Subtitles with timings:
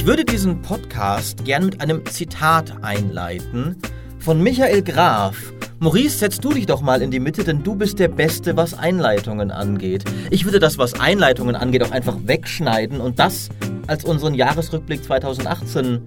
[0.00, 3.76] Ich würde diesen Podcast gern mit einem Zitat einleiten
[4.18, 5.36] von Michael Graf.
[5.78, 8.72] Maurice, setz du dich doch mal in die Mitte, denn du bist der Beste, was
[8.72, 10.04] Einleitungen angeht.
[10.30, 13.50] Ich würde das, was Einleitungen angeht, auch einfach wegschneiden und das
[13.88, 16.00] als unseren Jahresrückblick 2018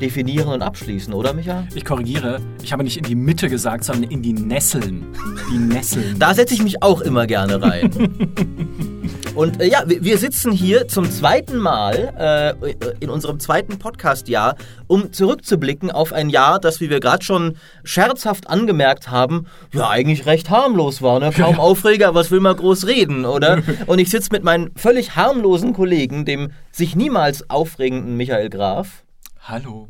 [0.00, 1.68] definieren und abschließen, oder Micha?
[1.74, 5.04] Ich korrigiere, ich habe nicht in die Mitte gesagt, sondern in die Nesseln.
[5.52, 6.18] Die Nesseln.
[6.18, 7.90] Da setze ich mich auch immer gerne rein.
[9.34, 15.12] Und äh, ja, wir, sitzen hier zum zweiten Mal äh, in unserem zweiten Podcast-Jahr, um
[15.12, 20.50] zurückzublicken auf ein Jahr, das, wie wir gerade schon scherzhaft angemerkt haben, ja eigentlich recht
[20.50, 21.20] harmlos war.
[21.20, 21.30] Ne?
[21.30, 23.62] Kaum Aufreger, was will man groß reden, oder?
[23.86, 29.04] Und ich sitze mit meinen völlig harmlosen Kollegen, dem sich niemals aufregenden Michael Graf.
[29.42, 29.88] Hallo.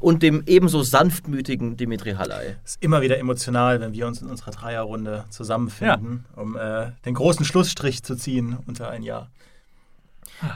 [0.00, 2.56] Und dem ebenso sanftmütigen Dimitri Halley.
[2.64, 6.42] Es ist immer wieder emotional, wenn wir uns in unserer Dreierrunde zusammenfinden, ja.
[6.42, 9.30] um äh, den großen Schlussstrich zu ziehen unter ein Jahr.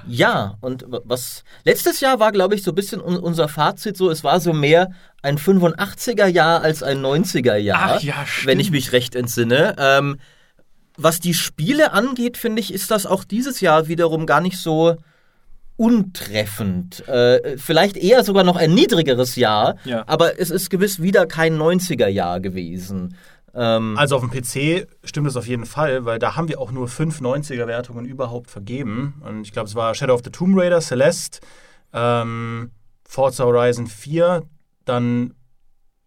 [0.06, 4.22] Ja, und was letztes Jahr war, glaube ich, so ein bisschen unser Fazit so, es
[4.24, 4.90] war so mehr
[5.22, 8.46] ein 85er Jahr als ein 90er Jahr, Ach, ja, stimmt.
[8.46, 9.74] wenn ich mich recht entsinne.
[9.78, 10.18] Ähm,
[10.96, 14.96] was die Spiele angeht, finde ich, ist das auch dieses Jahr wiederum gar nicht so
[15.80, 17.06] untreffend.
[17.08, 20.04] Äh, vielleicht eher sogar noch ein niedrigeres Jahr, Ja.
[20.06, 23.16] aber es ist gewiss wieder kein 90er-Jahr gewesen.
[23.54, 26.70] Ähm, Also auf dem PC stimmt das auf jeden Fall, weil da haben wir auch
[26.70, 29.20] nur fünf 90er-Wertungen überhaupt vergeben.
[29.26, 31.40] Und ich glaube, es war Shadow of the Tomb Raider, Celeste,
[31.92, 32.70] ähm,
[33.08, 34.42] Forza Horizon 4,
[34.84, 35.34] dann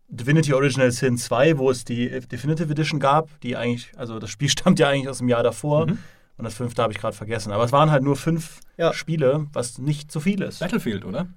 [0.08, 4.48] Divinity Original Sin 2, wo es die Definitive Edition gab, die eigentlich, also das Spiel
[4.56, 5.88] stammt ja eigentlich aus dem Jahr davor.
[5.88, 5.98] Mhm.
[6.38, 7.52] Und das fünfte habe ich gerade vergessen.
[7.52, 8.94] Aber es waren halt nur fünf Ja.
[8.94, 10.60] Spiele, was nicht so viel ist.
[10.60, 11.28] Battlefield, oder?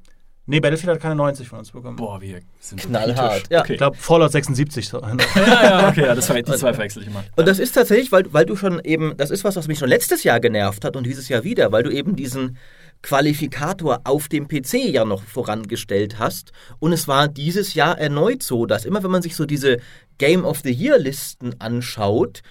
[0.48, 1.96] Nee, Battlefield hat keine 90 von uns bekommen.
[1.96, 3.60] Boah, wir sind Knallhart, ja.
[3.60, 3.72] Okay.
[3.72, 4.88] Ich glaube, Fallout 76.
[4.88, 5.02] so.
[5.02, 7.24] ja, ja, okay, ja, das war, die zwei verwechsel ich immer.
[7.34, 9.88] Und das ist tatsächlich, weil, weil du schon eben, das ist was, was mich schon
[9.88, 12.58] letztes Jahr genervt hat und dieses Jahr wieder, weil du eben diesen
[13.02, 16.52] Qualifikator auf dem PC ja noch vorangestellt hast.
[16.78, 19.78] Und es war dieses Jahr erneut so, dass immer wenn man sich so diese
[20.18, 22.42] Game of the Year Listen anschaut,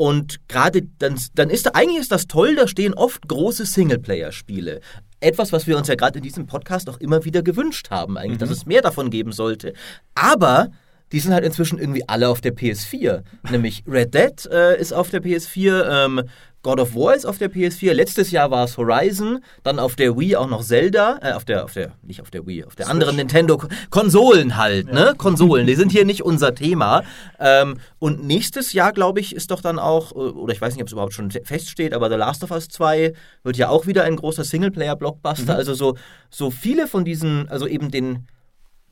[0.00, 4.80] und gerade dann, dann ist da, eigentlich ist das toll, da stehen oft große Singleplayer-Spiele.
[5.20, 8.38] Etwas, was wir uns ja gerade in diesem Podcast auch immer wieder gewünscht haben, eigentlich,
[8.38, 9.74] dass es mehr davon geben sollte.
[10.14, 10.70] Aber
[11.12, 13.24] die sind halt inzwischen irgendwie alle auf der PS4.
[13.50, 16.22] Nämlich Red Dead äh, ist auf der PS4, ähm,
[16.62, 20.18] God of War ist auf der PS4, letztes Jahr war es Horizon, dann auf der
[20.18, 22.88] Wii auch noch Zelda, äh, auf der, auf der, nicht auf der Wii, auf der
[22.90, 25.14] anderen Nintendo-Konsolen halt, ne?
[25.16, 27.02] Konsolen, die sind hier nicht unser Thema.
[27.38, 30.82] Ähm, und nächstes Jahr, glaube ich, ist doch dann auch, äh, oder ich weiß nicht,
[30.82, 34.04] ob es überhaupt schon feststeht, aber The Last of Us 2 wird ja auch wieder
[34.04, 35.54] ein großer Singleplayer-Blockbuster.
[35.54, 35.96] Also so,
[36.28, 38.26] so viele von diesen, also eben den,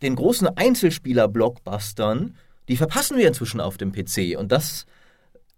[0.00, 2.34] den großen Einzelspieler-Blockbustern,
[2.68, 4.38] die verpassen wir inzwischen auf dem PC.
[4.38, 4.86] Und das,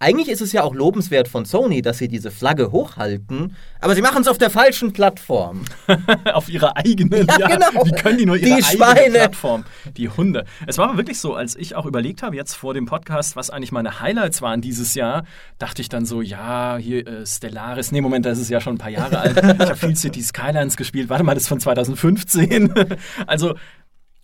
[0.03, 4.01] eigentlich ist es ja auch lobenswert von Sony, dass sie diese Flagge hochhalten, aber sie
[4.01, 5.67] machen es auf der falschen Plattform.
[6.33, 7.27] auf ihrer eigenen.
[7.39, 7.85] Ja, genau.
[7.85, 9.01] Wie können die nur Die ihre Schweine.
[9.01, 9.65] eigene Plattform?
[9.99, 10.47] Die Hunde.
[10.67, 13.51] Es war aber wirklich so, als ich auch überlegt habe, jetzt vor dem Podcast, was
[13.51, 15.25] eigentlich meine Highlights waren dieses Jahr,
[15.59, 17.93] dachte ich dann so, ja, hier äh, Stellaris.
[17.93, 19.37] Nee, Moment, das ist ja schon ein paar Jahre alt.
[19.37, 21.11] Ich habe viel City Skylines gespielt.
[21.11, 22.73] Warte mal, das ist von 2015.
[23.27, 23.55] also,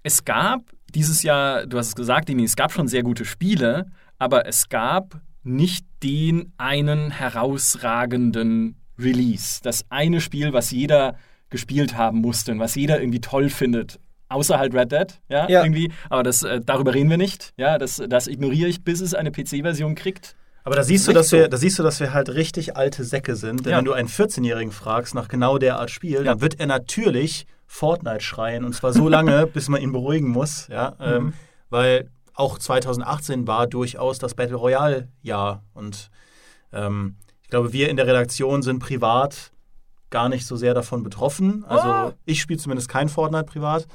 [0.03, 0.63] es gab
[0.95, 4.71] dieses Jahr, du hast es gesagt, Dini, es gab schon sehr gute Spiele, aber es
[4.71, 9.61] gab nicht den einen herausragenden Release.
[9.63, 11.17] Das eine Spiel, was jeder
[11.51, 14.01] gespielt haben musste und was jeder irgendwie toll findet.
[14.29, 15.63] Außer halt Red Dead, ja, Ja.
[15.63, 15.93] irgendwie.
[16.11, 17.53] Aber das, äh, darüber reden wir nicht.
[17.57, 20.35] Ja, das, das ignoriere ich, bis es eine PC-Version kriegt.
[20.65, 23.37] Aber da siehst, du, dass wir, da siehst du, dass wir halt richtig alte Säcke
[23.37, 23.65] sind.
[23.67, 23.79] Denn Ja.
[23.79, 28.21] wenn du einen 14-Jährigen fragst nach genau der Art Spiel, dann wird er natürlich Fortnite
[28.21, 28.65] schreien.
[28.65, 30.67] Und zwar so lange, bis man ihn beruhigen muss.
[30.67, 30.97] Ja?
[31.01, 31.35] Ähm,
[31.71, 35.63] weil auch 2018 war durchaus das Battle Royale-Jahr.
[35.75, 36.11] Und
[36.73, 39.53] ähm, ich glaube, wir in der Redaktion sind privat
[40.11, 41.65] gar nicht so sehr davon betroffen.
[41.65, 42.13] Also Ah.
[42.25, 43.87] ich spiele zumindest kein Fortnite privat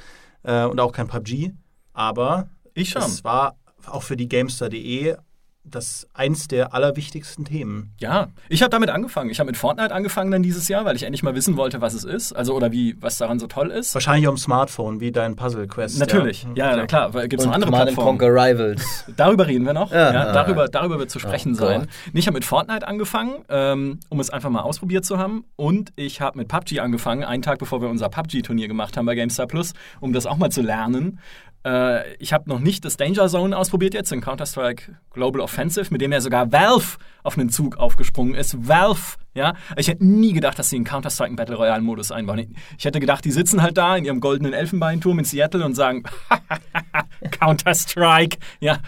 [0.44, 1.51] äh, und auch kein PUBG.
[1.94, 3.01] Aber Ich schon.
[3.03, 3.56] es war
[3.88, 5.16] auch für die Gamestar.de
[5.63, 7.94] das eins der allerwichtigsten Themen.
[8.00, 9.30] Ja, ich habe damit angefangen.
[9.30, 11.94] Ich habe mit Fortnite angefangen dann dieses Jahr, weil ich endlich mal wissen wollte, was
[11.94, 12.33] es ist.
[12.33, 13.94] Also, oder wie, was daran so toll ist.
[13.94, 16.00] Wahrscheinlich dem Smartphone, wie dein Puzzle Quest.
[16.00, 17.12] Natürlich, ja, ja klar.
[17.27, 18.19] Gibt es noch andere Command and Plattformen?
[18.19, 19.06] Conquer Rivals.
[19.15, 19.91] Darüber reden wir noch.
[19.91, 20.13] Ja.
[20.13, 21.88] Ja, darüber, darüber wird zu sprechen Oh sein.
[22.13, 25.45] Ich habe mit Fortnite angefangen, ähm, um es einfach mal ausprobiert zu haben.
[25.56, 29.15] Und ich habe mit PUBG angefangen, einen Tag bevor wir unser PUBG-Turnier gemacht haben bei
[29.15, 31.19] GameStar Plus, um das auch mal zu lernen.
[31.66, 36.02] Äh, ich habe noch nicht das Danger Zone ausprobiert jetzt in Counter-Strike Global Offensive, mit
[36.02, 38.68] dem ja sogar Valve auf einen Zug aufgesprungen ist.
[38.68, 39.54] Valve, ja.
[39.78, 42.56] Ich hätte nie gedacht, dass sie einen Counter-Strike einen Battle Royale-Modus einbauen.
[42.78, 46.04] Ich hätte gedacht, die sitzen halt da in ihrem goldenen Elfenbeinturm in Seattle und sagen,
[47.31, 48.80] Counter-Strike, ja.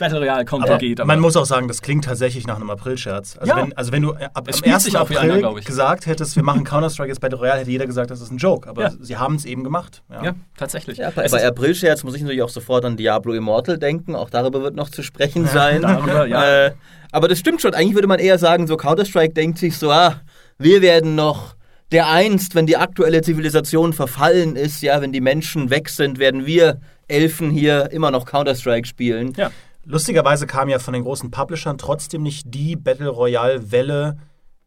[0.00, 1.04] Battle Royale-Konto Aber geht.
[1.04, 3.36] man muss auch sagen, das klingt tatsächlich nach einem April-Scherz.
[3.38, 3.58] Also, Ja.
[3.62, 4.82] wenn, also wenn du äh, ab Es am spielt 1.
[4.84, 7.86] sich auch wie April einer, gesagt hättest, wir machen Counter-Strike jetzt Battle Royale, hätte jeder
[7.86, 8.68] gesagt, das ist ein Joke.
[8.68, 8.90] Aber Ja.
[9.00, 10.02] sie haben es eben gemacht.
[10.10, 10.24] Ja.
[10.24, 10.98] ja, tatsächlich.
[10.98, 14.16] Ja, bei, bei April-Scherz muss ich natürlich auch sofort an Diablo Immortal denken.
[14.16, 15.82] Auch darüber wird noch zu sprechen sein.
[15.82, 16.66] darüber, ja.
[16.66, 16.72] Äh,
[17.12, 17.74] aber das stimmt schon.
[17.74, 20.16] Eigentlich würde man eher sagen, so Counter-Strike denkt sich so, ah,
[20.58, 21.54] wir werden noch
[21.92, 26.46] der einst, wenn die aktuelle Zivilisation verfallen ist, ja, wenn die Menschen weg sind, werden
[26.46, 29.32] wir Elfen hier immer noch Counter-Strike spielen.
[29.36, 29.50] ja.
[29.84, 34.18] Lustigerweise kam ja von den großen Publishern trotzdem nicht die Battle Royale-Welle,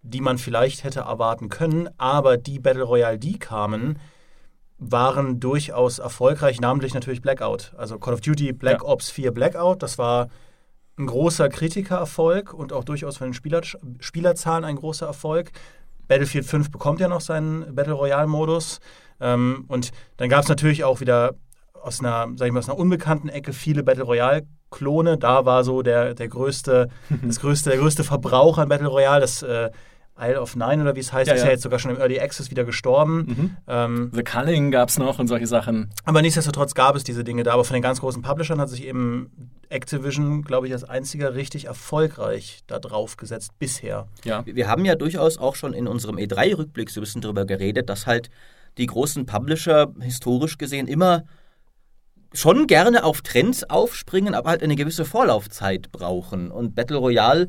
[0.02, 1.90] die man vielleicht hätte erwarten können.
[1.98, 4.00] Aber die Battle Royale, die kamen,
[4.78, 7.74] waren durchaus erfolgreich, namentlich natürlich Blackout.
[7.78, 8.90] Also Call of Duty Black Ja.
[8.90, 10.30] Ops 4 Blackout, das war
[10.98, 13.62] ein großer Kritikererfolg und auch durchaus von den Spieler,
[14.00, 15.52] Spielerzahlen ein großer Erfolg.
[16.08, 18.80] Battlefield 5 bekommt ja noch seinen Battle Royale-Modus.
[19.20, 21.36] Ähm, und dann gab es natürlich auch wieder
[21.84, 25.18] aus einer, sag ich mal, aus einer unbekannten Ecke viele Battle Royale-Klone.
[25.18, 26.90] Da war so der, der größte,
[27.22, 29.70] das größte, der größte Verbrauch an Battle Royale, das äh,
[30.20, 31.48] Isle of Nine oder wie es heißt, Ja, ist ja.
[31.48, 33.18] ja jetzt sogar schon im Early Access wieder gestorben.
[33.26, 33.58] Mhm.
[33.68, 35.90] Ähm, The Culling gab es noch und solche Sachen.
[36.06, 37.54] aber nichtsdestotrotz gab es diese Dinge da.
[37.54, 39.32] Aber von den ganz großen Publishern hat sich eben
[39.70, 44.08] Activision, glaube ich, als einziger richtig erfolgreich da drauf gesetzt bisher.
[44.24, 44.44] Ja.
[44.46, 48.06] Wir haben ja durchaus auch schon in unserem E3-Rückblick so ein bisschen darüber geredet, dass
[48.06, 48.30] halt
[48.78, 51.24] die großen Publisher historisch gesehen immer
[52.34, 56.52] schon gerne auf Trends aufspringen, aber halt eine gewisse Vorlaufzeit brauchen.
[56.52, 57.48] Und Battle Royale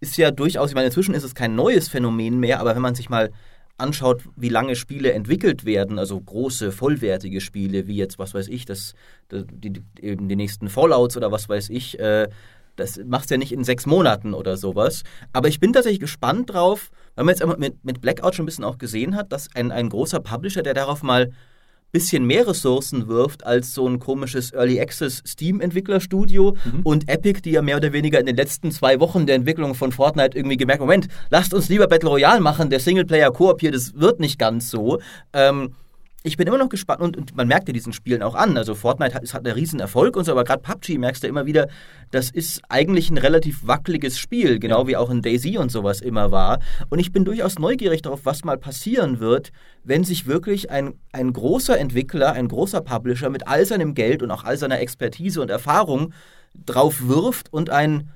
[0.00, 2.94] ist ja durchaus, ich meine, inzwischen ist es kein neues Phänomen mehr, aber wenn man
[2.94, 3.30] sich mal
[3.78, 8.64] anschaut, wie lange Spiele entwickelt werden, also große, vollwertige Spiele, wie jetzt, was weiß ich,
[8.64, 8.94] das,
[9.28, 12.28] das die, eben die nächsten Fallouts oder was weiß ich, äh,
[12.76, 15.02] das machst du ja nicht in sechs Monaten oder sowas.
[15.32, 18.64] Aber ich bin tatsächlich gespannt drauf, weil man jetzt mit, mit Blackout schon ein bisschen
[18.64, 21.30] auch gesehen hat, dass ein, ein großer Publisher, der darauf mal
[21.92, 27.62] bisschen mehr Ressourcen wirft als so ein komisches Early Access Steam-Entwicklerstudio und Epic, die ja
[27.62, 31.08] mehr oder weniger in den letzten zwei Wochen der Entwicklung von Fortnite irgendwie gemerkt, Moment,
[31.30, 35.00] lasst uns lieber Battle Royale machen, der Singleplayer-Koop hier, das wird nicht ganz so.
[35.34, 35.74] Ähm,
[36.24, 38.56] ich bin immer noch gespannt und, und man merkt ja diesen Spielen auch an.
[38.56, 41.26] Also Fortnite hat, es hat einen riesen Erfolg und so, aber gerade PUBG merkst du
[41.26, 41.68] immer wieder,
[42.10, 46.30] das ist eigentlich ein relativ wackeliges Spiel, genau wie auch in Daisy und sowas immer
[46.30, 46.60] war.
[46.90, 49.52] Und ich bin durchaus neugierig darauf, was mal passieren wird,
[49.84, 54.30] wenn sich wirklich ein, ein großer Entwickler, ein großer Publisher mit all seinem Geld und
[54.30, 56.12] auch all seiner Expertise und Erfahrung
[56.54, 58.10] drauf wirft und ein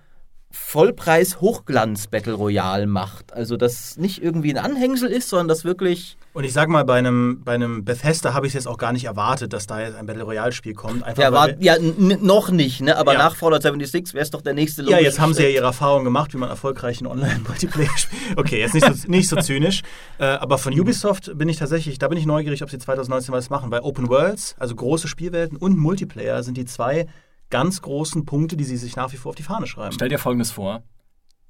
[0.58, 3.32] Vollpreis-Hochglanz-Battle Royale macht.
[3.32, 6.98] Also das nicht irgendwie ein Anhängsel ist, sondern das wirklich Und ich sag mal, bei
[6.98, 9.96] einem, bei einem Bethesda habe ich es jetzt auch gar nicht erwartet, dass da jetzt
[9.96, 11.02] ein Battle Royale-Spiel kommt.
[11.02, 12.96] Einfach Ja, war, ja noch nicht, ne?
[12.96, 13.18] aber Ja.
[13.18, 16.04] nach Fallout 76 wäre es doch der nächste Ja, jetzt haben sie ja ihre Erfahrung
[16.04, 18.22] gemacht, wie man erfolgreich in Online-Multiplayer spielt.
[18.36, 19.82] Okay, jetzt nicht so, nicht so zynisch.
[20.18, 23.50] Äh, aber von Ubisoft bin ich tatsächlich, da bin ich neugierig, ob sie 2019 was
[23.50, 23.70] machen.
[23.70, 27.06] Weil Open Worlds, also große Spielwelten und Multiplayer sind die zwei
[27.50, 29.92] ganz großen Punkte, die sie sich nach wie vor auf die Fahne schreiben.
[29.92, 30.82] Stell dir Folgendes vor.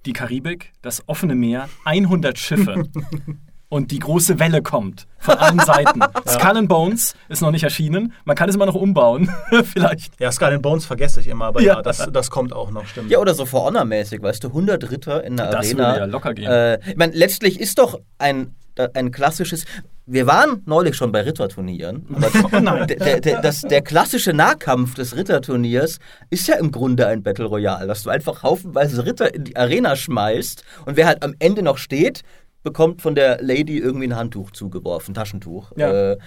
[0.04, 2.84] Die Karibik, das offene Meer, 100 Schiffe.
[3.68, 6.00] Und die große Welle kommt von allen Seiten.
[6.28, 8.12] Skull and Bones ist noch nicht erschienen.
[8.24, 9.28] Man kann es immer noch umbauen.
[9.64, 10.20] Vielleicht.
[10.20, 11.82] Ja, Skull and Bones vergesse ich immer, aber ja, Ja.
[11.82, 13.10] das, das kommt auch noch, stimmt.
[13.10, 15.78] Ja, oder so For Honor-mäßig, weißt du, 100 Ritter in der Das Arena.
[15.88, 16.46] würde ja locker gehen.
[16.48, 18.54] Äh, ich meine, letztlich ist doch ein,
[18.94, 19.64] ein klassisches.
[20.06, 25.98] Wir waren neulich schon bei Ritterturnieren, aber der, der, das, der klassische Nahkampf des Ritterturniers
[26.30, 29.96] ist ja im Grunde ein Battle Royale, dass du einfach haufenweise Ritter in die Arena
[29.96, 32.22] schmeißt und wer halt am Ende noch steht,
[32.62, 35.72] bekommt von der Lady irgendwie ein Handtuch zugeworfen, Taschentuch.
[35.76, 36.12] Ja.
[36.12, 36.18] Äh,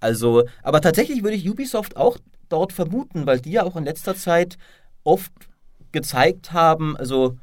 [0.00, 4.14] also, aber tatsächlich würde ich Ubisoft auch dort vermuten, weil die ja auch in letzter
[4.14, 4.56] Zeit
[5.04, 5.32] oft
[5.92, 7.38] gezeigt haben, also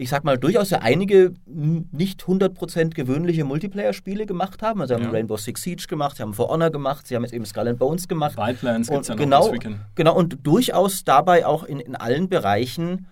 [0.00, 4.80] ich sag mal, durchaus ja einige nicht 100% gewöhnliche Multiplayer-Spiele gemacht haben.
[4.80, 5.10] Also sie haben Ja.
[5.10, 7.78] Rainbow Six Siege gemacht, sie haben For Honor gemacht, sie haben jetzt eben Skull and
[7.78, 8.38] Bones gemacht.
[8.38, 9.52] Wildlands gibt es ja noch genau,
[9.94, 13.08] genau, und durchaus dabei auch in, in allen Bereichen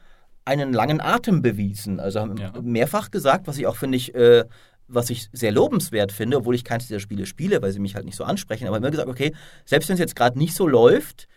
[0.46, 2.00] einen langen Atem bewiesen.
[2.00, 2.52] Also haben Ja.
[2.62, 4.44] mehrfach gesagt, was ich auch finde ich, äh,
[4.86, 8.06] was ich sehr lobenswert finde, obwohl ich keins dieser Spiele spiele, weil sie mich halt
[8.06, 9.34] nicht so ansprechen, aber immer gesagt, okay,
[9.66, 11.28] selbst wenn es jetzt gerade nicht so läuft,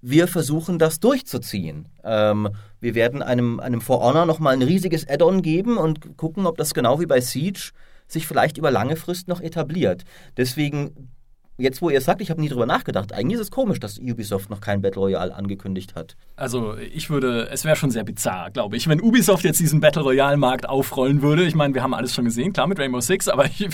[0.00, 1.88] wir versuchen das durchzuziehen.
[2.04, 2.50] Ähm,
[2.80, 6.74] wir werden einem, einem For Honor nochmal ein riesiges Add-on geben und gucken, ob das
[6.74, 7.72] genau wie bei Siege
[8.06, 10.04] sich vielleicht über lange Frist noch etabliert.
[10.36, 11.10] Deswegen,
[11.58, 14.48] jetzt wo ihr sagt, ich habe nie drüber nachgedacht, eigentlich ist es komisch, dass Ubisoft
[14.48, 16.16] noch kein Battle Royale angekündigt hat.
[16.36, 20.02] Also ich würde, es wäre schon sehr bizarr, glaube ich, wenn Ubisoft jetzt diesen Battle
[20.02, 21.44] Royale-Markt aufrollen würde.
[21.44, 23.68] Ich meine, wir haben alles schon gesehen, klar mit Rainbow Six, aber ich,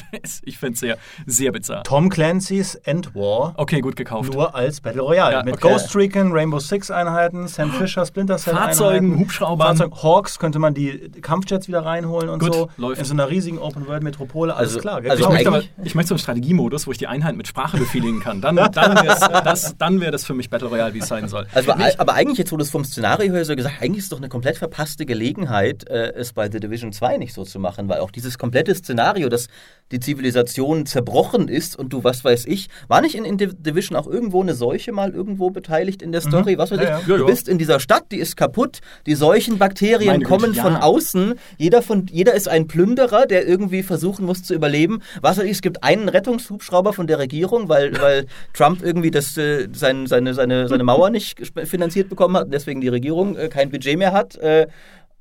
[0.45, 1.83] ich finde es sehr, sehr bizarr.
[1.85, 4.33] Tom Clancy's End War Okay, gut gekauft.
[4.33, 5.33] nur als Battle Royale.
[5.35, 5.69] Ja, Mit okay.
[5.73, 9.77] Ghost Recon, Rainbow Six Einheiten, Sam Fisher, Splinter Cell Fahrzeugen, Einheiten, Hubschraubern.
[9.77, 12.71] Fahrzeugen, Hawks könnte man die Kampfjets wieder reinholen und Gut, so.
[12.79, 12.99] läuft.
[13.01, 15.03] In so einer riesigen Open World Metropole, alles Also- klar.
[15.03, 15.11] gell?
[15.11, 15.35] also Ich Genau.
[15.35, 18.21] möchte, aber, eigentlich- ich möchte so einen Strategiemodus, wo ich die Einheit mit Sprache befehligen
[18.21, 21.47] kann, dann, dann wäre das, wär das für mich Battle Royale, wie es sein soll.
[21.53, 24.05] Also, Nicht, aber eigentlich jetzt, wo du es vom Szenario her so gesagt eigentlich ist
[24.05, 27.59] es doch eine komplett verpasste Gelegenheit, äh, es bei The Division 2 nicht so zu
[27.59, 29.49] machen, weil auch dieses komplette Szenario, dass
[29.93, 34.07] die Zivilisation zerbrochen ist und du, was weiß ich, war nicht in, in Division auch
[34.07, 36.29] irgendwo eine Seuche mal irgendwo beteiligt in der mhm.
[36.29, 36.55] Story?
[36.55, 36.59] Mhm.
[36.59, 37.07] Was weiß ja, ich?
[37.07, 37.17] Ja.
[37.17, 40.63] Du bist in dieser Stadt, die ist kaputt, die Seuchenbakterien Meine kommen Güte, ja.
[40.63, 45.01] von außen, jeder, von, jeder ist ein Plünderer, der irgendwie versuchen muss zu überleben.
[45.21, 49.37] Was weiß ich, es gibt einen Rettungshubschrauber von der Regierung, weil, weil Trump irgendwie das,
[49.37, 53.49] äh, sein, seine, seine, seine Mauer nicht finanziert bekommen hat und deswegen die Regierung äh,
[53.49, 54.37] kein Budget mehr hat.
[54.37, 54.67] Äh,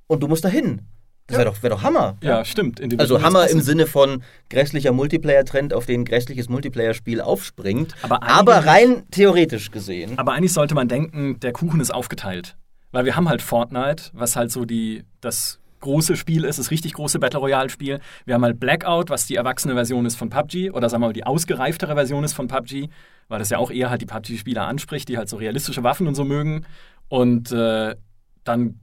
[0.07, 0.81] und du musst dahin.
[1.27, 2.17] Das wäre doch, wär doch Hammer.
[2.21, 2.81] Ja, stimmt.
[2.99, 7.95] also Hammer im Sinne von grässlicher Multiplayer-Trend, auf den grässliches Multiplayer-Spiel aufspringt.
[8.01, 10.19] Aber, aber rein theoretisch gesehen.
[10.19, 12.57] Aber eigentlich sollte man denken, der Kuchen ist aufgeteilt.
[12.91, 16.93] Weil wir haben halt Fortnite, was halt so die, das große Spiel ist, das richtig
[16.93, 17.99] große Battle Royale-Spiel.
[18.25, 21.13] Wir haben halt Blackout, was die erwachsene Version ist von PUBG oder sagen wir mal
[21.13, 22.89] die ausgereiftere Version ist von PUBG,
[23.27, 26.15] weil das ja auch eher halt die PUBG-Spieler anspricht, die halt so realistische Waffen und
[26.15, 26.65] so mögen.
[27.07, 27.95] Und äh,
[28.43, 28.79] dann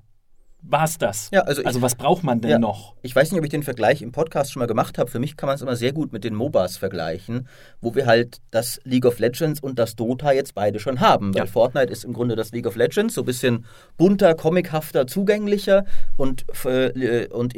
[0.63, 1.29] war es das.
[1.33, 2.95] Ja, also, also was braucht man denn ja, noch?
[3.03, 5.11] Ich weiß nicht, ob ich den Vergleich im Podcast schon mal gemacht habe.
[5.11, 7.49] Für mich kann man es immer sehr gut mit den MOBAs vergleichen,
[7.81, 11.35] wo wir halt das League of Legends und das Dota jetzt beide schon haben.
[11.35, 11.47] Weil ja.
[11.47, 13.65] Fortnite ist im Grunde das League of Legends, so ein bisschen
[13.97, 15.85] bunter, comichafter, zugänglicher
[16.17, 17.55] und, äh, und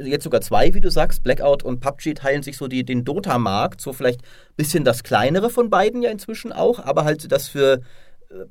[0.00, 3.80] jetzt sogar zwei, wie du sagst, Blackout und PUBG teilen sich so die, den Dota-Markt,
[3.80, 7.80] so vielleicht ein bisschen das kleinere von beiden ja inzwischen auch, aber halt das für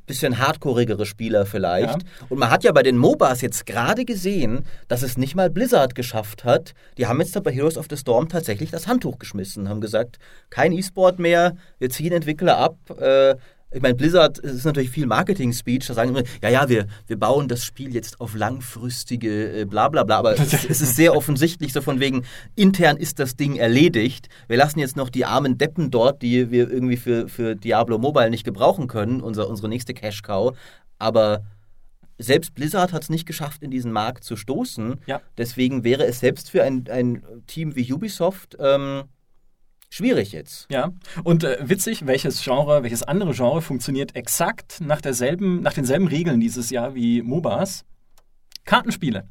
[0.06, 2.02] bisschen hardcoreigere Spieler vielleicht.
[2.02, 2.26] Ja.
[2.30, 5.96] Und man hat ja bei den MOBAs jetzt gerade gesehen, dass es nicht mal Blizzard
[5.96, 6.74] geschafft hat.
[6.98, 10.18] Die haben jetzt bei Heroes of the Storm tatsächlich das Handtuch geschmissen, haben gesagt,
[10.50, 13.36] kein E-Sport mehr, wir ziehen Entwickler ab, äh,
[13.76, 17.50] ich meine, Blizzard ist natürlich viel Marketing-Speech, da sagen immer, ja, ja, wir, wir bauen
[17.50, 21.74] das Spiel jetzt auf langfristige äh, bla bla bla, aber es, es, ist sehr offensichtlich
[21.74, 22.24] so von wegen,
[22.56, 24.30] intern ist das Ding erledigt.
[24.48, 28.30] Wir lassen jetzt noch die armen Deppen dort, die wir irgendwie für, für Diablo Mobile
[28.30, 30.56] nicht gebrauchen können, unser, unsere nächste Cash-Cow,
[30.98, 31.44] aber
[32.18, 35.02] selbst Blizzard hat es nicht geschafft, in diesen Markt zu stoßen.
[35.06, 35.22] Ja.
[35.38, 39.04] Deswegen wäre es selbst für ein, ein Team wie Ubisoft ähm,
[39.90, 40.68] schwierig jetzt.
[40.70, 40.92] Ja,
[41.24, 46.40] und äh, witzig, welches Genre, welches andere Genre funktioniert exakt nach, derselben, nach denselben Regeln
[46.40, 47.86] dieses Jahr wie MOBAs?
[48.66, 49.28] Kartenspiele.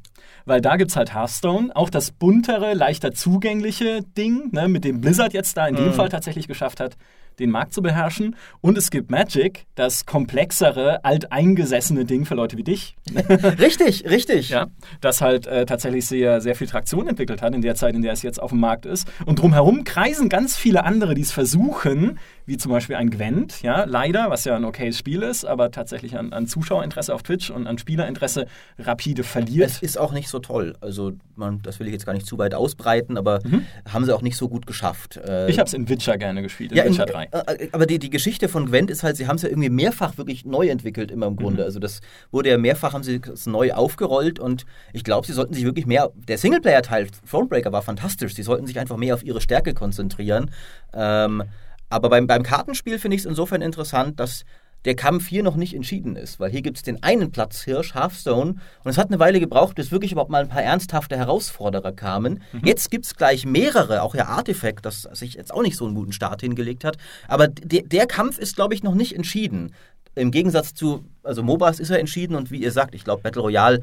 [0.47, 5.01] Weil da gibt es halt Hearthstone, auch das buntere, leichter zugängliche Ding, ne, mit dem
[5.01, 5.95] Blizzard jetzt da in dem mhm.
[5.95, 6.97] Fall tatsächlich geschafft hat,
[7.39, 8.37] den Markt zu beherrschen.
[8.61, 12.97] Und es gibt Magic, das komplexere, alteingesessene Ding für Leute wie dich.
[13.59, 14.51] richtig, richtig.
[14.51, 14.69] Ja,
[15.01, 18.13] das halt äh, tatsächlich sehr, sehr viel Traktion entwickelt hat in der Zeit, in der
[18.13, 19.09] es jetzt auf dem Markt ist.
[19.27, 23.85] Und drumherum kreisen ganz viele andere, die es versuchen, wie zum Beispiel ein Gwent, ja,
[23.85, 27.67] leider, was ja ein okayes Spiel ist, aber tatsächlich an, an Zuschauerinteresse auf Twitch und
[27.67, 28.47] an Spielerinteresse
[28.79, 29.71] rapide verliert.
[29.71, 30.75] Es ist auch nicht so toll.
[30.81, 33.65] Also, man, das will ich jetzt gar nicht zu weit ausbreiten, aber mhm.
[33.91, 35.17] haben sie auch nicht so gut geschafft.
[35.17, 37.25] Äh, ich habe es in Witcher gerne gespielt, in ja, Witcher 3.
[37.25, 40.19] Äh, aber die, die Geschichte von Gwent ist halt, sie haben es ja irgendwie mehrfach
[40.19, 41.63] wirklich neu entwickelt, immer im Grunde.
[41.63, 41.67] Mhm.
[41.67, 45.55] Also, das wurde ja mehrfach, haben sie es neu aufgerollt und ich glaube, sie sollten
[45.55, 46.11] sich wirklich mehr.
[46.29, 48.35] Der Singleplayer-Teil, Thronebreaker, war fantastisch.
[48.35, 50.51] Sie sollten sich einfach mehr auf ihre Stärke konzentrieren.
[50.93, 51.45] Ähm,
[51.91, 54.45] aber beim, beim Kartenspiel finde ich es insofern interessant, dass
[54.85, 58.57] der Kampf hier noch nicht entschieden ist, weil hier gibt es den einen Platzhirsch, Hearthstone,
[58.85, 62.43] und es hat eine Weile gebraucht, bis wirklich überhaupt mal ein paar ernsthafte Herausforderer kamen.
[62.53, 62.61] Mhm.
[62.65, 65.95] Jetzt gibt es gleich mehrere, auch ja Artifact, das sich jetzt auch nicht so einen
[65.95, 66.99] guten Start hingelegt hat.
[67.29, 69.75] Aber de der Kampf ist, glaube ich, noch nicht entschieden.
[70.15, 73.43] Im Gegensatz zu, also MOBAs ist er entschieden und wie ihr sagt, ich glaube, Battle
[73.43, 73.81] Royale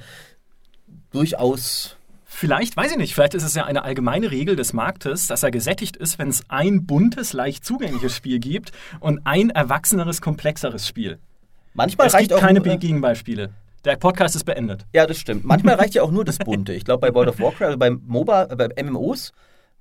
[1.12, 1.98] durchaus
[2.34, 5.52] Vielleicht, weiß ich nicht, vielleicht ist es ja eine allgemeine Regel des Marktes, dass er
[5.52, 11.20] gesättigt ist, wenn es ein buntes, leicht zugängliches Spiel gibt und ein erwachseneres, komplexeres Spiel.
[11.74, 13.52] Manchmal es reicht gibt auch keine Gegenbeispiele.
[13.84, 14.86] Der Podcast ist beendet.
[14.94, 15.44] Ja, das stimmt.
[15.44, 16.74] Manchmal reicht ja auch nur das Bunte.
[16.74, 19.34] Ich glaube, bei World of Warcraft, also beim MOBA, äh, bei MMOs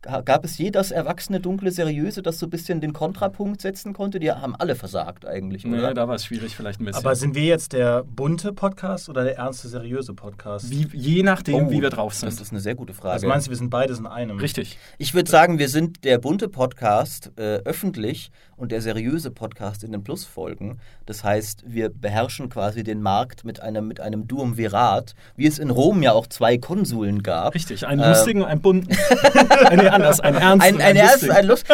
[0.02, 4.18] Gab es je das erwachsene, dunkle, seriöse, das so ein bisschen den Kontrapunkt setzen konnte?
[4.18, 5.82] Die haben alle versagt eigentlich, oder?
[5.82, 7.04] Ja, da war es schwierig vielleicht ein bisschen.
[7.04, 10.70] Aber sind wir jetzt der bunte Podcast oder der ernste, seriöse Podcast?
[10.70, 12.32] Wie, je nachdem, oh, wie wir drauf sind.
[12.32, 13.12] Das ist eine sehr gute Frage.
[13.12, 14.38] Also meinst du, wir sind beides in einem?
[14.38, 14.78] Richtig.
[14.96, 19.92] Ich würde sagen, wir sind der bunte Podcast äh, öffentlich und der seriöse Podcast in
[19.92, 20.80] den Plusfolgen.
[21.04, 25.70] Das heißt, wir beherrschen quasi den Markt mit einem, mit einem Duumvirat, wie es in
[25.70, 27.54] Rom ja auch zwei Konsuln gab.
[27.54, 28.90] Richtig, einen lustigen und einen bunten.
[29.90, 30.66] anders, ein ernst.
[30.66, 31.66] Ein, ein, ein ernst, ein Lust.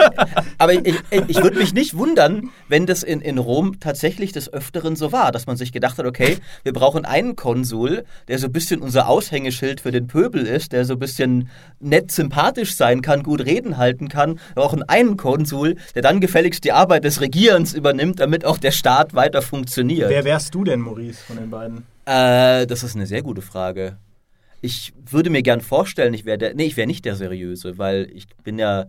[0.58, 4.52] Aber ich, ich, ich würde mich nicht wundern, wenn das in, in Rom tatsächlich des
[4.52, 8.46] Öfteren so war, dass man sich gedacht hat, okay, wir brauchen einen Konsul, der so
[8.46, 11.48] ein bisschen unser Aushängeschild für den Pöbel ist, der so ein bisschen
[11.80, 14.38] nett sympathisch sein kann, gut reden halten kann.
[14.54, 18.72] Wir brauchen einen Konsul, der dann gefälligst die Arbeit des Regierens übernimmt, damit auch der
[18.72, 20.10] Staat weiter funktioniert.
[20.10, 21.86] Wer wärst du denn, Maurice, von den beiden?
[22.06, 23.96] Äh, das ist eine sehr gute Frage
[24.66, 28.10] ich würde mir gern vorstellen, ich wäre der, nee, ich wäre nicht der Seriöse, weil
[28.12, 28.86] ich bin ja,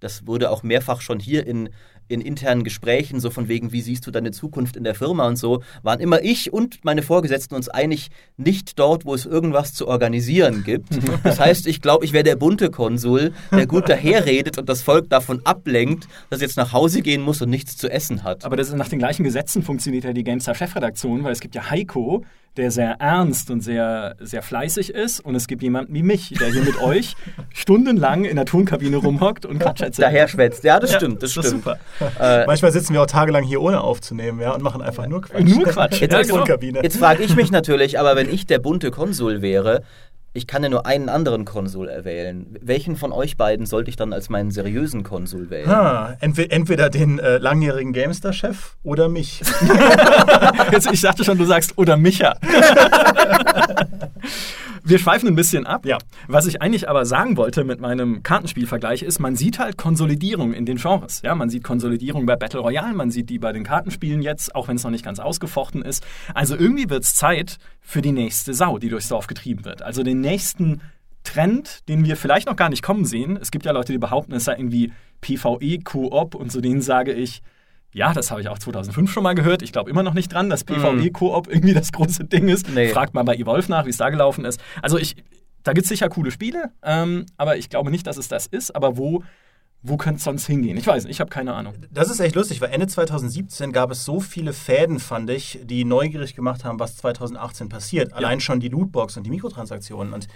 [0.00, 1.68] das wurde auch mehrfach schon hier in,
[2.08, 5.36] in internen Gesprächen, so von wegen, wie siehst du deine Zukunft in der Firma und
[5.36, 9.86] so, waren immer ich und meine Vorgesetzten uns einig, nicht dort, wo es irgendwas zu
[9.86, 10.88] organisieren gibt.
[11.22, 15.10] Das heißt, ich glaube, ich wäre der bunte Konsul, der gut daherredet und das Volk
[15.10, 18.44] davon ablenkt, dass es jetzt nach Hause gehen muss und nichts zu essen hat.
[18.44, 21.70] Aber das ist nach den gleichen Gesetzen funktioniert ja die GameStar-Chefredaktion, weil es gibt ja
[21.70, 22.24] Heiko,
[22.56, 25.20] der sehr ernst und sehr, sehr fleißig ist.
[25.20, 27.14] Und es gibt jemanden wie mich, der hier mit euch
[27.52, 30.06] stundenlang in der Tonkabine rumhockt und Quatsch erzählt.
[30.06, 30.64] Daher schwätzt.
[30.64, 31.64] Ja, das stimmt, das, das stimmt.
[31.64, 31.78] Super.
[32.20, 35.44] Äh, Manchmal sitzen wir auch tagelang hier ohne aufzunehmen ja, und machen einfach nur Quatsch.
[35.44, 36.00] Nur Quatsch.
[36.00, 36.36] Jetzt, Ja, genau.
[36.38, 36.82] Tonkabine.
[36.82, 39.82] jetzt frage ich mich natürlich, aber wenn ich der bunte Konsul wäre,
[40.32, 42.56] ich kann ja nur einen anderen Konsul erwählen.
[42.60, 45.68] Welchen von euch beiden sollte ich dann als meinen seriösen Konsul wählen?
[45.68, 49.40] Ah, entweder, entweder den äh, langjährigen Gamestar-Chef oder mich.
[50.72, 52.36] Jetzt, ich dachte schon, du sagst, oder Micha.
[54.82, 55.86] Wir schweifen ein bisschen ab.
[55.86, 55.98] Ja.
[56.28, 60.66] Was ich eigentlich aber sagen wollte mit meinem Kartenspielvergleich ist, man sieht halt Konsolidierung in
[60.66, 61.22] den Genres.
[61.22, 64.68] Ja, man sieht Konsolidierung bei Battle Royale, man sieht die bei den Kartenspielen jetzt, auch
[64.68, 66.06] wenn es noch nicht ganz ausgefochten ist.
[66.34, 69.82] Also irgendwie wird es Zeit für die nächste Sau, die durchs Dorf getrieben wird.
[69.82, 70.80] Also den nächsten
[71.24, 73.38] Trend, den wir vielleicht noch gar nicht kommen sehen.
[73.40, 77.12] Es gibt ja Leute, die behaupten, es sei irgendwie PvE, Koop und zu denen sage
[77.12, 77.42] ich,
[77.92, 79.62] ja, das habe ich auch 2005 schon mal gehört.
[79.62, 82.68] Ich glaube immer noch nicht dran, dass PvE-Koop irgendwie das große Ding ist.
[82.68, 82.88] Nee.
[82.88, 84.60] Fragt mal bei Evolve nach, wie es da gelaufen ist.
[84.80, 85.16] Also ich,
[85.62, 88.74] da gibt es sicher coole Spiele, ähm, aber ich glaube nicht, dass es das ist.
[88.76, 89.24] Aber wo,
[89.82, 90.76] wo könnte es sonst hingehen?
[90.76, 91.74] Ich weiß nicht, ich habe keine Ahnung.
[91.90, 95.84] Das ist echt lustig, weil Ende 2017 gab es so viele Fäden, fand ich, die
[95.84, 98.12] neugierig gemacht haben, was 2018 passiert.
[98.12, 100.12] Allein schon die Lootbox und die Mikrotransaktionen.
[100.12, 100.28] Und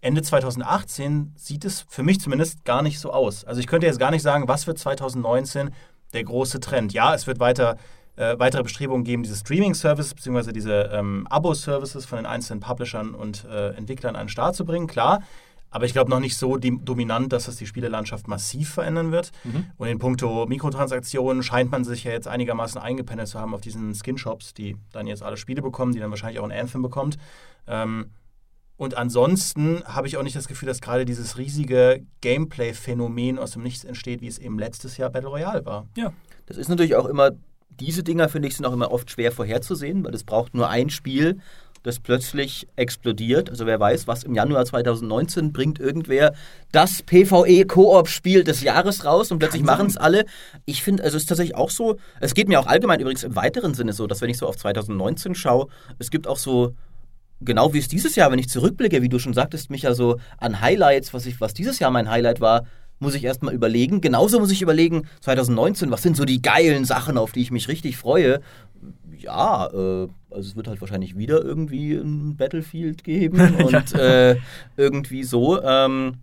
[0.00, 3.44] Ende 2018 sieht es für mich zumindest gar nicht so aus.
[3.44, 5.70] Also ich könnte jetzt gar nicht sagen, was wird 2019
[6.12, 6.92] der große Trend.
[6.92, 7.76] Ja, es wird weiter
[8.16, 10.52] äh, weitere Bestrebungen geben, diese Streaming-Services bzw.
[10.52, 14.86] diese ähm, Abo-Services von den einzelnen Publishern und äh, Entwicklern an den Start zu bringen,
[14.86, 15.22] klar.
[15.70, 19.32] Aber ich glaube noch nicht so dominant, dass das die Spielelandschaft massiv verändern wird.
[19.76, 23.92] Und in puncto Mikrotransaktionen scheint man sich ja jetzt einigermaßen eingependelt zu haben auf diesen
[23.92, 27.18] Skin-Shops, die dann jetzt alle Spiele bekommen, die dann wahrscheinlich auch ein Anthem bekommt.
[27.66, 28.06] Ähm,
[28.76, 33.62] und ansonsten habe ich auch nicht das Gefühl, dass gerade dieses riesige Gameplay-Phänomen aus dem
[33.62, 35.86] Nichts entsteht, wie es eben letztes Jahr Battle Royale war.
[35.96, 36.12] Ja.
[36.46, 37.30] Das ist natürlich auch immer,
[37.70, 40.90] diese Dinger finde ich sind auch immer oft schwer vorherzusehen, weil es braucht nur ein
[40.90, 41.38] Spiel,
[41.86, 43.48] das plötzlich explodiert.
[43.48, 46.34] Also wer weiß, was im Januar 2019 bringt irgendwer
[46.72, 50.26] das PvE-Koop-Spiel des Jahres raus und plötzlich machen es alle.
[50.64, 53.36] Ich finde, also es ist tatsächlich auch so, es geht mir auch allgemein übrigens im
[53.36, 56.74] weiteren Sinne so, dass wenn ich so auf 2019 schaue, es gibt auch so
[57.40, 60.60] genau wie es dieses Jahr, wenn ich zurückblicke, wie du schon sagtest, Micha, so an
[60.60, 62.64] Highlights, was, ich, was dieses Jahr mein Highlight war,
[62.98, 64.00] muss ich erstmal überlegen.
[64.00, 67.68] Genauso muss ich überlegen, 2019, was sind so die geilen Sachen, auf die ich mich
[67.68, 68.40] richtig freue.
[69.18, 74.36] Ja, äh, also es wird halt wahrscheinlich wieder irgendwie ein Battlefield geben und äh,
[74.76, 75.62] irgendwie so.
[75.62, 76.18] Ähm,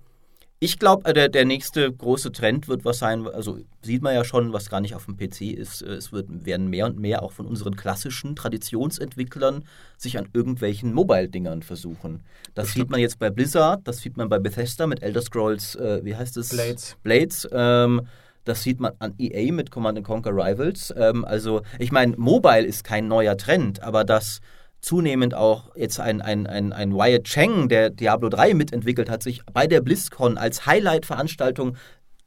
[0.63, 4.54] ich glaube, der, der nächste große Trend wird was sein, also sieht man ja schon,
[4.54, 5.82] was gar nicht auf dem PC ist.
[5.82, 9.65] äh, Es wird, werden mehr und mehr auch von unseren klassischen Traditionsentwicklern
[9.97, 12.21] sich an irgendwelchen Mobile-Dingern versuchen.
[12.56, 15.99] Das sieht man jetzt bei Blizzard, das sieht man bei Bethesda mit Elder Scrolls, äh,
[16.06, 16.49] wie heißt es?
[16.49, 16.95] Blades.
[17.04, 17.47] Blades.
[17.52, 18.08] Ähm,
[18.45, 20.93] das sieht man an EA mit Command Conquer Rivals.
[20.95, 24.39] Ähm, also, ich meine, Mobile ist kein neuer Trend, aber dass
[24.84, 29.41] zunehmend auch jetzt ein, ein, ein, ein Wyatt Cheng, der Diablo 3 mitentwickelt hat, sich
[29.52, 31.78] bei der BlizzCon als Highlight-Veranstaltung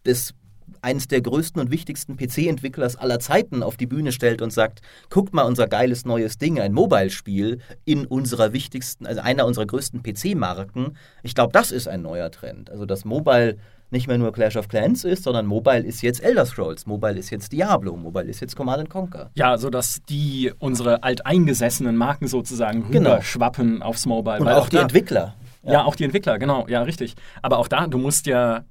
[0.04, 0.34] des
[0.82, 5.34] eines der größten und wichtigsten PC-Entwicklers aller Zeiten auf die Bühne stellt und sagt, guckt
[5.34, 10.96] mal unser geiles neues Ding, ein Mobile-Spiel in unserer wichtigsten, also einer unserer größten PC-Marken.
[11.22, 12.70] Ich glaube, das ist ein neuer Trend.
[12.70, 13.58] Also dass Mobile
[13.90, 17.30] nicht mehr nur Clash of Clans ist, sondern Mobile ist jetzt Elder Scrolls, Mobile ist
[17.30, 19.30] jetzt Diablo, Mobile ist jetzt Command Conquer.
[19.34, 23.10] Ja, sodass die unsere alteingesessenen Marken sozusagen Genau.
[23.12, 24.38] rüberschwappen aufs Mobile.
[24.40, 25.34] Und weil auch die da- Entwickler.
[25.62, 25.84] Ja.
[25.84, 27.14] auch die Entwickler, genau, ja, richtig.
[27.42, 28.62] Aber auch da, du musst ja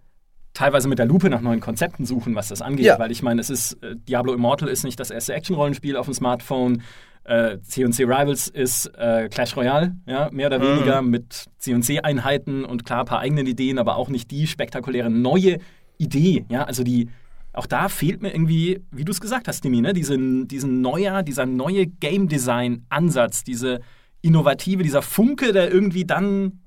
[0.55, 2.85] teilweise mit der Lupe nach neuen Konzepten suchen, was das angeht.
[2.85, 2.97] Ja.
[2.97, 6.15] Weil ich meine, es ist, äh, Diablo Immortal ist nicht das erste Action-Rollenspiel auf dem
[6.15, 6.81] Smartphone.
[7.25, 12.99] Äh, C&C Rivals ist äh, Clash Royale, ja, mehr oder weniger mit C&C-Einheiten und klar
[13.01, 15.57] ein paar eigenen Ideen, aber auch nicht die spektakuläre neue
[15.97, 17.09] Idee, ja, also die
[17.55, 21.23] auch da fehlt mir irgendwie, wie du es gesagt hast, Dimi, ne, diesen, diesen neuer,
[21.23, 23.79] dieser neue Game Design-Ansatz, diese
[24.21, 26.59] innovative, dieser Funke, der irgendwie dann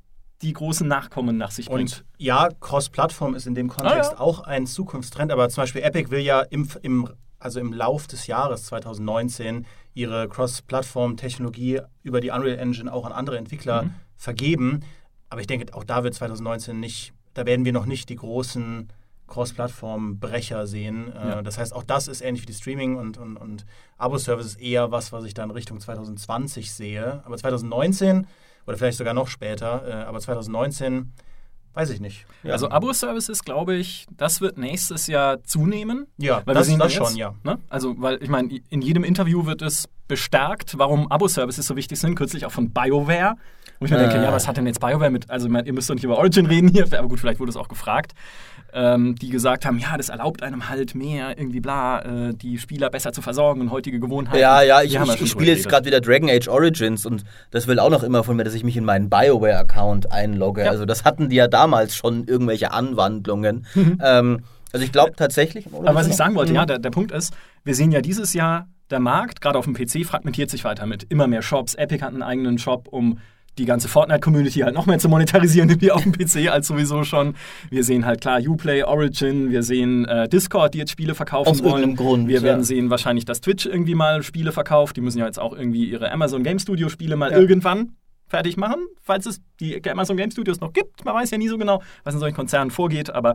[0.42, 1.98] die großen Nachkommen nach sich bringt.
[1.98, 4.20] Und ja, Cross-Plattform ist in dem Kontext Ah, ja.
[4.20, 7.08] auch ein Zukunftstrend, aber zum Beispiel Epic will ja im, im,
[7.40, 13.36] also im Lauf des Jahres 2019 ihre Cross-Plattform-Technologie über die Unreal Engine auch an andere
[13.38, 13.94] Entwickler Mhm.
[14.16, 14.80] vergeben.
[15.28, 18.88] Aber ich denke, auch da wird 2019 nicht, da werden wir noch nicht die großen
[19.26, 21.12] Cross-Plattform-Brecher sehen.
[21.12, 21.42] Äh, Ja.
[21.42, 23.66] Das heißt, auch das ist ähnlich wie die Streaming- und, und, und
[23.98, 27.22] Abo-Services eher was, was ich dann Richtung 2020 sehe.
[27.24, 28.26] Aber 2019
[28.68, 31.12] oder vielleicht sogar noch später, äh, aber 2019
[31.74, 32.26] weiß ich nicht.
[32.42, 32.52] Ja.
[32.52, 36.06] Also Abo-Services, glaube ich, das wird nächstes Jahr zunehmen.
[36.18, 37.34] Ja, weil das, wir sehen das jetzt, schon, ja.
[37.44, 37.58] Ne?
[37.68, 42.14] Also, weil ich meine, in jedem Interview wird es bestärkt, warum Abo-Services so wichtig sind.
[42.14, 43.36] Kürzlich auch von BioWare.
[43.78, 44.08] Wo ich mir Äh.
[44.08, 46.04] denke, ja, was hat denn jetzt BioWare mit, also ich meine, ihr müsst doch nicht
[46.04, 48.12] über Origin reden hier, aber gut, vielleicht wurde es auch gefragt.
[48.72, 52.90] Ähm, die gesagt haben, ja, das erlaubt einem halt mehr, irgendwie bla, äh, die Spieler
[52.90, 54.38] besser zu versorgen und heutige Gewohnheiten.
[54.38, 57.78] Ja, ja, ich, ich, ich spiele jetzt gerade wieder Dragon Age Origins und das will
[57.78, 60.64] auch noch immer von mir, dass ich mich in meinen BioWare-Account einlogge.
[60.64, 60.70] Ja.
[60.70, 63.66] Also das hatten die ja damals schon irgendwelche Anwandlungen.
[64.04, 64.40] ähm,
[64.72, 65.66] also ich glaube tatsächlich.
[65.72, 66.56] Aber was ich sagen wollte, Mhm.
[66.56, 67.32] ja, der, der Punkt ist,
[67.64, 71.04] wir sehen ja dieses Jahr, der Markt, gerade auf dem PC, fragmentiert sich weiter mit
[71.04, 71.74] immer mehr Shops.
[71.74, 73.18] Epic hat einen eigenen Shop, um
[73.58, 77.34] die ganze Fortnite-Community halt noch mehr zu monetarisieren wie auf dem PC als sowieso schon.
[77.70, 81.62] Wir sehen halt klar Uplay, Origin, wir sehen äh, Discord, die jetzt Spiele verkaufen Aus
[81.62, 81.96] wollen.
[81.96, 82.42] Grund, wir ja.
[82.42, 84.96] werden sehen wahrscheinlich, dass Twitch irgendwie mal Spiele verkauft.
[84.96, 87.38] Die müssen ja jetzt auch irgendwie ihre Amazon Game Studio Spiele mal Ja.
[87.38, 87.92] irgendwann
[88.28, 91.04] fertig machen, falls es die Amazon Game Studios noch gibt.
[91.04, 93.34] Man weiß ja nie so genau, was in solchen Konzernen vorgeht, aber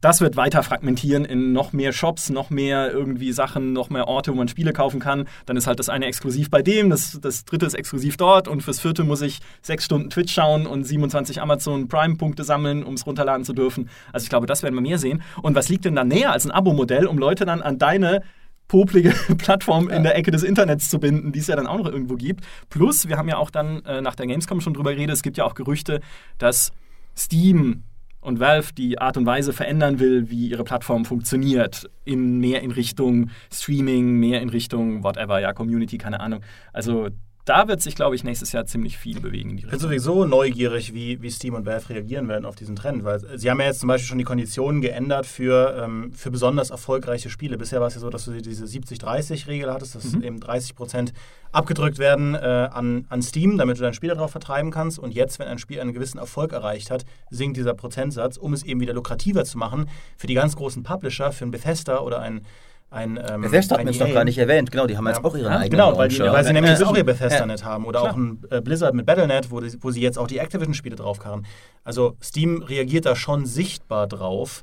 [0.00, 4.32] das wird weiter fragmentieren in noch mehr Shops, noch mehr irgendwie Sachen, noch mehr Orte,
[4.32, 5.26] wo man Spiele kaufen kann.
[5.46, 8.62] Dann ist halt das eine exklusiv bei dem, das, das dritte ist exklusiv dort und
[8.62, 13.06] fürs vierte muss ich sechs Stunden Twitch schauen und 27 Amazon Prime-Punkte sammeln, um es
[13.06, 13.88] runterladen zu dürfen.
[14.12, 15.22] Also ich glaube, das werden wir mehr sehen.
[15.42, 18.22] Und was liegt denn da näher als ein Abo-Modell, um Leute dann an deine
[18.68, 21.86] poplige Plattform in der Ecke des Internets zu binden, die es ja dann auch noch
[21.86, 22.44] irgendwo gibt.
[22.68, 25.38] Plus, wir haben ja auch dann äh, nach der Gamescom schon drüber geredet, es gibt
[25.38, 26.00] ja auch Gerüchte,
[26.36, 26.72] dass
[27.16, 27.82] Steam
[28.20, 31.88] und Valve die Art und Weise verändern will, wie ihre Plattform funktioniert.
[32.04, 36.40] In mehr in Richtung Streaming, mehr in Richtung whatever, ja, Community, keine Ahnung.
[36.72, 37.08] Also
[37.48, 41.22] da wird sich, glaube ich, nächstes Jahr ziemlich viel bewegen Ich bin sowieso neugierig, wie,
[41.22, 43.88] wie Steam und Valve reagieren werden auf diesen Trend, weil sie haben ja jetzt zum
[43.88, 47.56] Beispiel schon die Konditionen geändert für, ähm, für besonders erfolgreiche Spiele.
[47.56, 50.22] Bisher war es ja so, dass du diese 70-30-Regel hattest, dass Mhm.
[50.22, 51.12] eben 30%
[51.52, 54.98] abgedrückt werden äh, an, an Steam, damit du dein Spiel darauf vertreiben kannst.
[54.98, 58.62] Und jetzt, wenn ein Spiel einen gewissen Erfolg erreicht hat, sinkt dieser Prozentsatz, um es
[58.62, 62.42] eben wieder lukrativer zu machen für die ganz großen Publisher, für einen Bethesda oder ein
[62.90, 64.70] ein, ähm, Bethesda hat jetzt noch gar nicht erwähnt.
[64.70, 65.24] Genau, die haben jetzt Ja.
[65.24, 67.02] auch ihren Ja, eigenen Genau, weil, die, weil sie nämlich Äh, jetzt auch ihr ja.
[67.02, 68.12] Bethesda-Net haben oder Klar.
[68.12, 71.44] auch ein äh, Blizzard mit Battle.net, wo, die- wo sie jetzt auch die Activision-Spiele draufkarren.
[71.84, 74.62] Also Steam reagiert da schon sichtbar drauf.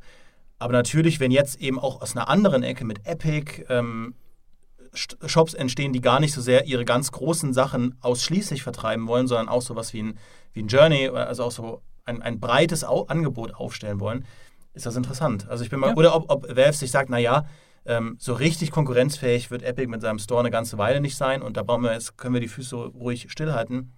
[0.58, 4.16] Aber natürlich, wenn jetzt eben auch aus einer anderen Ecke mit Epic ähm,
[4.94, 9.50] Shops entstehen, die gar nicht so sehr ihre ganz großen Sachen ausschließlich vertreiben wollen, sondern
[9.50, 10.18] auch sowas wie ein,
[10.54, 14.26] wie ein Journey, oder also auch so ein, ein breites Au Angebot aufstellen wollen,
[14.74, 15.48] ist das interessant.
[15.50, 15.96] Also ich bin mal, Ja.
[15.96, 17.46] oder ob, ob Valve sich sagt, naja,
[17.86, 21.58] ähm, so richtig konkurrenzfähig wird Epic mit seinem Store eine ganze Weile nicht sein und
[21.58, 23.94] da brauchen wir jetzt, können wir die Füße ruhig stillhalten.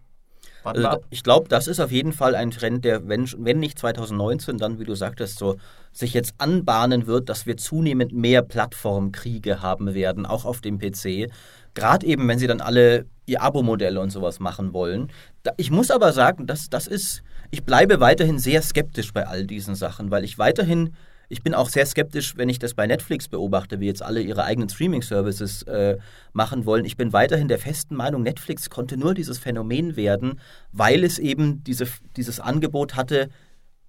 [0.63, 3.80] Warten Also, ich glaube, das ist auf jeden Fall ein Trend, der, wenn, wenn nicht
[3.80, 5.58] 2019, dann, wie du sagtest, so
[5.91, 11.32] sich jetzt anbahnen wird, dass wir zunehmend mehr Plattformkriege haben werden, auch auf dem PC.
[11.73, 15.12] Gerade eben, wenn sie dann alle ihr Abo-Modell und sowas machen wollen.
[15.58, 19.76] Ich muss aber sagen, das, das ist, ich bleibe weiterhin sehr skeptisch bei all diesen
[19.76, 20.95] Sachen, weil ich weiterhin
[21.30, 24.44] ich bin auch sehr skeptisch, wenn ich das bei Netflix beobachte, wie jetzt alle ihre
[24.44, 25.98] eigenen Streaming-Services äh,
[26.34, 26.86] machen wollen.
[26.86, 30.40] Ich bin weiterhin der festen Meinung, Netflix konnte nur dieses Phänomen werden,
[30.72, 33.30] weil es eben diese, dieses Angebot hatte,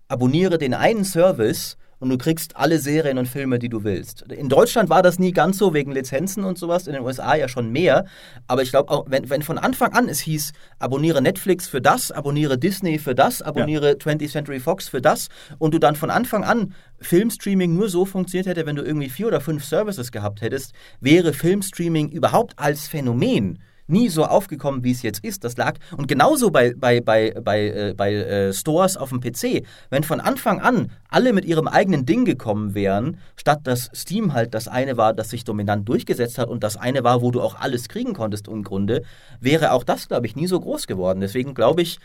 [0.08, 4.22] abonniere den einen Service und du kriegst alle Serien und Filme, die du willst.
[4.30, 7.48] In Deutschland war das nie ganz so wegen Lizenzen und sowas, in den USA ja
[7.48, 8.04] schon mehr.
[8.46, 12.12] Aber ich glaube auch, wenn, wenn von Anfang an es hieß, abonniere Netflix für das,
[12.12, 16.44] abonniere Disney für das, abonniere 20th Century Fox für das und du dann von Anfang
[16.44, 20.72] an Filmstreaming nur so funktioniert hätte, wenn du irgendwie vier oder fünf Services gehabt hättest,
[21.00, 23.58] wäre Filmstreaming überhaupt als Phänomen
[23.88, 25.44] nie so aufgekommen, wie es jetzt ist.
[25.44, 29.66] Das lag und genauso bei, bei, bei, bei, äh, bei äh, Stores auf dem PC.
[29.90, 34.54] Wenn von Anfang an alle mit ihrem eigenen Ding gekommen wären, statt dass Steam halt
[34.54, 37.56] das eine war, das sich dominant durchgesetzt hat und das eine war, wo du auch
[37.56, 39.02] alles kriegen konntest im Grunde,
[39.40, 41.20] wäre auch das, glaube ich, nie so groß geworden.
[41.20, 41.98] Deswegen glaube ich,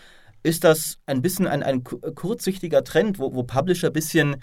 [0.43, 4.38] ist das ein bisschen ein, ein kurzsichtiger Trend, wo, wo Publisher ein bisschen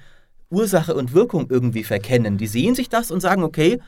[0.51, 2.37] Ursache und Wirkung irgendwie verkennen.
[2.37, 3.81] Die sehen sich das und sagen, okay,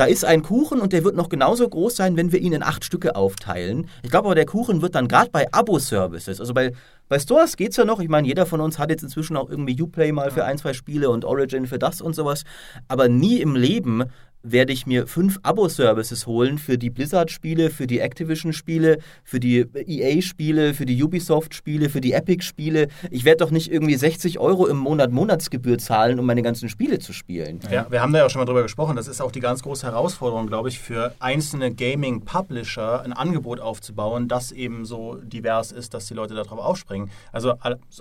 [0.00, 2.62] da ist ein Kuchen und der wird noch genauso groß sein, wenn wir ihn in
[2.62, 3.86] acht Stücke aufteilen.
[4.02, 6.72] Ich glaube aber, der Kuchen wird dann gerade bei Abo-Services, also bei,
[7.10, 8.00] bei Stores geht es ja noch.
[8.00, 10.72] Ich meine, jeder von uns hat jetzt inzwischen auch irgendwie Uplay mal für ein, zwei
[10.72, 12.44] Spiele und Origin für das und sowas.
[12.88, 14.04] Aber nie im Leben
[14.42, 20.74] werde ich mir fünf Abo-Services holen für die Blizzard-Spiele, für die Activision-Spiele, für die EA-Spiele,
[20.74, 22.88] für die Ubisoft-Spiele, für die Epic-Spiele.
[23.10, 26.98] Ich werde doch nicht irgendwie 60 Euro im Monat Monatsgebühr zahlen, um meine ganzen Spiele
[26.98, 27.60] zu spielen.
[27.70, 28.96] Ja, wir haben da ja auch schon mal drüber gesprochen.
[28.96, 34.28] Das ist auch die ganz große Herausforderung, glaube ich, für einzelne Gaming-Publisher ein Angebot aufzubauen,
[34.28, 37.10] das eben so divers ist, dass die Leute darauf aufspringen.
[37.32, 37.54] Also,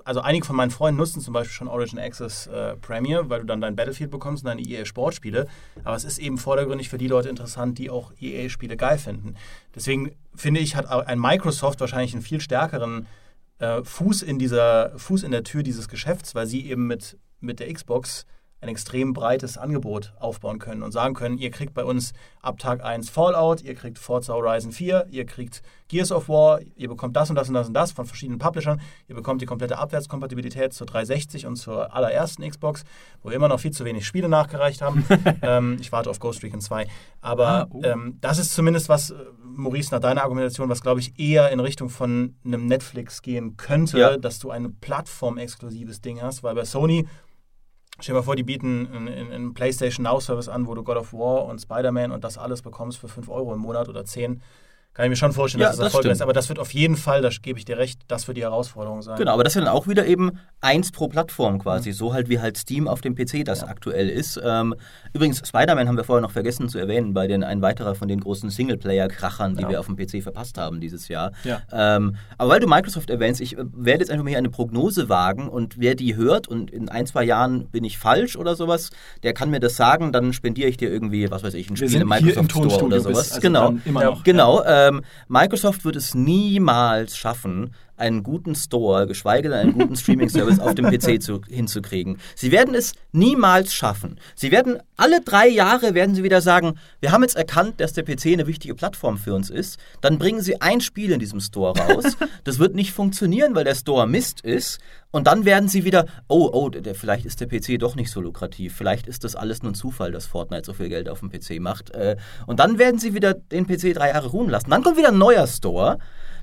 [0.03, 3.45] also einige von meinen Freunden nutzen zum Beispiel schon Origin Access äh, Premier, weil du
[3.45, 5.47] dann dein Battlefield bekommst und deine EA-Sportspiele.
[5.83, 9.35] Aber es ist eben vordergründig für die Leute interessant, die auch EA-Spiele geil finden.
[9.75, 13.07] Deswegen finde ich, hat ein Microsoft wahrscheinlich einen viel stärkeren
[13.59, 17.59] äh, Fuß, in dieser, Fuß in der Tür dieses Geschäfts, weil sie eben mit, mit
[17.59, 18.25] der Xbox
[18.61, 22.83] ein extrem breites Angebot aufbauen können und sagen können, ihr kriegt bei uns ab Tag
[22.83, 27.29] 1 Fallout, ihr kriegt Forza Horizon 4, ihr kriegt Gears of War, ihr bekommt das
[27.29, 30.87] und das und das und das von verschiedenen Publishern, ihr bekommt die komplette Abwärtskompatibilität zur
[30.87, 32.83] 360 und zur allerersten Xbox,
[33.23, 35.05] wo wir immer noch viel zu wenig Spiele nachgereicht haben.
[35.41, 36.87] ähm, ich warte auf Ghost Recon 2.
[37.21, 37.81] Aber ah, oh.
[37.83, 41.59] ähm, das ist zumindest was, äh, Maurice, nach deiner Argumentation, was glaube ich eher in
[41.59, 44.17] Richtung von einem Netflix gehen könnte, ja.
[44.17, 47.07] dass du ein plattformexklusives Ding hast, weil bei Sony
[48.01, 50.97] Stell dir mal vor, die bieten einen, einen PlayStation Now Service an, wo du God
[50.97, 54.41] of War und Spider-Man und das alles bekommst für 5 Euro im Monat oder 10
[54.99, 56.21] kann ich mir schon vorstellen, dass ja, das erfolgreich ist.
[56.21, 59.01] Aber das wird auf jeden Fall, da gebe ich dir recht, das wird die Herausforderung
[59.01, 59.17] sein.
[59.17, 61.91] Genau, aber das ist dann auch wieder eben eins pro Plattform quasi.
[61.91, 61.93] Mhm.
[61.93, 63.67] So halt wie halt Steam auf dem PC das ja.
[63.67, 64.37] aktuell ist.
[64.43, 64.75] Ähm,
[65.13, 68.19] übrigens, Spider-Man haben wir vorher noch vergessen zu erwähnen, bei den ein weiterer von den
[68.19, 69.69] großen Singleplayer-Krachern, die ja.
[69.69, 71.31] wir auf dem PC verpasst haben dieses Jahr.
[71.71, 75.07] Ähm, aber weil du Microsoft erwähnst, ich äh, werde jetzt einfach mal hier eine Prognose
[75.07, 78.89] wagen und wer die hört und in ein, zwei Jahren bin ich falsch oder sowas,
[79.23, 82.01] der kann mir das sagen, dann spendiere ich dir irgendwie, was weiß ich, ein Spiel
[82.01, 83.31] im Microsoft Store oder sowas.
[83.31, 83.75] Also genau.
[83.85, 84.23] Immer noch.
[84.25, 84.61] Genau.
[84.89, 90.75] Ähm, Microsoft wird es niemals schaffen, einen guten Store, geschweige denn einen guten Streaming-Service auf
[90.75, 92.17] dem PC zu, hinzukriegen.
[92.35, 94.19] Sie werden es niemals schaffen.
[94.35, 98.03] Sie werden alle drei Jahre werden sie wieder sagen, wir haben jetzt erkannt, dass der
[98.03, 99.79] PC eine wichtige Plattform für uns ist.
[100.01, 102.17] Dann bringen sie ein Spiel in diesem Store raus.
[102.45, 104.79] Das wird nicht funktionieren, weil der Store Mist ist.
[105.11, 108.21] Und dann werden sie wieder, oh, oh, der, vielleicht ist der PC doch nicht so
[108.21, 108.75] lukrativ.
[108.75, 111.59] Vielleicht ist das alles nur ein Zufall, dass Fortnite so viel Geld auf dem PC
[111.59, 111.91] macht.
[111.91, 114.69] Äh, und dann werden sie wieder den PC drei Jahre ruhen lassen.
[114.69, 115.99] Dann kommt wieder ein neuer Store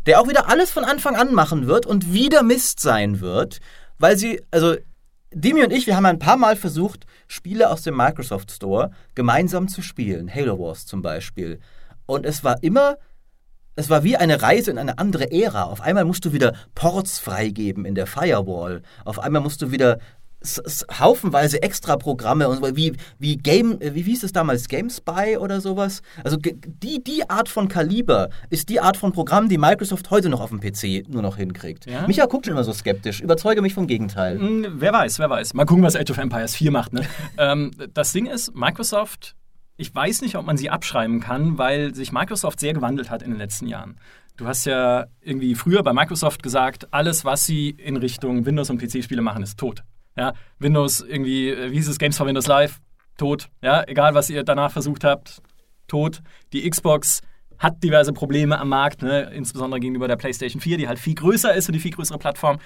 [0.06, 3.58] der auch wieder alles von Anfang an machen wird und wieder Mist sein wird,
[3.98, 4.76] weil sie, also
[5.32, 9.68] Dimi und ich, wir haben ein paar Mal versucht, Spiele aus dem Microsoft Store gemeinsam
[9.68, 10.32] zu spielen.
[10.32, 11.58] Halo Wars zum Beispiel.
[12.06, 12.96] Und es war immer,
[13.74, 15.64] es war wie eine Reise in eine andere Ära.
[15.64, 18.82] Auf einmal musst du wieder Ports freigeben in der Firewall.
[19.04, 19.98] Auf einmal musst du wieder
[20.98, 26.02] haufenweise Extra-Programme und wie, wie Game, wie hieß es damals, GameSpy oder sowas?
[26.24, 30.40] Also die, die Art von Kaliber ist die Art von Programm, die Microsoft heute noch
[30.40, 31.86] auf dem PC nur noch hinkriegt.
[31.86, 32.06] Ja?
[32.06, 33.20] Micha guckt schon immer so skeptisch.
[33.20, 34.38] Überzeuge mich vom Gegenteil.
[34.38, 35.54] Hm, wer weiß, wer weiß.
[35.54, 36.92] Mal gucken, was Age of Empires 4 macht.
[36.92, 37.02] Ne?
[37.38, 39.34] ähm, das Ding ist, Microsoft,
[39.76, 43.30] ich weiß nicht, ob man sie abschreiben kann, weil sich Microsoft sehr gewandelt hat in
[43.30, 43.96] den letzten Jahren.
[44.36, 48.78] Du hast ja irgendwie früher bei Microsoft gesagt, alles, was sie in Richtung Windows- und
[48.82, 49.82] PC-Spiele machen, ist tot.
[50.16, 52.80] Ja, Windows irgendwie, äh, wie hieß es, Games for Windows Live,
[53.16, 53.48] tot.
[53.62, 55.42] Ja, egal was ihr danach versucht habt,
[55.88, 56.22] tot.
[56.52, 57.20] Die Xbox
[57.58, 59.30] hat diverse Probleme am Markt, ne?
[59.34, 62.58] insbesondere gegenüber der PlayStation 4, die halt viel größer ist und die viel größere Plattform.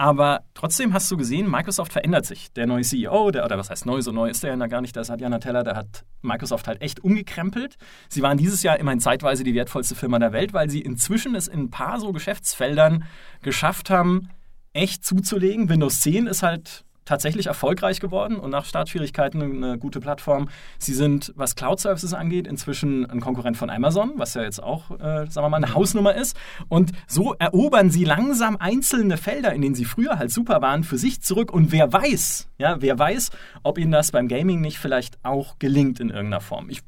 [0.00, 2.52] Aber trotzdem hast du gesehen, Microsoft verändert sich.
[2.52, 4.96] Der neue CEO, der, oder was heißt neu, so neu ist der ja gar nicht,
[4.96, 7.76] hat Jana Teller, der hat Microsoft halt echt umgekrempelt.
[8.08, 11.48] Sie waren dieses Jahr immerhin zeitweise die wertvollste Firma der Welt, weil sie inzwischen es
[11.48, 13.06] in ein paar so Geschäftsfeldern
[13.42, 14.28] geschafft haben,
[14.72, 15.68] echt zuzulegen.
[15.68, 20.48] Windows 10 ist halt tatsächlich erfolgreich geworden und nach Startschwierigkeiten eine gute Plattform.
[20.78, 25.26] Sie sind, was Cloud-Services angeht, inzwischen ein Konkurrent von Amazon, was ja jetzt auch, äh,
[25.26, 26.36] sagen wir mal, eine Hausnummer ist.
[26.68, 30.98] Und so erobern sie langsam einzelne Felder, in denen sie früher halt super waren, für
[30.98, 31.50] sich zurück.
[31.50, 33.30] Und wer weiß, ja, wer weiß,
[33.62, 36.68] ob ihnen das beim Gaming nicht vielleicht auch gelingt in irgendeiner Form.
[36.68, 36.82] Ich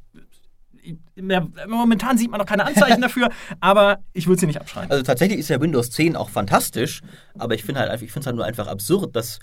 [1.68, 3.28] momentan sieht man noch keine Anzeichen dafür,
[3.60, 4.90] aber ich würde sie nicht abschreiben.
[4.90, 7.02] Also tatsächlich ist ja Windows 10 auch fantastisch,
[7.38, 9.40] aber ich finde halt ich finde es halt nur einfach absurd, dass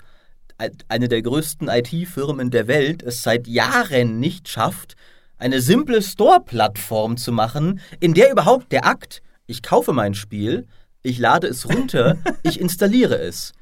[0.88, 4.96] eine der größten IT-Firmen der Welt es seit Jahren nicht schafft,
[5.38, 10.66] eine simple Store-Plattform zu machen, in der überhaupt der Akt, ich kaufe mein Spiel,
[11.02, 13.52] ich lade es runter, ich installiere es.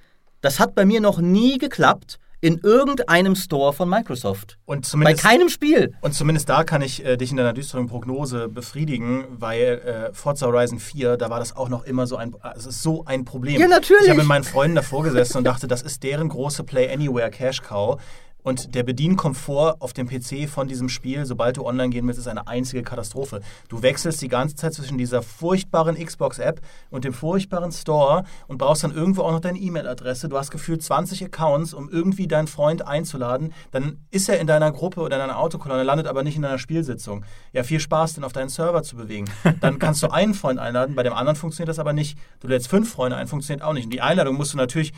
[0.40, 4.56] Das hat bei mir noch nie geklappt in irgendeinem Store von Microsoft.
[4.66, 5.94] Und Bei keinem Spiel.
[6.00, 10.46] Und zumindest da kann ich äh, dich in deiner düsteren Prognose befriedigen, weil äh, Forza
[10.46, 13.60] Horizon 4, da war das auch noch immer so ein, es ist so ein Problem.
[13.60, 14.04] Ja, natürlich.
[14.04, 17.30] Ich habe mit meinen Freunden davor gesessen und dachte, das ist deren große Play Anywhere
[17.32, 18.00] Cash Cow.
[18.46, 22.28] Und der Bedienkomfort auf dem PC von diesem Spiel, sobald du online gehen willst, ist
[22.28, 23.40] eine einzige Katastrophe.
[23.68, 28.84] Du wechselst die ganze Zeit zwischen dieser furchtbaren Xbox-App und dem furchtbaren Store und brauchst
[28.84, 30.28] dann irgendwo auch noch deine E-Mail-Adresse.
[30.28, 33.52] Du hast gefühlt 20 Accounts, um irgendwie deinen Freund einzuladen.
[33.72, 36.58] Dann ist er in deiner Gruppe oder in deiner Autokolonne, landet aber nicht in deiner
[36.58, 37.24] Spielsitzung.
[37.52, 39.28] Ja, viel Spaß, den auf deinen Server zu bewegen.
[39.60, 42.16] Dann kannst du einen Freund einladen, bei dem anderen funktioniert das aber nicht.
[42.38, 43.86] Du lädst fünf Freunde ein, funktioniert auch nicht.
[43.86, 44.92] Und die Einladung musst du natürlich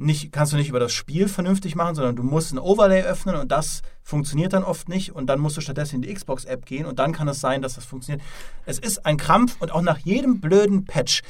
[0.00, 3.36] nicht, kannst du nicht über das Spiel vernünftig machen, sondern du musst ein Overlay öffnen
[3.36, 6.86] und das funktioniert dann oft nicht und dann musst du stattdessen in die Xbox-App gehen
[6.86, 8.22] und dann kann es sein, dass das funktioniert.
[8.64, 11.22] Es ist ein Krampf und auch nach jedem blöden Patch,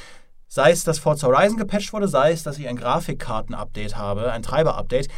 [0.47, 4.41] sei es, dass Forza Horizon gepatcht wurde, sei es, dass ich ein Grafikkarten-Update habe, ein
[4.41, 5.09] Treiber-Update,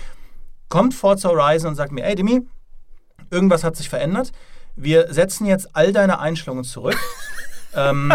[0.67, 2.41] kommt Forza Horizon und sagt mir, ey Demi,
[3.29, 4.31] irgendwas hat sich verändert.
[4.75, 6.97] Wir setzen jetzt all deine Einstellungen zurück.
[7.75, 8.13] Ähm,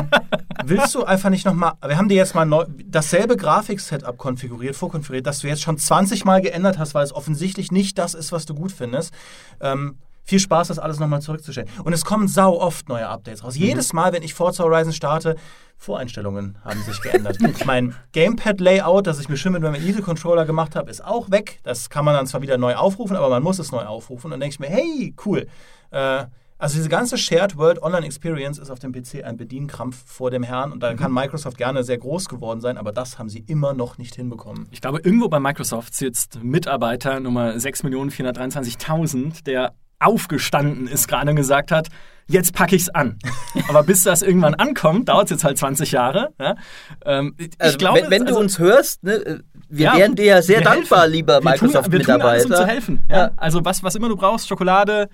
[0.64, 5.26] willst du einfach nicht nochmal, wir haben dir jetzt mal neu, dasselbe Grafik-Setup konfiguriert, vorkonfiguriert,
[5.26, 8.46] das du jetzt schon 20 Mal geändert hast, weil es offensichtlich nicht das ist, was
[8.46, 9.12] du gut findest.
[9.60, 11.70] Ähm, viel Spaß, das alles nochmal zurückzustellen.
[11.84, 13.54] Und es kommen sau oft neue Updates raus.
[13.56, 13.62] Mhm.
[13.62, 15.36] Jedes Mal, wenn ich Forza Horizon starte,
[15.78, 17.38] Voreinstellungen haben sich geändert.
[17.64, 21.60] mein Gamepad-Layout, das ich mir schön mit meinem Elite-Controller gemacht habe, ist auch weg.
[21.62, 24.26] Das kann man dann zwar wieder neu aufrufen, aber man muss es neu aufrufen.
[24.26, 25.46] Und dann denke ich mir, hey, cool.
[25.92, 26.26] Äh,
[26.58, 30.42] also diese ganze Shared World Online Experience ist auf dem PC ein Bedienkrampf vor dem
[30.42, 30.96] Herrn und da mhm.
[30.96, 34.66] kann Microsoft gerne sehr groß geworden sein, aber das haben sie immer noch nicht hinbekommen.
[34.72, 41.72] Ich glaube, irgendwo bei Microsoft sitzt Mitarbeiter Nummer 6.423.000, der aufgestanden ist gerade und gesagt
[41.72, 41.88] hat,
[42.28, 43.18] jetzt packe ich es an.
[43.68, 46.34] Aber bis das irgendwann ankommt, dauert es jetzt halt 20 Jahre.
[46.38, 46.56] Ja?
[47.04, 50.24] Ähm, ich also, glaube, wenn, wenn also, du uns hörst, ne, wir ja, wären dir
[50.24, 51.12] ja sehr dankbar, helfen.
[51.12, 52.44] lieber Microsoft-Mitarbeiter.
[52.44, 53.00] um zu helfen.
[53.10, 53.16] Ja?
[53.16, 53.30] ja?
[53.36, 55.08] Also was, was immer du brauchst, Schokolade,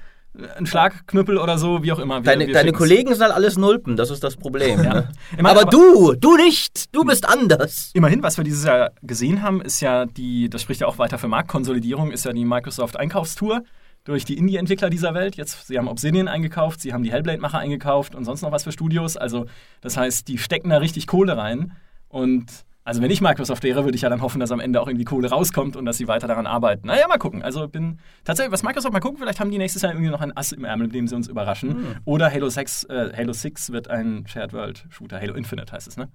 [0.57, 2.17] ein Schlagknüppel oder so, wie auch immer.
[2.17, 4.83] Wir, deine, wir deine Kollegen sind halt alles Nulpen, das ist das Problem.
[4.83, 4.95] Ja.
[4.95, 5.09] Ne?
[5.37, 7.91] Meine, aber, aber, du, du nicht, du bist anders.
[7.95, 11.19] Immerhin, was wir dieses Jahr gesehen haben, ist ja die, das spricht ja auch weiter
[11.19, 13.63] für Marktkonsolidierung, ist ja die Microsoft Einkaufstour
[14.05, 15.37] durch die Indie-Entwickler dieser Welt.
[15.37, 18.73] Jetzt, sie haben Obsidian eingekauft, sie haben die Hellblade-Macher eingekauft und sonst noch was für
[18.73, 19.17] Studios.
[19.17, 19.47] Also,
[19.81, 21.73] das heißt, die stecken da richtig Kohle rein.
[22.09, 22.47] Und
[22.85, 25.07] also, wenn ich Microsoft wäre, würde ich ja dann hoffen, dass am Ende auch irgendwie
[25.07, 26.87] Kohle rauskommt und dass sie weiter daran arbeiten.
[26.87, 27.43] Naja, mal gucken.
[27.43, 30.37] Also, bin tatsächlich, was Microsoft mal gucken, vielleicht haben die nächstes Jahr irgendwie noch ein
[30.37, 31.71] Ass im Ärmel, mit dem sie uns überraschen.
[31.71, 31.97] Mhm.
[32.05, 35.19] Oder Halo 6, äh, Halo 6 wird ein Shared World Shooter.
[35.19, 36.09] Halo Infinite heißt es, ne?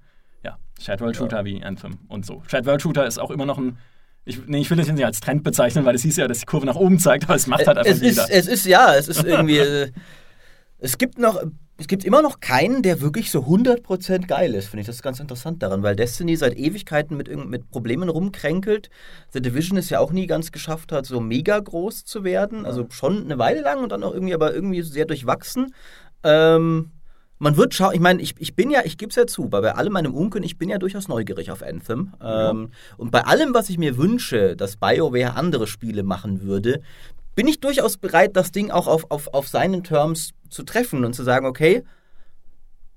[0.43, 1.45] Ja, Shared World Shooter ja.
[1.45, 2.43] wie Anthem und so.
[2.47, 3.77] Shared World Shooter ist auch immer noch ein
[4.25, 6.45] ich, nee, ich will das nicht als Trend bezeichnen, weil es hieß ja, dass die
[6.45, 8.23] Kurve nach oben zeigt, aber es macht halt einfach es jeder.
[8.25, 9.57] Ist, es ist, ja, es ist irgendwie.
[9.57, 9.91] Äh,
[10.77, 11.41] es gibt noch.
[11.79, 14.87] Es gibt immer noch keinen, der wirklich so 100% geil ist, finde ich.
[14.87, 18.89] Das ist ganz interessant daran, weil Destiny seit Ewigkeiten mit, mit Problemen rumkränkelt.
[19.31, 22.65] The Division es ja auch nie ganz geschafft hat, so mega groß zu werden.
[22.65, 25.73] Also schon eine Weile lang und dann auch irgendwie, aber irgendwie sehr durchwachsen.
[26.23, 26.91] Ähm,
[27.37, 29.61] man wird schauen, ich meine, ich, ich bin ja, ich gebe es ja zu, bei,
[29.61, 32.13] bei allem meinem Unken, ich bin ja durchaus neugierig auf Anthem.
[32.21, 32.49] Ja.
[32.49, 36.81] Ähm, und bei allem, was ich mir wünsche, dass BioWare andere Spiele machen würde,
[37.35, 41.13] bin ich durchaus bereit, das Ding auch auf, auf, auf seinen Terms zu treffen und
[41.13, 41.83] zu sagen, okay,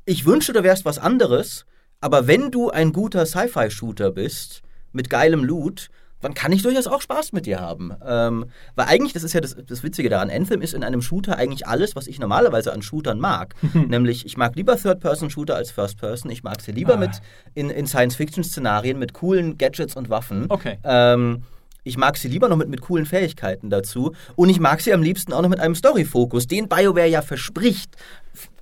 [0.04, 1.64] ich wünsche, du wärst was anderes,
[2.00, 4.62] aber wenn du ein guter Sci-Fi-Shooter bist,
[4.92, 5.88] mit geilem Loot,
[6.20, 7.92] dann kann ich durchaus auch Spaß mit dir haben.
[8.06, 11.36] Ähm, weil eigentlich, das ist ja das, das, Witzige daran, Anthem ist in einem Shooter
[11.36, 13.54] eigentlich alles, was ich normalerweise an Shootern mag.
[13.74, 16.30] Nämlich, ich mag lieber Third-Person-Shooter als First-Person.
[16.30, 16.98] Ich mag sie lieber ah.
[16.98, 17.10] mit
[17.54, 20.46] in, in Science-Fiction-Szenarien mit coolen Gadgets und Waffen.
[20.48, 20.78] Okay.
[20.84, 21.42] Ähm,
[21.85, 24.12] ich mag sie lieber noch mit, mit coolen Fähigkeiten dazu.
[24.37, 27.97] Und ich mag sie am liebsten auch noch mit einem Story-Fokus, den BioWare ja verspricht.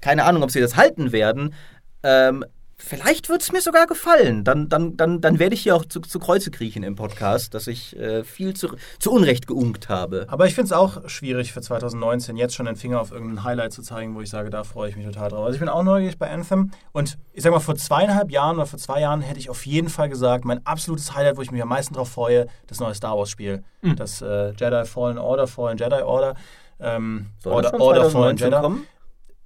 [0.01, 1.55] Keine Ahnung, ob sie das halten werden.
[2.03, 2.45] Ähm,
[2.83, 4.43] Vielleicht wird es mir sogar gefallen.
[4.43, 7.67] Dann, dann, dann, dann werde ich hier auch zu, zu Kreuze kriechen im Podcast, dass
[7.67, 10.27] ich äh, viel zu, zu Unrecht geunkt habe.
[10.29, 13.73] Aber ich finde es auch schwierig für 2019 jetzt schon den Finger auf irgendein Highlight
[13.73, 15.45] zu zeigen, wo ich sage, da freue ich mich total drauf.
[15.45, 18.67] Also ich bin auch neugierig bei Anthem und ich sage mal, vor zweieinhalb Jahren oder
[18.67, 21.63] vor zwei Jahren hätte ich auf jeden Fall gesagt, mein absolutes Highlight, wo ich mich
[21.63, 23.63] am meisten drauf freue, das neue Star Wars Spiel.
[23.83, 23.97] Mhm.
[23.97, 26.35] Das äh, Jedi Fallen Order, Fallen Jedi Order.
[26.81, 28.57] Ähm, Order, Order Fallen Jedi.
[28.59, 28.87] Kommen?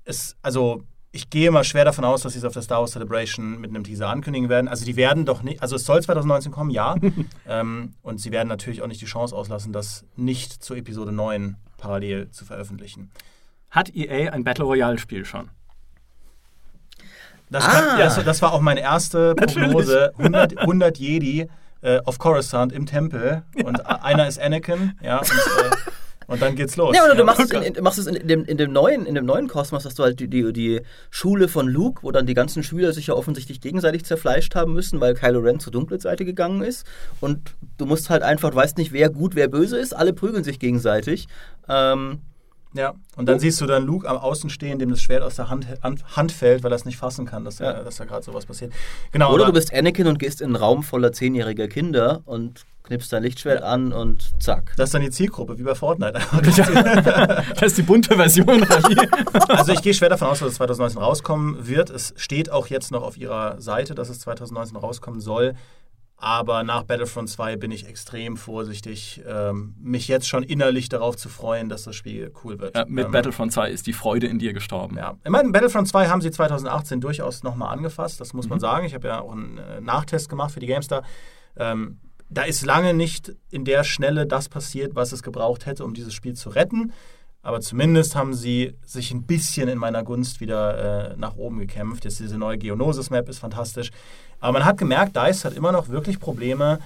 [0.05, 0.83] Ist, also
[1.15, 3.71] ich gehe mal schwer davon aus, dass sie es auf der Star Wars Celebration mit
[3.71, 4.67] einem Teaser ankündigen werden.
[4.67, 6.97] Also die werden doch nicht, also es soll 2019 kommen, ja.
[7.49, 11.57] ähm, und sie werden natürlich auch nicht die Chance auslassen, das nicht zur Episode 9
[11.79, 13.13] parallel zu veröffentlichen.
[13.71, 15.51] Hat EA ein Battle Royale Spiel schon?
[17.49, 17.71] Das, ah.
[17.71, 20.13] kann, ja, das, war auch meine erste Prognose.
[20.19, 21.49] 100, 100 Jedi
[21.83, 24.03] äh, auf Coruscant im Tempel und ja.
[24.03, 25.19] einer ist Anakin, ja.
[25.21, 25.71] Und, äh,
[26.27, 26.97] und dann geht's los.
[26.97, 29.15] Ja, oder du machst es, in, in, machst es in, dem, in, dem neuen, in
[29.15, 32.35] dem neuen Kosmos, hast du halt die, die, die Schule von Luke, wo dann die
[32.35, 36.25] ganzen Schüler sich ja offensichtlich gegenseitig zerfleischt haben müssen, weil Kylo Ren zur dunklen Seite
[36.25, 36.87] gegangen ist.
[37.21, 40.45] Und du musst halt einfach, du weißt nicht, wer gut, wer böse ist, alle prügeln
[40.45, 41.27] sich gegenseitig.
[41.69, 42.21] Ähm,
[42.75, 43.39] ja, und dann oh.
[43.39, 46.65] siehst du dann Luke am Außen stehen, dem das Schwert aus der Hand, Hand fällt,
[46.65, 47.73] weil er es nicht fassen kann, dass, ja.
[47.73, 48.73] da, dass da gerade sowas passiert.
[49.13, 53.13] Genau, Oder du bist Anakin und gehst in einen Raum voller zehnjähriger Kinder und knippst
[53.13, 53.67] dein Lichtschwert ja.
[53.67, 54.75] an und zack.
[54.77, 56.13] Das ist dann die Zielgruppe, wie bei Fortnite.
[57.55, 58.63] das ist die bunte Version.
[59.49, 61.91] also ich gehe schwer davon aus, dass es 2019 rauskommen wird.
[61.91, 65.55] Es steht auch jetzt noch auf ihrer Seite, dass es 2019 rauskommen soll.
[66.17, 71.29] Aber nach Battlefront 2 bin ich extrem vorsichtig, ähm, mich jetzt schon innerlich darauf zu
[71.29, 72.77] freuen, dass das Spiel cool wird.
[72.77, 74.97] Ja, mit ähm, Battlefront 2 ist die Freude in dir gestorben.
[74.97, 78.51] Ja, ich meine, Battlefront 2 haben sie 2018 durchaus nochmal angefasst, das muss mhm.
[78.51, 78.87] man sagen.
[78.87, 81.03] Ich habe ja auch einen äh, Nachtest gemacht für die GameStar.
[81.57, 81.99] Ähm,
[82.35, 86.15] da ist lange nicht in der Schnelle das passiert, was es gebraucht hätte, um dieses
[86.15, 86.93] Spiel zu retten.
[87.43, 92.05] Aber zumindest haben sie sich ein bisschen in meiner Gunst wieder äh, nach oben gekämpft.
[92.05, 93.91] Jetzt diese neue Geonosis-Map ist fantastisch.
[94.41, 96.79] Aber man hat gemerkt, DICE hat immer noch wirklich Probleme,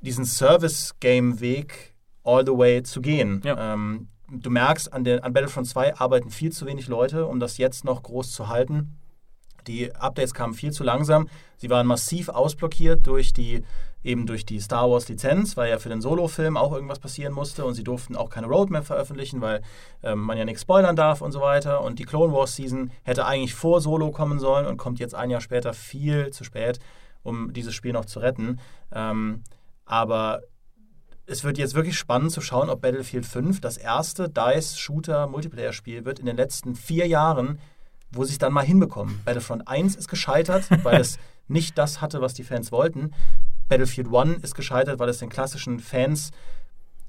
[0.00, 3.42] diesen Service-Game-Weg all the way zu gehen.
[3.44, 3.74] Ja.
[3.74, 7.58] Ähm, du merkst, an, der, an Battlefront 2 arbeiten viel zu wenig Leute, um das
[7.58, 8.98] jetzt noch groß zu halten.
[9.66, 11.28] Die Updates kamen viel zu langsam.
[11.56, 13.62] Sie waren massiv ausblockiert durch die
[14.04, 17.64] eben durch die Star Wars Lizenz, weil ja für den Solo-Film auch irgendwas passieren musste
[17.64, 19.62] und sie durften auch keine Roadmap veröffentlichen, weil
[20.02, 21.82] ähm, man ja nichts spoilern darf und so weiter.
[21.82, 25.30] Und die Clone Wars Season hätte eigentlich vor Solo kommen sollen und kommt jetzt ein
[25.30, 26.80] Jahr später viel zu spät,
[27.22, 28.58] um dieses Spiel noch zu retten.
[28.92, 29.44] Ähm,
[29.84, 30.40] aber
[31.26, 36.26] es wird jetzt wirklich spannend zu schauen, ob Battlefield 5 das erste DICE-Shooter-Multiplayer-Spiel wird in
[36.26, 37.60] den letzten vier Jahren,
[38.12, 39.20] wo sie es dann mal hinbekommen.
[39.24, 43.12] Battlefront 1 ist gescheitert, weil es nicht das hatte, was die Fans wollten.
[43.68, 46.30] Battlefield 1 ist gescheitert, weil es den klassischen Fans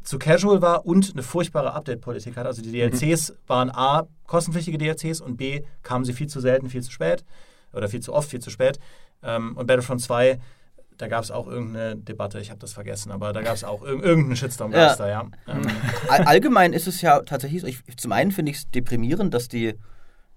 [0.03, 2.45] zu casual war und eine furchtbare Update-Politik hat.
[2.45, 3.35] Also die DLCs mhm.
[3.47, 7.23] waren A, kostenpflichtige DLCs und B, kamen sie viel zu selten, viel zu spät
[7.71, 8.79] oder viel zu oft, viel zu spät.
[9.23, 10.39] Ähm, und Battlefront 2
[10.97, 13.81] da gab es auch irgendeine Debatte, ich habe das vergessen, aber da gab es auch
[13.83, 14.95] irg irgendeinen Shitstorm, ja.
[14.95, 15.27] da, ja.
[15.47, 15.67] Ähm.
[16.07, 19.75] Allgemein ist es ja tatsächlich, ich, zum einen finde ich es deprimierend, dass die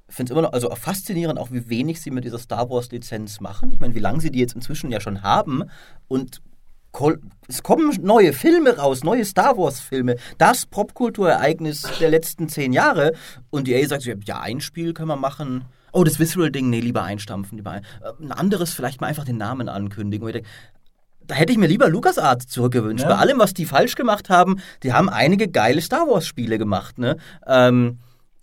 [0.09, 3.73] finde es immer noch, also faszinierend auch, wie wenig sie mit dieser Star Wars-Lizenz machen.
[3.73, 5.65] Ich meine, wie lange sie die jetzt inzwischen ja schon haben
[6.09, 6.41] und
[7.47, 13.13] es kommen neue Filme raus, neue Star Wars-Filme, das Popkulturereignis der letzten zehn Jahre.
[13.51, 15.67] Und die EA sagt, ja, ein Spiel können wir machen.
[15.93, 17.59] Oh, das Visceral-Ding, nee, lieber einstampfen.
[17.59, 20.27] Lieber ein, äh, ein anderes vielleicht mal einfach den Namen ankündigen.
[20.27, 20.49] Denke,
[21.27, 23.05] da hätte ich mir lieber LucasArts zurückgewünscht.
[23.05, 23.11] Ja.
[23.11, 26.99] Bei allem, was die falsch gemacht haben, die haben einige geile Star Wars-Spiele gemacht.
[26.99, 27.17] Ne?
[27.47, 27.99] Ähm,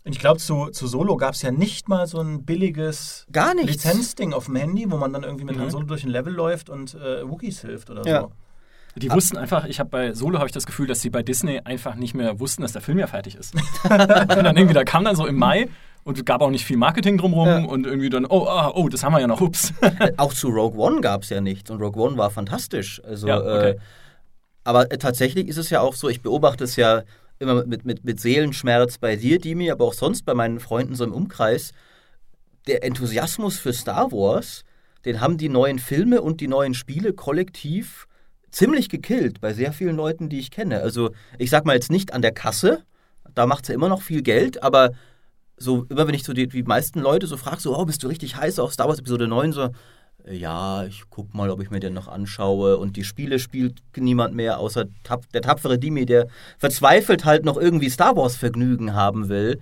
[0.06, 4.34] ich glaube, zu, zu Solo gab es ja nicht mal so ein billiges Gar Lizenzding
[4.34, 5.62] auf dem Handy, wo man dann irgendwie mit mhm.
[5.62, 8.22] Han Solo durch ein Level läuft und äh, Wookies hilft oder ja.
[8.22, 8.32] so.
[8.96, 9.16] Die ah.
[9.16, 11.96] wussten einfach, ich habe bei Solo habe ich das Gefühl, dass sie bei Disney einfach
[11.96, 13.56] nicht mehr wussten, dass der Film ja fertig ist.
[13.84, 15.70] und dann irgendwie, da kam dann so im Mai
[16.04, 17.64] und gab auch nicht viel Marketing drumherum ja.
[17.64, 19.74] und irgendwie dann, oh, ah, oh, das haben wir ja noch, ups.
[20.18, 23.02] auch zu Rogue One gab es ja nichts und Rogue One war fantastisch.
[23.04, 23.70] Also, ja, okay.
[23.70, 23.78] äh,
[24.64, 27.04] aber äh, tatsächlich ist es ja auch so, ich beobachte es ja
[27.44, 31.04] immer mit, mit, mit Seelenschmerz bei dir, Dimi, aber auch sonst bei meinen Freunden so
[31.04, 31.72] im Umkreis.
[32.68, 34.64] Der Enthusiasmus für Star Wars,
[35.06, 38.08] den haben die neuen Filme und die neuen Spiele kollektiv
[38.50, 40.80] ziemlich gekillt bei sehr vielen Leuten, die ich kenne.
[40.82, 42.84] Also ich sag mal jetzt nicht an der Kasse,
[43.34, 44.92] da macht sie ja immer noch viel Geld, aber
[45.58, 48.08] so immer wenn ich so die, die meisten Leute so frage, so, oh, bist du
[48.08, 49.70] richtig heiß auf Star Wars Episode 9, so,
[50.30, 52.78] ja, ich guck mal, ob ich mir den noch anschaue.
[52.78, 54.86] Und die Spiele spielt niemand mehr, außer
[55.34, 59.60] der tapfere Dimi, der verzweifelt halt noch irgendwie Star Wars-Vergnügen haben will.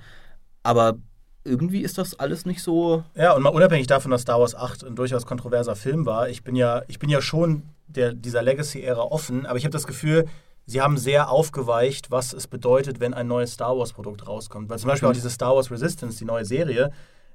[0.64, 0.98] Aber
[1.44, 3.04] irgendwie ist das alles nicht so.
[3.16, 6.44] Ja, und mal unabhängig davon, dass Star Wars 8 ein durchaus kontroverser Film war, ich
[6.44, 10.26] bin ja, ich bin ja schon der, dieser Legacy-Ära offen, aber ich habe das Gefühl,
[10.68, 14.70] sie haben sehr aufgeweicht, was es bedeutet, wenn ein neues Star Wars-Produkt rauskommt.
[14.70, 15.12] Weil zum Beispiel mhm.
[15.12, 16.92] auch diese Star Wars Resistance, die neue Serie,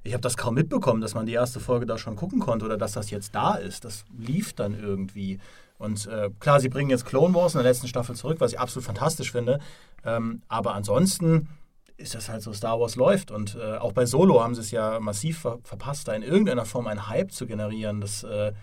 [0.07, 2.77] ich habe das kaum mitbekommen, dass man die erste Folge da schon gucken konnte oder
[2.77, 3.83] dass das jetzt da ist.
[3.83, 5.39] Das lief dann irgendwie.
[5.77, 8.59] Und äh, klar, sie bringen jetzt Clone Wars in der letzten Staffel zurück, was ich
[8.59, 9.59] absolut fantastisch finde.
[10.05, 11.49] Ähm, aber ansonsten
[11.97, 13.31] ist das halt so, Star Wars läuft.
[13.31, 16.65] Und äh, auch bei Solo haben sie es ja massiv ver verpasst, da in irgendeiner
[16.65, 17.99] Form einen Hype zu generieren.
[17.99, 18.53] Das, äh,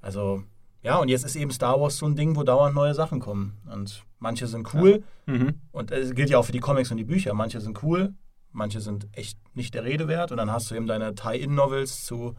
[0.00, 0.44] also,
[0.82, 3.58] ja, und jetzt ist eben Star Wars so ein Ding, wo dauernd neue Sachen kommen.
[3.72, 5.02] Und manche sind cool.
[5.26, 5.34] Ja.
[5.34, 5.54] Mhm.
[5.72, 7.34] Und es äh, gilt ja auch für die Comics und die Bücher.
[7.34, 8.14] Manche sind cool,
[8.54, 10.30] manche sind echt nicht der Rede wert.
[10.30, 12.34] Und dann hast du eben deine Tie-In-Novels zu,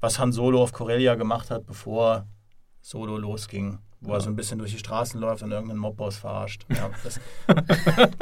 [0.00, 2.26] was Han Solo auf Corellia gemacht hat, bevor
[2.80, 6.66] Solo losging wo er so ein bisschen durch die Straßen läuft und irgendeinen Mobboss verarscht.
[6.72, 6.90] Ja,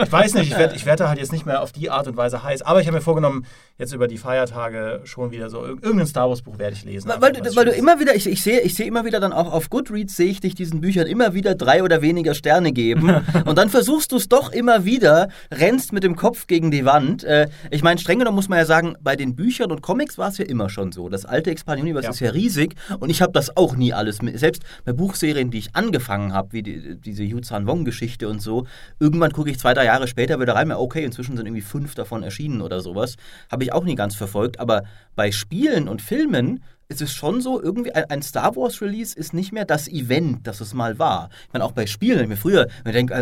[0.03, 2.07] ich weiß nicht, ich werde ich werd da halt jetzt nicht mehr auf die Art
[2.09, 3.47] und Weise heiß, aber ich habe mir vorgenommen,
[3.79, 7.09] jetzt über die Feiertage schon wieder so irgendein Star Wars Buch werde ich lesen.
[7.09, 9.33] Weil, weil, du, weil du immer wieder, ich, ich sehe ich seh immer wieder dann
[9.33, 13.23] auch auf Goodreads, sehe ich dich diesen Büchern immer wieder drei oder weniger Sterne geben
[13.47, 17.25] und dann versuchst du es doch immer wieder, rennst mit dem Kopf gegen die Wand.
[17.25, 20.29] Äh, ich meine, streng genommen muss man ja sagen, bei den Büchern und Comics war
[20.29, 21.09] es ja immer schon so.
[21.09, 22.11] Das alte Expanded Universe ja.
[22.11, 25.59] ist ja riesig und ich habe das auch nie alles, mit, selbst bei Buchserien, die
[25.59, 28.67] ich angefangen habe, wie die, diese Yuzhan Wong-Geschichte und so,
[28.99, 32.23] irgendwann gucke ich zwei, drei Jahre später wieder rein, okay, inzwischen sind irgendwie fünf davon
[32.23, 33.17] erschienen oder sowas.
[33.51, 34.85] Habe ich auch nie ganz verfolgt, aber
[35.17, 39.53] bei Spielen und Filmen es ist schon so, irgendwie ein, Star Wars Release ist nicht
[39.53, 41.31] mehr das Event, das es mal war.
[41.47, 43.15] Ich meine, auch bei Spielen, mir früher, ich denke,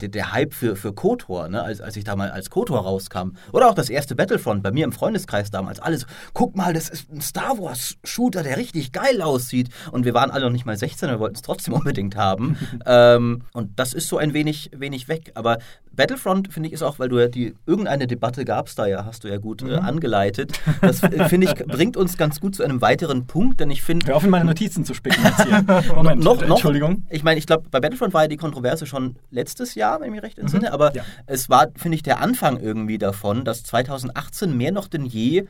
[0.00, 3.36] der, der Hype für, für KOTOR, ne, als, als ich da mal als KOTOR rauskam,
[3.52, 7.10] oder auch das erste Battlefront bei mir im Freundeskreis damals, alles, guck mal, das ist
[7.12, 9.68] ein Star Wars Shooter, der richtig geil aussieht.
[9.92, 12.58] Und wir waren alle noch nicht mal 16, wir wollten es trotzdem unbedingt haben.
[12.84, 15.30] ähm, und das ist so ein wenig, wenig weg.
[15.34, 15.58] Aber
[15.94, 19.04] Battlefront, finde ich, ist auch, weil du ja die, irgendeine Debatte gab es da ja,
[19.04, 19.70] hast du ja gut äh, mhm.
[19.70, 20.60] äh, angeleitet.
[20.80, 24.06] Das, äh, finde ich, bringt uns ganz gut zu einem weiteren Punkt, denn ich finde...
[24.06, 25.62] Hör auf, in meine Notizen zu spicken jetzt hier.
[25.94, 27.06] Moment, noch, noch, Entschuldigung.
[27.10, 30.12] Ich meine, ich glaube, bei Battlefront war ja die Kontroverse schon letztes Jahr, wenn ich
[30.12, 30.72] mich recht entsinne, mhm.
[30.72, 31.04] aber ja.
[31.26, 35.46] es war, finde ich, der Anfang irgendwie davon, dass 2018 mehr noch denn je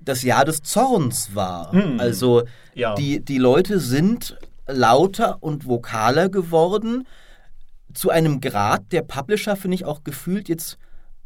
[0.00, 1.74] das Jahr des Zorns war.
[1.74, 2.00] Mhm.
[2.00, 2.44] Also
[2.74, 2.94] ja.
[2.94, 7.06] die, die Leute sind lauter und vokaler geworden
[7.92, 10.78] zu einem Grad, der Publisher, finde ich, auch gefühlt jetzt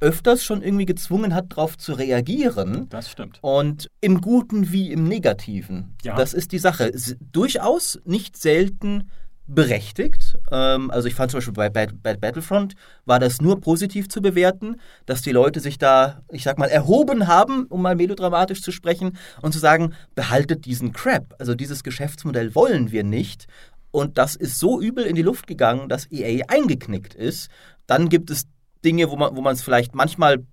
[0.04, 2.88] öfters schon irgendwie gezwungen hat, darauf zu reagieren.
[2.90, 3.38] Das stimmt.
[3.40, 5.96] Und im Guten wie im Negativen.
[6.04, 6.14] Ja.
[6.14, 6.92] Das ist die Sache.
[6.92, 9.10] S durchaus nicht selten
[9.46, 10.38] berechtigt.
[10.52, 12.74] Ähm, also ich fand zum Beispiel bei Bad, Bad Battlefront
[13.06, 14.76] war das nur positiv zu bewerten,
[15.06, 19.16] dass die Leute sich da, ich sag mal, erhoben haben, um mal melodramatisch zu sprechen
[19.40, 21.34] und zu sagen, behaltet diesen Crap.
[21.38, 23.46] Also dieses Geschäftsmodell wollen wir nicht.
[23.90, 27.48] Und das ist so übel in die Luft gegangen, dass EA eingeknickt ist.
[27.86, 28.46] Dann gibt es
[28.84, 30.44] Dinge, wo man wo man es vielleicht manchmal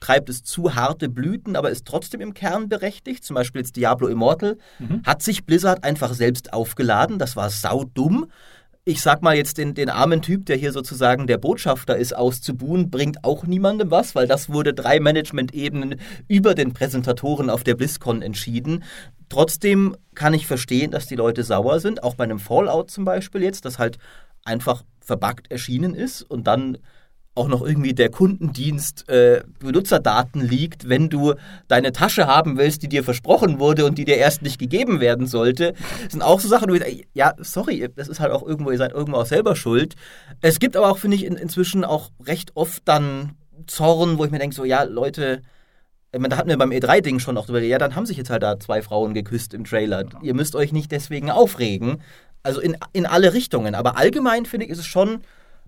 [0.00, 3.24] treibt es zu harte Blüten, aber ist trotzdem im Kern berechtigt.
[3.24, 4.56] Zum Beispiel jetzt Diablo Immortal
[5.04, 7.18] hat sich Blizzard einfach selbst aufgeladen.
[7.18, 8.30] Das war saudumm.
[8.84, 12.90] Ich sag mal jetzt den, den armen Typ, der hier sozusagen der Botschafter ist, auszubuhen,
[12.90, 15.96] bringt auch niemandem was, weil das wurde drei Management-Ebenen
[16.26, 18.84] über den Präsentatoren auf der BlizzCon entschieden.
[19.28, 23.42] Trotzdem kann ich verstehen, dass die Leute sauer sind, auch bei einem Fallout zum Beispiel
[23.42, 23.98] jetzt, das halt
[24.44, 26.78] einfach verbuggt erschienen ist und dann
[27.38, 31.34] auch noch irgendwie der Kundendienst äh, Benutzerdaten liegt, wenn du
[31.68, 35.26] deine Tasche haben willst, die dir versprochen wurde und die dir erst nicht gegeben werden
[35.26, 35.74] sollte.
[36.02, 38.78] Das sind auch so Sachen, wo ich ja, sorry, das ist halt auch irgendwo, ihr
[38.78, 39.94] seid irgendwo auch selber schuld.
[40.42, 43.36] Es gibt aber auch, finde ich, in, inzwischen auch recht oft dann
[43.66, 45.42] Zorn, wo ich mir denke, so, ja, Leute,
[46.12, 48.42] meine, da hatten wir beim E3-Ding schon auch drüber, ja, dann haben sich jetzt halt
[48.42, 50.04] da zwei Frauen geküsst im Trailer.
[50.22, 52.00] Ihr müsst euch nicht deswegen aufregen.
[52.42, 53.74] Also in, in alle Richtungen.
[53.74, 55.20] Aber allgemein, finde ich, ist es schon,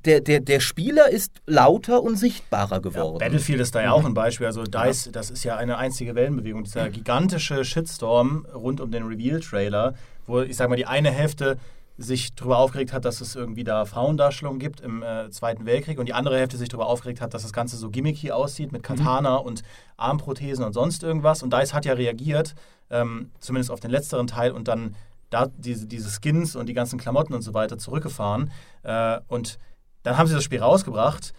[0.05, 3.19] der, der, der Spieler ist lauter und sichtbarer geworden.
[3.19, 4.47] Battlefield ist da ja auch ein Beispiel.
[4.47, 6.65] Also DICE, das ist ja eine einzige Wellenbewegung.
[6.65, 9.95] Dieser gigantische Shitstorm rund um den Reveal-Trailer,
[10.27, 11.59] wo ich sag mal, die eine Hälfte
[11.99, 16.07] sich darüber aufgeregt hat, dass es irgendwie da Frauendarstellungen gibt im äh, Zweiten Weltkrieg und
[16.07, 19.37] die andere Hälfte sich darüber aufgeregt hat, dass das Ganze so gimmicky aussieht mit Katana
[19.37, 19.63] und
[19.99, 21.43] Armprothesen und sonst irgendwas.
[21.43, 22.55] Und DICE hat ja reagiert,
[22.89, 24.97] ähm, zumindest auf den letzteren Teil und dann
[25.29, 28.51] da diese, diese Skins und die ganzen Klamotten und so weiter zurückgefahren.
[28.83, 29.59] Äh, und
[30.03, 31.33] dann haben sie das Spiel rausgebracht.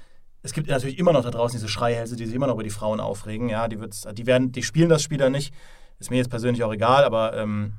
[0.44, 2.70] Es gibt natürlich immer noch da draußen diese Schreihälse, die sich immer noch über die
[2.70, 3.50] Frauen aufregen.
[3.50, 3.78] Ja, die,
[4.14, 5.54] die, werden, die spielen das Spiel dann nicht.
[6.00, 7.74] Ist mir jetzt persönlich auch egal, aber ähm,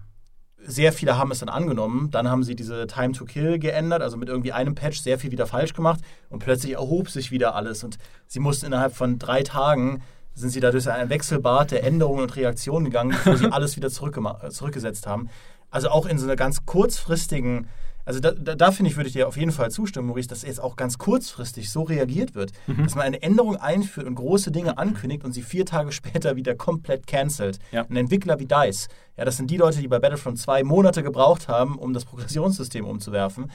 [0.64, 2.10] sehr viele haben es dann angenommen.
[2.10, 5.32] Dann haben sie diese Time to Kill geändert, also mit irgendwie einem Patch sehr viel
[5.32, 7.82] wieder falsch gemacht und plötzlich erhob sich wieder alles.
[7.82, 10.02] Und sie mussten innerhalb von drei Tagen
[10.34, 13.88] sind sie da durch ein Wechselbad der Änderungen und Reaktionen gegangen, wo sie alles wieder
[13.88, 15.28] äh, zurückgesetzt haben.
[15.70, 17.68] Also auch in so einer ganz kurzfristigen,
[18.04, 20.42] also da, da, da finde ich, würde ich dir auf jeden Fall zustimmen, Maurice, dass
[20.42, 24.78] jetzt auch ganz kurzfristig so reagiert wird, dass man eine Änderung einführt und große Dinge
[24.78, 27.58] ankündigt und sie vier Tage später wieder komplett cancelt.
[27.70, 27.86] Ja.
[27.88, 31.48] Ein Entwickler wie DICE, ja, das sind die Leute, die bei Battlefront 2 Monate gebraucht
[31.48, 33.50] haben, um das Progressionssystem umzuwerfen,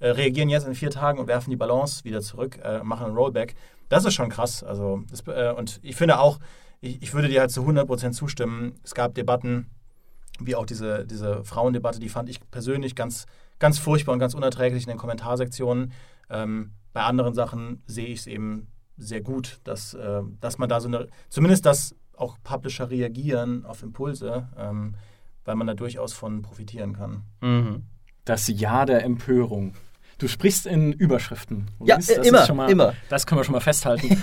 [0.00, 3.16] äh, reagieren jetzt in vier Tagen und werfen die Balance wieder zurück, äh, machen einen
[3.16, 3.54] Rollback.
[3.88, 4.64] Das ist schon krass.
[4.64, 6.38] Also, das, äh, und ich finde auch,
[6.80, 8.72] ich, ich würde dir halt zu 100% zustimmen.
[8.82, 9.70] Es gab Debatten,
[10.40, 13.26] wie auch diese, diese Frauendebatte, die fand ich persönlich ganz,
[13.62, 15.92] ganz furchtbar und ganz unerträglich in den Kommentarsektionen.
[16.28, 20.80] Ähm, bei anderen Sachen sehe ich es eben sehr gut, dass, äh, dass man da
[20.80, 24.96] so eine, zumindest dass auch Publisher reagieren auf Impulse, ähm,
[25.44, 27.22] weil man da durchaus von profitieren kann.
[27.40, 27.84] Mhm.
[28.24, 29.74] Das Jahr der Empörung.
[30.18, 31.70] Du sprichst in Überschriften.
[31.84, 32.94] Ja, das immer, ist schon mal, immer.
[33.10, 34.20] Das können wir schon mal festhalten.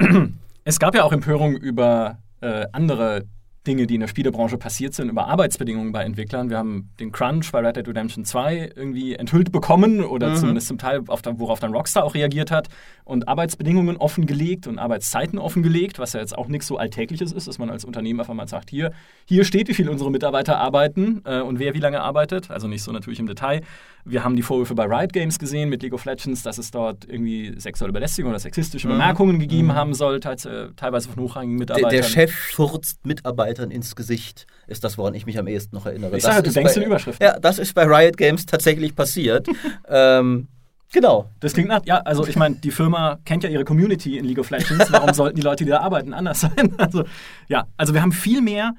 [0.64, 3.24] es gab ja auch Empörung über äh, andere
[3.66, 6.50] Dinge, die in der Spielebranche passiert sind, über Arbeitsbedingungen bei Entwicklern.
[6.50, 10.36] Wir haben den Crunch bei Red Dead Redemption 2 irgendwie enthüllt bekommen oder Mhm.
[10.36, 12.68] zumindest zum Teil, auf der, worauf dann Rockstar auch reagiert hat
[13.04, 17.58] und Arbeitsbedingungen offengelegt und Arbeitszeiten offengelegt, was ja jetzt auch nichts so Alltägliches ist, dass
[17.58, 18.92] man als Unternehmen einfach mal sagt, hier,
[19.24, 22.50] hier steht, wie viel unsere Mitarbeiter arbeiten äh, und wer wie lange arbeitet.
[22.50, 23.62] Also nicht so natürlich im Detail.
[24.06, 27.06] Wir haben die Vorwürfe bei Riot Games gesehen mit League of Legends, dass es dort
[27.08, 31.76] irgendwie sexuelle Belästigung oder sexistische Bemerkungen gegeben haben soll, teils, äh, teilweise von hochrangigen Der,
[31.76, 31.90] Mitarbeitern.
[31.90, 33.06] der Chef furzt
[33.54, 36.16] Mitarbeitern ins Gesicht, ist das, woran ich mich am ehesten noch erinnere.
[36.16, 37.24] Ich sage, du ist denkst bei, in Überschriften.
[37.24, 39.48] Ja, das ist bei Riot Games tatsächlich passiert.
[39.88, 40.48] ähm,
[40.92, 41.30] genau.
[41.40, 44.38] Das klingt nach, ja, also ich meine, die Firma kennt ja ihre Community in League
[44.38, 44.90] of Legends.
[44.90, 46.74] Warum sollten die Leute, die da arbeiten, anders sein?
[46.78, 47.04] Also,
[47.48, 48.74] ja, also wir haben viel mehr,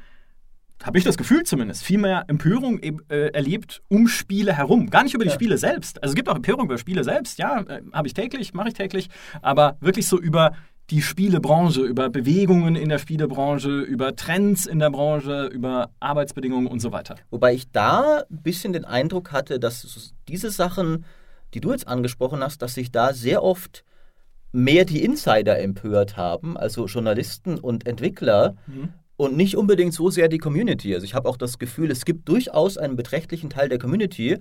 [0.83, 4.89] habe ich das Gefühl zumindest, viel mehr Empörung äh, erlebt um Spiele herum.
[4.89, 5.35] Gar nicht über die Ja.
[5.35, 6.03] Spiele selbst.
[6.03, 8.73] Also es gibt auch Empörung über Spiele selbst, ja, äh, habe ich täglich, mache ich
[8.73, 9.09] täglich,
[9.41, 10.51] aber wirklich so über
[10.91, 16.79] die Spielebranche, über Bewegungen in der Spielebranche, über Trends in der Branche, über Arbeitsbedingungen und
[16.79, 17.15] so weiter.
[17.31, 21.05] Wobei ich da ein bisschen den Eindruck hatte, dass es- diese Sachen,
[21.53, 23.83] die du jetzt angesprochen hast, dass sich da sehr oft
[24.51, 28.55] mehr die Insider empört haben, also Journalisten und Entwickler,
[29.17, 30.93] und nicht unbedingt so sehr die Community.
[30.93, 34.37] Also ich habe auch das Gefühl, es gibt durchaus einen beträchtlichen Teil der Community,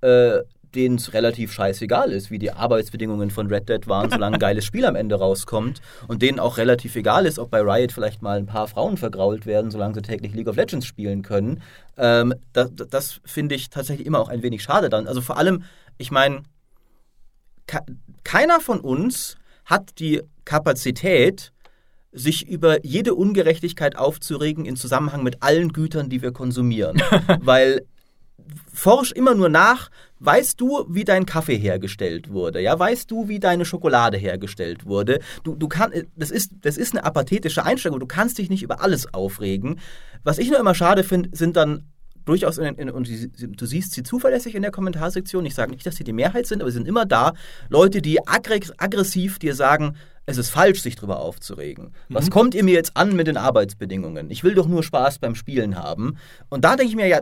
[0.00, 0.38] äh,
[0.74, 4.64] denen es relativ scheißegal ist, wie die Arbeitsbedingungen von Red Dead waren, solange ein geiles
[4.64, 5.80] Spiel am Ende rauskommt.
[6.08, 9.46] Und denen auch relativ egal ist, ob bei Riot vielleicht mal ein paar Frauen vergrault
[9.46, 11.62] werden, solange sie täglich League of Legends spielen können.
[11.96, 15.06] Ähm, das das finde ich tatsächlich immer auch ein wenig schade dann.
[15.06, 15.62] Also vor allem,
[15.98, 16.42] ich meine,
[17.66, 17.84] ke-
[18.24, 21.52] keiner von uns hat die Kapazität,
[22.16, 27.02] sich über jede Ungerechtigkeit aufzuregen in Zusammenhang mit allen Gütern, die wir konsumieren.
[27.40, 27.86] Weil
[28.72, 32.60] forsch immer nur nach, weißt du, wie dein Kaffee hergestellt wurde?
[32.60, 35.20] Ja, weißt du, wie deine Schokolade hergestellt wurde?
[35.42, 38.00] Du, du kann, das ist, das ist eine apathetische Einstellung.
[38.00, 39.80] Du kannst dich nicht über alles aufregen.
[40.22, 41.90] Was ich nur immer schade finde, sind dann
[42.24, 45.44] durchaus, in, in, und du siehst sie zuverlässig in der Kommentarsektion.
[45.46, 47.34] Ich sage nicht, dass sie die Mehrheit sind, aber sie sind immer da.
[47.68, 51.92] Leute, die aggressiv dir sagen, es ist falsch, sich darüber aufzuregen.
[52.08, 52.14] Mhm.
[52.14, 54.30] Was kommt ihr mir jetzt an mit den Arbeitsbedingungen?
[54.30, 56.16] Ich will doch nur Spaß beim Spielen haben.
[56.48, 57.20] Und da denke ich mir, ja,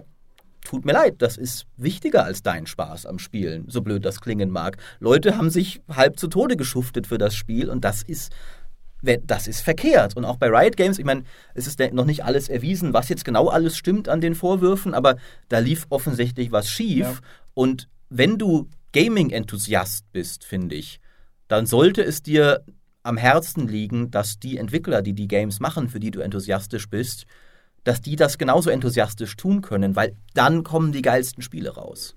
[0.64, 4.50] tut mir leid, das ist wichtiger als dein Spaß am Spielen, so blöd das klingen
[4.50, 4.76] mag.
[5.00, 8.32] Leute haben sich halb zu Tode geschuftet für das Spiel und das ist
[9.24, 10.16] das ist verkehrt.
[10.16, 13.24] Und auch bei Riot Games, ich meine, es ist noch nicht alles erwiesen, was jetzt
[13.24, 15.16] genau alles stimmt an den Vorwürfen, aber
[15.48, 17.00] da lief offensichtlich was schief.
[17.00, 17.14] Ja.
[17.54, 21.00] Und wenn du Gaming-Enthusiast bist, finde ich,
[21.48, 22.64] dann sollte es dir
[23.02, 27.26] am Herzen liegen, dass die Entwickler, die die Games machen, für die du enthusiastisch bist,
[27.84, 32.16] dass die das genauso enthusiastisch tun können, weil dann kommen die geilsten Spiele raus.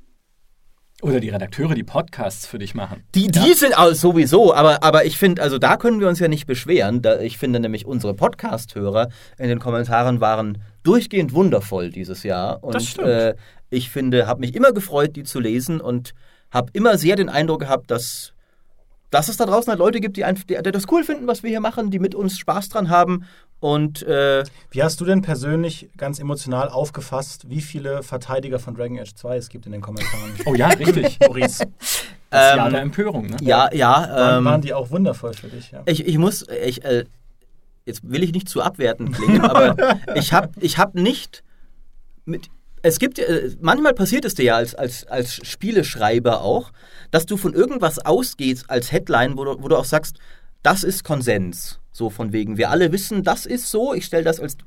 [1.01, 3.03] Oder die Redakteure, die Podcasts für dich machen.
[3.15, 3.55] Die, die ja.
[3.55, 7.01] sind auch sowieso, aber, aber ich finde, also da können wir uns ja nicht beschweren.
[7.01, 12.63] Da, ich finde nämlich, unsere Podcast-Hörer in den Kommentaren waren durchgehend wundervoll dieses Jahr.
[12.63, 13.07] Und das stimmt.
[13.09, 13.35] Äh,
[13.69, 16.13] ich finde, habe mich immer gefreut, die zu lesen und
[16.49, 18.35] habe immer sehr den Eindruck gehabt, dass
[19.11, 21.41] dass es da draußen halt Leute gibt, die, einfach, die, die, das cool finden, was
[21.41, 23.25] wir hier machen, die mit uns Spaß dran haben.
[23.65, 28.99] Und äh, wie hast du denn persönlich ganz emotional aufgefasst, wie viele Verteidiger von Dragon
[28.99, 30.33] Age 2 es gibt in den Kommentaren?
[30.45, 31.65] Oh ja, richtig, Maurice.
[32.29, 33.37] Das ähm, Jahr der Empörung, ne?
[33.41, 34.07] Ja, ja.
[34.07, 35.71] Waren, ähm, waren die auch wundervoll für dich?
[35.71, 35.81] Ja.
[35.87, 37.05] Ich, ich muss, ich, äh,
[37.85, 41.43] jetzt will ich nicht zu abwertend klingen, aber ich habe ich hab nicht
[42.23, 42.51] mit
[42.83, 46.71] es gibt, äh, manchmal passiert es dir ja als, als, als Spieleschreiber auch,
[47.09, 50.19] dass du von irgendwas ausgehst als Headline, wo du, wo du auch sagst,
[50.61, 51.79] das ist Konsens.
[51.95, 54.57] So von wegen, wir alle wissen, das ist so, ich stelle das als.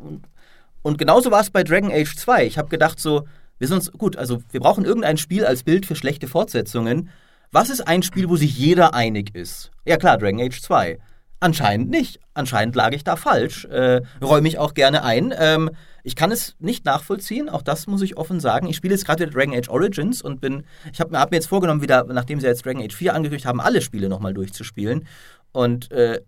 [0.81, 2.47] Und genauso war es bei Dragon Age 2.
[2.47, 3.27] Ich habe gedacht, so,
[3.59, 7.11] wir sind uns, gut, also wir brauchen irgendein Spiel als Bild für schlechte Fortsetzungen.
[7.53, 9.71] Was ist ein Spiel, wo sich jeder einig ist?
[9.85, 10.99] Ja klar, Dragon Age 2.
[11.39, 12.19] Anscheinend nicht.
[12.33, 13.67] Anscheinend lag ich da falsch.
[13.67, 15.35] Äh, räume ich auch gerne ein.
[15.37, 15.69] Ähm,
[16.05, 18.69] ich kann es nicht nachvollziehen, auch das muss ich offen sagen.
[18.69, 20.65] Ich spiele jetzt gerade Dragon Age Origins und bin,
[20.95, 23.61] ich habe hab mir jetzt vorgenommen, wieder, nachdem sie jetzt Dragon Age 4 angekündigt haben,
[23.61, 25.07] alle Spiele nochmal durchzuspielen.
[25.53, 26.23] Und äh,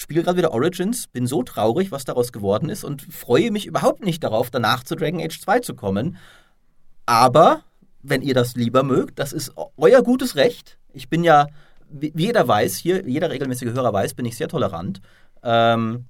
[0.00, 4.04] spiele gerade wieder Origins, bin so traurig, was daraus geworden ist und freue mich überhaupt
[4.04, 6.16] nicht darauf, danach zu Dragon Age 2 zu kommen.
[7.06, 7.62] Aber,
[8.02, 10.78] wenn ihr das lieber mögt, das ist euer gutes Recht.
[10.92, 11.48] Ich bin ja,
[11.90, 15.00] wie jeder weiß, hier, jeder regelmäßige Hörer weiß, bin ich sehr tolerant.
[15.42, 16.06] Ähm,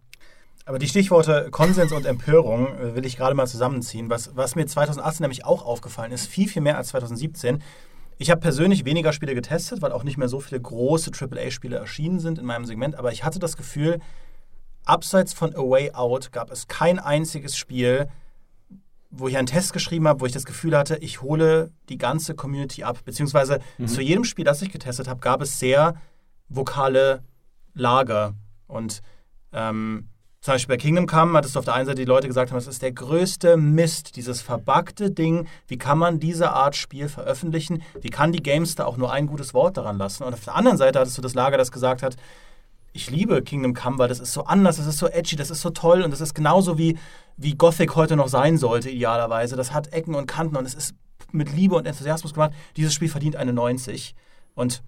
[0.67, 4.09] aber die Stichworte Konsens und Empörung äh, will ich gerade mal zusammenziehen.
[4.09, 7.61] Was, was mir 2018 nämlich auch aufgefallen ist, viel, viel mehr als 2017.
[8.21, 12.21] Ich habe persönlich weniger Spiele getestet, weil auch nicht mehr so viele große AAA-Spiele erschienen
[12.21, 12.97] sind in meinem Segment.
[12.97, 13.99] Aber ich hatte das Gefühl,
[14.85, 18.09] abseits von A Way Out gab es kein einziges Spiel,
[19.09, 22.35] wo ich einen Test geschrieben habe, wo ich das Gefühl hatte, ich hole die ganze
[22.35, 22.99] Community ab.
[23.07, 23.89] Beziehungsweise mhm.
[23.89, 25.95] zu jedem Spiel, das ich getestet habe, gab es sehr
[26.51, 27.25] vokale
[27.73, 28.35] Lager.
[28.67, 29.01] Und
[29.55, 30.10] ähm,
[30.43, 32.57] zum Beispiel bei Kingdom Come hattest du auf der einen Seite die Leute gesagt haben,
[32.57, 35.47] das ist der größte Mist, dieses verbackte Ding.
[35.67, 37.83] Wie kann man diese Art Spiel veröffentlichen?
[38.01, 40.25] Wie kann die Gamester auch nur ein gutes Wort daran lassen?
[40.25, 42.17] Und auf der anderen Seite hattest du das Lager, das gesagt hat,
[42.95, 45.61] ich liebe Kingdom Come, weil das ist so anders, das ist so edgy, das ist
[45.61, 46.97] so toll und das ist genauso wie,
[47.37, 49.57] wie Gothic heute noch sein sollte, idealerweise.
[49.57, 50.95] Das hat Ecken und Kanten und es ist
[51.33, 52.53] mit Liebe und Enthusiasmus gemacht.
[52.79, 54.15] Dieses Spiel verdient eine 90.
[54.55, 54.83] Und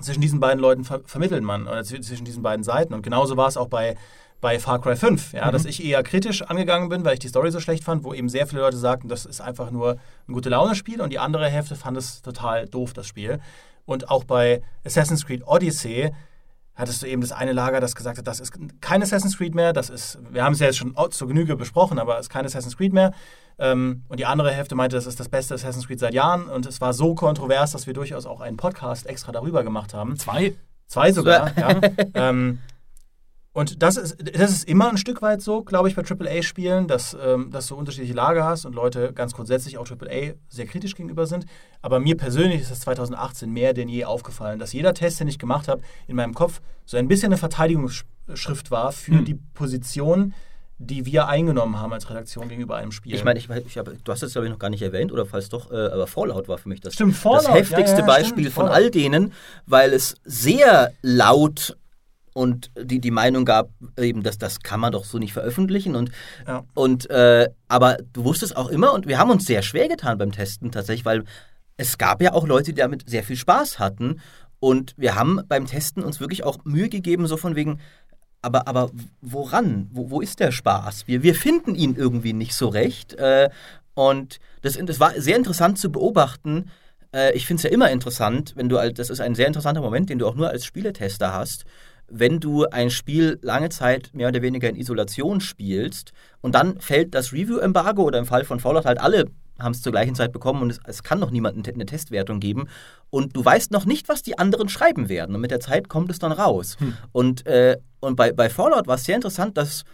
[0.00, 2.94] zwischen diesen beiden Leuten ver vermittelt man, oder zwischen diesen beiden Seiten.
[2.94, 3.96] Und genauso war es auch bei
[4.40, 5.52] bei Far Cry 5, ja, mhm.
[5.52, 8.28] dass ich eher kritisch angegangen bin, weil ich die Story so schlecht fand, wo eben
[8.28, 11.76] sehr viele Leute sagten, das ist einfach nur ein gute Laune-Spiel und die andere Hälfte
[11.76, 13.40] fand es total doof, das Spiel.
[13.84, 16.12] Und auch bei Assassin's Creed Odyssey
[16.74, 19.72] hattest du eben das eine Lager, das gesagt hat, das ist kein Assassin's Creed mehr,
[19.72, 22.46] das ist, wir haben es ja jetzt schon zur Genüge besprochen, aber es ist kein
[22.46, 23.12] Assassin's Creed mehr.
[23.58, 26.64] Ähm, und die andere Hälfte meinte, das ist das beste Assassin's Creed seit Jahren und
[26.64, 30.16] es war so kontrovers, dass wir durchaus auch einen Podcast extra darüber gemacht haben.
[30.16, 30.54] Zwei?
[30.86, 31.80] Zwei sogar, ja.
[32.14, 32.58] ähm,
[33.52, 37.16] und das ist, das ist immer ein Stück weit so, glaube ich, bei AAA-Spielen, dass,
[37.20, 41.26] ähm, dass du unterschiedliche Lager hast und Leute ganz grundsätzlich auch AAA sehr kritisch gegenüber
[41.26, 41.46] sind.
[41.82, 45.38] Aber mir persönlich ist das 2018 mehr denn je aufgefallen, dass jeder Test, den ich
[45.38, 49.24] gemacht habe, in meinem Kopf so ein bisschen eine Verteidigungsschrift war für hm.
[49.24, 50.32] die Position,
[50.78, 53.14] die wir eingenommen haben als Redaktion gegenüber einem Spiel.
[53.14, 55.26] Ich meine, ich, ich hab, du hast es glaube ich noch gar nicht erwähnt oder
[55.26, 58.44] falls doch, äh, aber Fallout war für mich das, stimmt, das heftigste ja, ja, Beispiel
[58.44, 59.32] stimmt, von all denen,
[59.66, 61.76] weil es sehr laut
[62.32, 65.96] und die, die Meinung gab, eben, dass das kann man doch so nicht veröffentlichen.
[65.96, 66.10] Und,
[66.46, 66.64] ja.
[66.74, 70.32] und äh, aber du wusstest auch immer, und wir haben uns sehr schwer getan beim
[70.32, 71.24] Testen tatsächlich, weil
[71.76, 74.20] es gab ja auch Leute, die damit sehr viel Spaß hatten.
[74.60, 77.80] Und wir haben beim Testen uns wirklich auch Mühe gegeben, so von wegen,
[78.42, 79.88] aber, aber woran?
[79.90, 81.06] Wo, wo ist der Spaß?
[81.06, 83.14] Wir, wir finden ihn irgendwie nicht so recht.
[83.14, 83.50] Äh,
[83.94, 86.70] und das, das war sehr interessant zu beobachten.
[87.14, 90.10] Äh, ich finde es ja immer interessant, wenn du, das ist ein sehr interessanter Moment,
[90.10, 91.64] den du auch nur als Spieletester hast,
[92.10, 97.14] wenn du ein Spiel lange Zeit mehr oder weniger in Isolation spielst und dann fällt
[97.14, 99.26] das Review-Embargo oder im Fall von Fallout halt alle
[99.58, 102.68] haben es zur gleichen Zeit bekommen und es, es, kann noch niemand eine Testwertung geben.
[103.10, 105.34] Und du weißt noch nicht, was die anderen schreiben werden.
[105.34, 106.76] Und mit der Zeit kommt es dann raus.
[106.78, 106.94] Hm.
[107.12, 109.84] Und, äh, und bei, bei Fallout war es sehr interessant, dass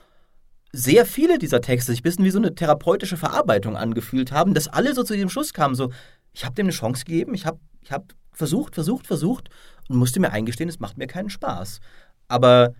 [0.72, 4.68] sehr viele dieser Texte sich ein bisschen wie so eine therapeutische Verarbeitung angefühlt haben, dass
[4.68, 5.90] alle so zu diesem Schluss kamen, so,
[6.32, 9.48] ich habe dem eine Chance gegeben, ich habe ich hab versucht, versucht, versucht
[9.88, 11.80] und musste mir eingestehen, es macht mir keinen Spaß.
[12.28, 12.74] Aber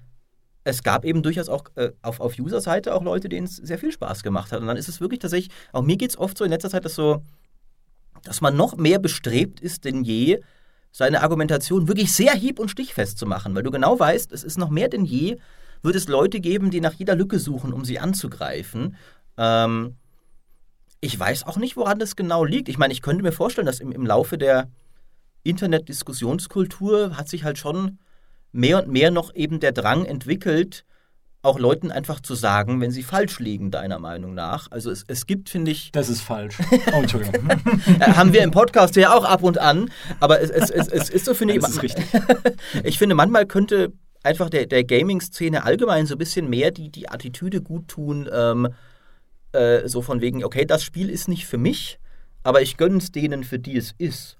[0.64, 3.92] es gab eben durchaus auch äh, auf, auf User-Seite auch Leute, denen es sehr viel
[3.92, 4.60] Spaß gemacht hat.
[4.60, 6.84] Und dann ist es wirklich tatsächlich, auch mir geht es oft so in letzter Zeit,
[6.84, 7.22] dass so,
[8.24, 10.40] dass man noch mehr bestrebt ist denn je,
[10.90, 14.58] seine Argumentation wirklich sehr hieb- und stichfest zu machen, weil du genau weißt, es ist
[14.58, 15.36] noch mehr denn je,
[15.82, 18.96] wird es Leute geben, die nach jeder Lücke suchen, um sie anzugreifen.
[19.36, 19.96] Ähm,
[21.00, 22.68] ich weiß auch nicht, woran das genau liegt.
[22.68, 24.68] Ich meine, ich könnte mir vorstellen, dass im, im Laufe der
[25.44, 27.98] Internet-Diskussionskultur hat sich halt schon
[28.56, 30.84] mehr und mehr noch eben der Drang entwickelt,
[31.42, 34.70] auch Leuten einfach zu sagen, wenn sie falsch liegen, deiner Meinung nach.
[34.70, 35.92] Also es, es gibt, finde ich.
[35.92, 36.58] Das ist falsch.
[36.92, 37.48] Oh, Entschuldigung.
[38.00, 39.90] haben wir im Podcast ja auch ab und an,
[40.20, 41.60] aber es, es, es, es ist so, finde ich.
[41.60, 42.04] Das ist richtig.
[42.84, 43.92] ich finde, manchmal könnte
[44.22, 48.68] einfach der, der Gaming-Szene allgemein so ein bisschen mehr die, die Attitüde gut tun, ähm,
[49.52, 51.98] äh, so von wegen, okay, das Spiel ist nicht für mich,
[52.42, 54.36] aber ich gönne es denen, für die es ist.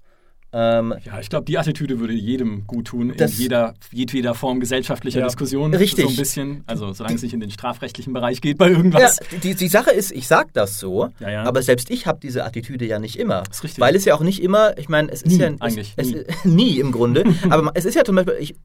[0.59, 5.19] Ähm, ja, ich glaube, die Attitüde würde jedem gut tun, in jeder, jedweder Form gesellschaftlicher
[5.19, 5.25] ja.
[5.27, 5.71] Diskussion.
[5.71, 6.05] Richtig.
[6.05, 9.19] So ein bisschen, also solange es nicht in den strafrechtlichen Bereich geht bei irgendwas.
[9.19, 11.43] Ja, die, die Sache ist, ich sage das so, ja, ja.
[11.43, 13.43] aber selbst ich habe diese Attitüde ja nicht immer.
[13.43, 13.81] Das ist richtig.
[13.81, 15.93] Weil es ja auch nicht immer, ich meine, es ist nie, ja eigentlich.
[15.95, 16.23] Es, nie.
[16.25, 17.23] Es, nie im Grunde.
[17.51, 18.55] aber es ist ja zum Beispiel, ich,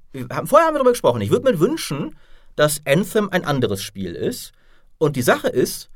[0.44, 2.16] vorher haben wir darüber gesprochen, ich würde mir wünschen,
[2.56, 4.52] dass Anthem ein anderes Spiel ist.
[4.96, 5.90] Und die Sache ist,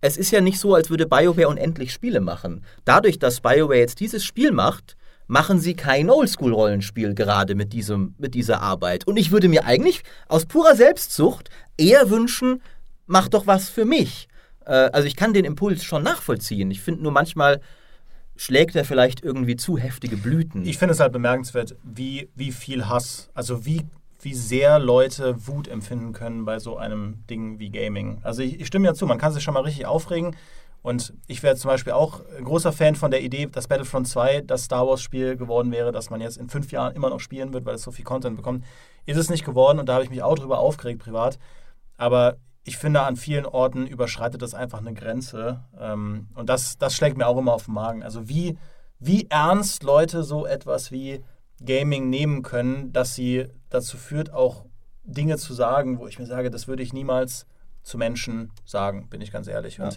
[0.00, 2.64] es ist ja nicht so, als würde BioWare unendlich Spiele machen.
[2.84, 4.96] Dadurch, dass BioWare jetzt dieses Spiel macht,
[5.26, 9.06] machen sie kein Oldschool-Rollenspiel gerade mit, diesem, mit dieser Arbeit.
[9.06, 12.60] Und ich würde mir eigentlich aus purer Selbstsucht eher wünschen,
[13.06, 14.28] mach doch was für mich.
[14.66, 16.70] Äh, also ich kann den Impuls schon nachvollziehen.
[16.70, 17.60] Ich finde nur manchmal
[18.36, 20.66] schlägt er vielleicht irgendwie zu heftige Blüten.
[20.66, 23.82] Ich finde es halt bemerkenswert, wie, wie viel Hass, also wie,
[24.20, 28.18] wie sehr Leute Wut empfinden können bei so einem Ding wie Gaming.
[28.22, 30.34] Also ich, ich stimme ja zu, man kann sich schon mal richtig aufregen.
[30.84, 34.42] Und ich wäre zum Beispiel auch ein großer Fan von der Idee, dass Battlefront 2
[34.42, 37.64] das Star Wars-Spiel geworden wäre, das man jetzt in fünf Jahren immer noch spielen wird,
[37.64, 38.66] weil es so viel Content bekommt.
[39.06, 41.38] Ist es nicht geworden und da habe ich mich auch drüber aufgeregt privat.
[41.96, 45.64] Aber ich finde, an vielen Orten überschreitet das einfach eine Grenze.
[45.80, 48.02] Ähm, und das, das schlägt mir auch immer auf den Magen.
[48.02, 48.58] Also wie,
[48.98, 51.24] wie ernst Leute so etwas wie
[51.64, 54.66] Gaming nehmen können, dass sie dazu führt, auch
[55.04, 57.46] Dinge zu sagen, wo ich mir sage, das würde ich niemals
[57.82, 59.78] zu Menschen sagen, bin ich ganz ehrlich.
[59.78, 59.88] Ja.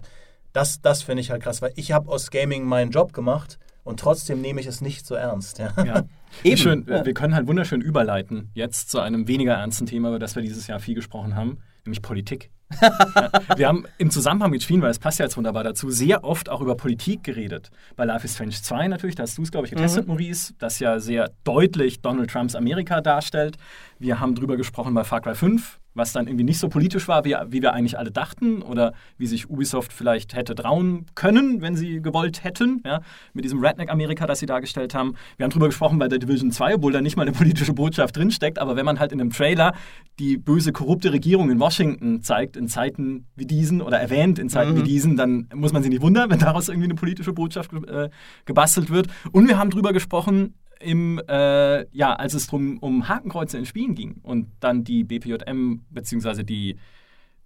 [0.54, 4.00] Das, das finde ich halt krass, weil ich habe aus Gaming meinen Job gemacht und
[4.00, 5.60] trotzdem nehme ich es nicht so ernst.
[5.60, 5.74] Ja.
[5.84, 6.04] ja.
[6.44, 6.58] Eben.
[6.58, 7.06] Schön, ja.
[7.06, 10.68] Wir können halt wunderschön überleiten jetzt zu einem weniger ernsten Thema, über das wir dieses
[10.68, 12.52] Jahr viel gesprochen haben, nämlich Politik.
[12.82, 16.26] ja, wir haben im Zusammenhang mit Spielen, weil es passt ja jetzt wunderbar dazu, sehr
[16.26, 17.72] oft auch über Politik geredet.
[17.96, 20.14] Bei Life is Strange 2 natürlich, da hast du es, glaube ich, getestet, mhm.
[20.14, 23.56] Maurice, das ja sehr deutlich Donald Trumps Amerika darstellt.
[24.00, 27.26] Wir haben drüber gesprochen bei Far Cry 5, was dann irgendwie nicht so politisch war,
[27.26, 31.76] wie, wie wir eigentlich alle dachten oder wie sich Ubisoft vielleicht hätte trauen können, wenn
[31.76, 33.02] sie gewollt hätten, ja,
[33.34, 35.16] mit diesem Redneck-Amerika, das sie dargestellt haben.
[35.38, 38.16] Wir haben drüber gesprochen bei der Division 2, obwohl da nicht mal eine politische Botschaft
[38.16, 39.74] drinsteckt, aber wenn man halt in einem Trailer
[40.20, 44.74] die böse, korrupte Regierung in Washington zeigt, in Zeiten wie diesen oder erwähnt in Zeiten
[44.74, 44.78] mhm.
[44.78, 48.10] wie diesen, dann muss man sich nicht wundern, wenn daraus irgendwie eine politische Botschaft äh,
[48.46, 49.08] gebastelt wird.
[49.32, 53.96] Und wir haben drüber gesprochen, im, äh, ja, als es drum um Hakenkreuze in Spielen
[53.96, 56.44] ging und dann die BPJM bzw.
[56.44, 56.78] die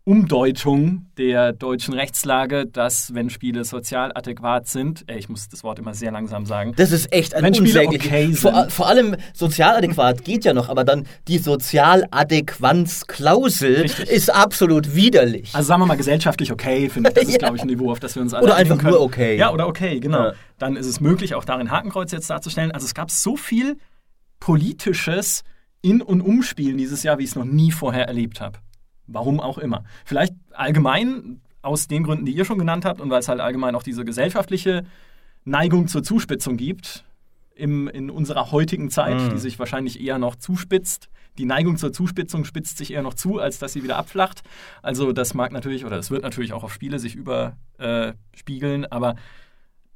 [0.04, 5.78] Umdeutung der deutschen Rechtslage, dass wenn Spiele sozial adäquat sind, äh, ich muss das Wort
[5.78, 6.74] immer sehr langsam sagen.
[6.76, 8.34] Das ist echt ein Spiele okay.
[8.34, 15.54] Vor, vor, allem sozial adäquat geht ja noch, aber dann die Sozialadäquanzklausel ist absolut widerlich.
[15.54, 17.16] Also sagen wir mal gesellschaftlich okay, finde ich.
[17.16, 17.38] Das ist, ja.
[17.38, 18.94] glaube ich, ein Niveau, auf das wir uns alle Oder einfach können.
[18.94, 19.38] nur okay.
[19.38, 20.30] Ja, oder okay, genau.
[20.30, 20.34] Ja.
[20.58, 22.72] Dann ist es möglich, auch darin Hakenkreuz jetzt darzustellen.
[22.72, 23.78] Also es gab so viel
[24.40, 25.44] politisches
[25.84, 28.58] in- und Umspielen dieses Jahr, wie ich es noch nie vorher erlebt habe.
[29.14, 29.84] Warum auch immer.
[30.06, 33.76] Vielleicht allgemein aus den Gründen, die ihr schon genannt habt und weil es halt allgemein
[33.76, 34.86] auch diese gesellschaftliche
[35.46, 37.06] Neigung zur Zuspitzung gibt
[37.56, 39.30] im, in unserer heutigen Zeit, mhm.
[39.32, 41.10] die sich wahrscheinlich eher noch zuspitzt.
[41.38, 44.42] Die Neigung zur Zuspitzung spitzt sich eher noch zu, als dass sie wieder abflacht.
[44.82, 49.16] Also das mag natürlich oder es wird natürlich auch auf Spiele sich überspiegeln, äh, aber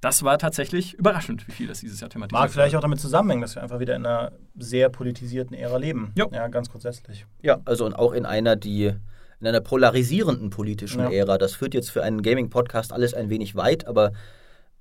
[0.05, 3.41] das war tatsächlich überraschend, wie viel das dieses Jahr thematisiert Mag vielleicht auch damit zusammenhängen,
[3.41, 6.13] dass wir einfach wieder in einer sehr politisierten Ära leben.
[6.15, 6.29] Jo.
[6.31, 7.25] Ja, ganz grundsätzlich.
[7.41, 8.93] Ja, also und auch in einer, die
[9.39, 11.09] in einer polarisierenden politischen Ja.
[11.09, 11.39] Ära.
[11.39, 14.11] Das führt jetzt für einen Gaming-Podcast alles ein wenig weit, aber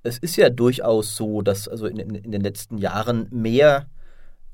[0.03, 3.87] es ist ja durchaus so, dass also in, in, in den letzten Jahren mehr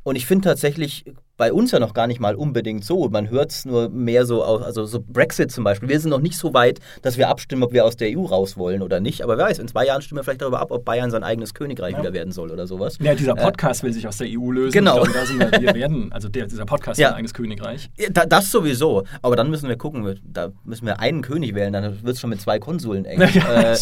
[0.04, 1.04] und ich finde tatsächlich
[1.42, 3.10] bei uns ja noch gar nicht mal unbedingt so.
[3.10, 5.90] Man hört es nur mehr so aus, also so Brexit zum Beispiel.
[5.90, 8.58] Wir sind noch nicht so weit, dass wir abstimmen, ob wir aus der EU raus
[8.58, 9.24] wollen oder nicht.
[9.24, 11.56] Aber wer weiß, in zwei Jahren stimmen wir vielleicht darüber ab, ob Bayern sein eigenes
[11.56, 12.00] Königreich Ja.
[12.00, 13.00] wieder werden soll oder sowas.
[13.02, 14.72] Ja, dieser Podcast will sich aus der EU lösen.
[14.72, 14.98] genau.
[14.98, 17.08] Glaube, da sind wir, wir werden, also der, dieser Podcast Ja.
[17.08, 17.90] ist ein eigenes Königreich.
[17.98, 19.04] Ja, da, das sowieso.
[19.24, 22.30] Aber dann müssen wir gucken, da müssen wir einen König wählen, dann wird es schon
[22.30, 23.20] mit zwei Konsuln eng.
[23.34, 23.78] Ja, äh,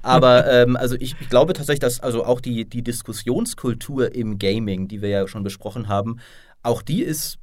[0.00, 4.88] aber ähm, also ich, ich glaube tatsächlich, dass also auch die, die Diskussionskultur im Gaming,
[4.88, 6.18] die wir ja schon besprochen haben,
[6.62, 7.38] auch die ist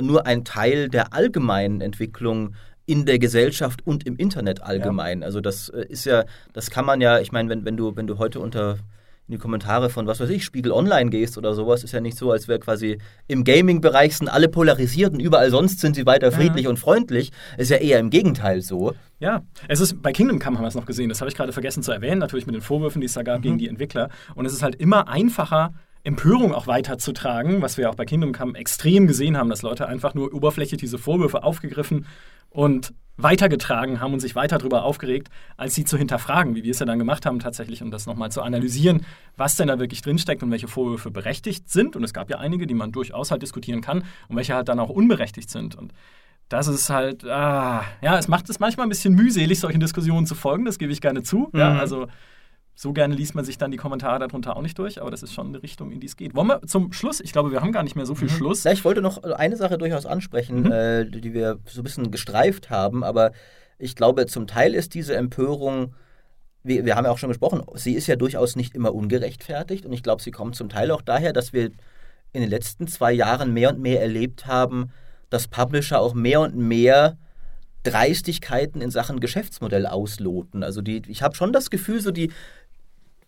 [0.00, 2.54] nur ein Teil der allgemeinen Entwicklung
[2.86, 5.22] in der Gesellschaft und im Internet allgemein.
[5.22, 8.06] Also das äh, ist ja, das kann man ja, ich meine, wenn, wenn du, wenn
[8.06, 8.78] du heute unter
[9.26, 12.18] in die Kommentare von was weiß ich, Spiegel Online gehst oder sowas, ist ja nicht
[12.18, 16.68] so, als wäre quasi im Gaming-Bereich sind alle polarisierten, überall sonst sind sie weiter friedlich
[16.68, 17.32] und freundlich.
[17.56, 18.92] Ist ja eher im Gegenteil so.
[19.20, 21.08] Ja, es ist bei Kingdom Come haben wir es noch gesehen.
[21.08, 23.40] Das habe ich gerade vergessen zu erwähnen, natürlich mit den Vorwürfen, die es da gab
[23.40, 24.10] gegen die Entwickler.
[24.34, 25.72] Und es ist halt immer einfacher,
[26.04, 30.14] Empörung auch weiterzutragen, was wir auch bei Kingdom Come extrem gesehen haben, dass Leute einfach
[30.14, 32.06] nur oberflächlich diese Vorwürfe aufgegriffen
[32.50, 36.80] und weitergetragen haben und sich weiter darüber aufgeregt, als sie zu hinterfragen, wie wir es
[36.80, 40.42] ja dann gemacht haben tatsächlich, um das nochmal zu analysieren, was denn da wirklich drinsteckt
[40.42, 41.96] und welche Vorwürfe berechtigt sind.
[41.96, 44.80] Und es gab ja einige, die man durchaus halt diskutieren kann und welche halt dann
[44.80, 45.74] auch unberechtigt sind.
[45.76, 45.92] Und
[46.48, 50.34] das ist halt, ah, ja, es macht es manchmal ein bisschen mühselig, solchen Diskussionen zu
[50.34, 51.50] folgen, das gebe ich gerne zu.
[51.54, 51.80] Ja, Mhm.
[51.80, 52.06] also
[52.76, 55.32] so gerne liest man sich dann die Kommentare darunter auch nicht durch, aber das ist
[55.32, 56.34] schon eine Richtung, in die es geht.
[56.34, 58.64] Wollen wir zum Schluss, ich glaube, wir haben gar nicht mehr so viel Schluss.
[58.64, 60.72] Ja, ich wollte noch eine Sache durchaus ansprechen, Mhm.
[60.72, 63.30] äh, die wir so ein bisschen gestreift haben, aber
[63.78, 65.94] ich glaube, zum Teil ist diese Empörung,
[66.64, 69.92] wir, wir haben ja auch schon gesprochen, sie ist ja durchaus nicht immer ungerechtfertigt und
[69.92, 71.70] ich glaube, sie kommt zum Teil auch daher, dass wir
[72.32, 74.90] in den letzten zwei Jahren mehr und mehr erlebt haben,
[75.30, 77.16] dass Publisher auch mehr und mehr
[77.84, 80.62] Dreistigkeiten in Sachen Geschäftsmodell ausloten.
[80.62, 82.32] Also die, ich habe schon das Gefühl, so die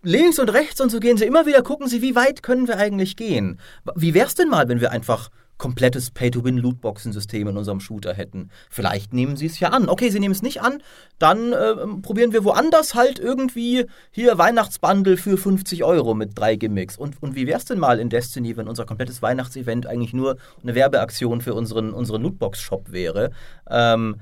[0.06, 2.78] links und rechts und so gehen sie immer wieder, gucken sie, wie weit können wir
[2.78, 3.58] eigentlich gehen.
[3.96, 8.50] Wie wär's denn mal, wenn wir einfach komplettes Pay-to-Win-Lootboxen-System in unserem Shooter hätten?
[8.70, 9.88] Vielleicht nehmen sie es ja an.
[9.88, 10.80] Okay, sie nehmen es nicht an,
[11.18, 16.96] dann äh, probieren wir woanders halt irgendwie hier Weihnachtsbundle für 50 Euro mit drei Gimmicks.
[16.96, 20.76] Und, und wie wär's denn mal in Destiny, wenn unser komplettes Weihnachtsevent eigentlich nur eine
[20.76, 23.30] Werbeaktion für unseren, unseren Lootbox-Shop wäre?
[23.68, 24.20] Ähm,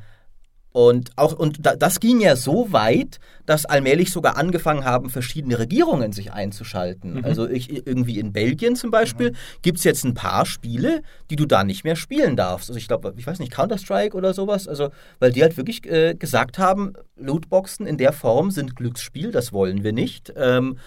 [0.74, 5.56] und auch und da, das ging ja so weit, dass allmählich sogar angefangen haben, verschiedene
[5.56, 7.14] Regierungen sich einzuschalten.
[7.14, 7.24] Mhm.
[7.24, 9.36] Also ich, irgendwie in Belgien zum Beispiel Mhm.
[9.62, 12.70] gibt es jetzt ein paar Spiele, die du da nicht mehr spielen darfst.
[12.70, 14.66] Also ich glaube, ich weiß nicht, Counter-Strike oder sowas.
[14.66, 14.88] Also,
[15.20, 19.84] weil die halt wirklich äh, gesagt haben, Lootboxen in der Form sind Glücksspiel, das wollen
[19.84, 20.32] wir nicht.
[20.36, 20.78] Ähm,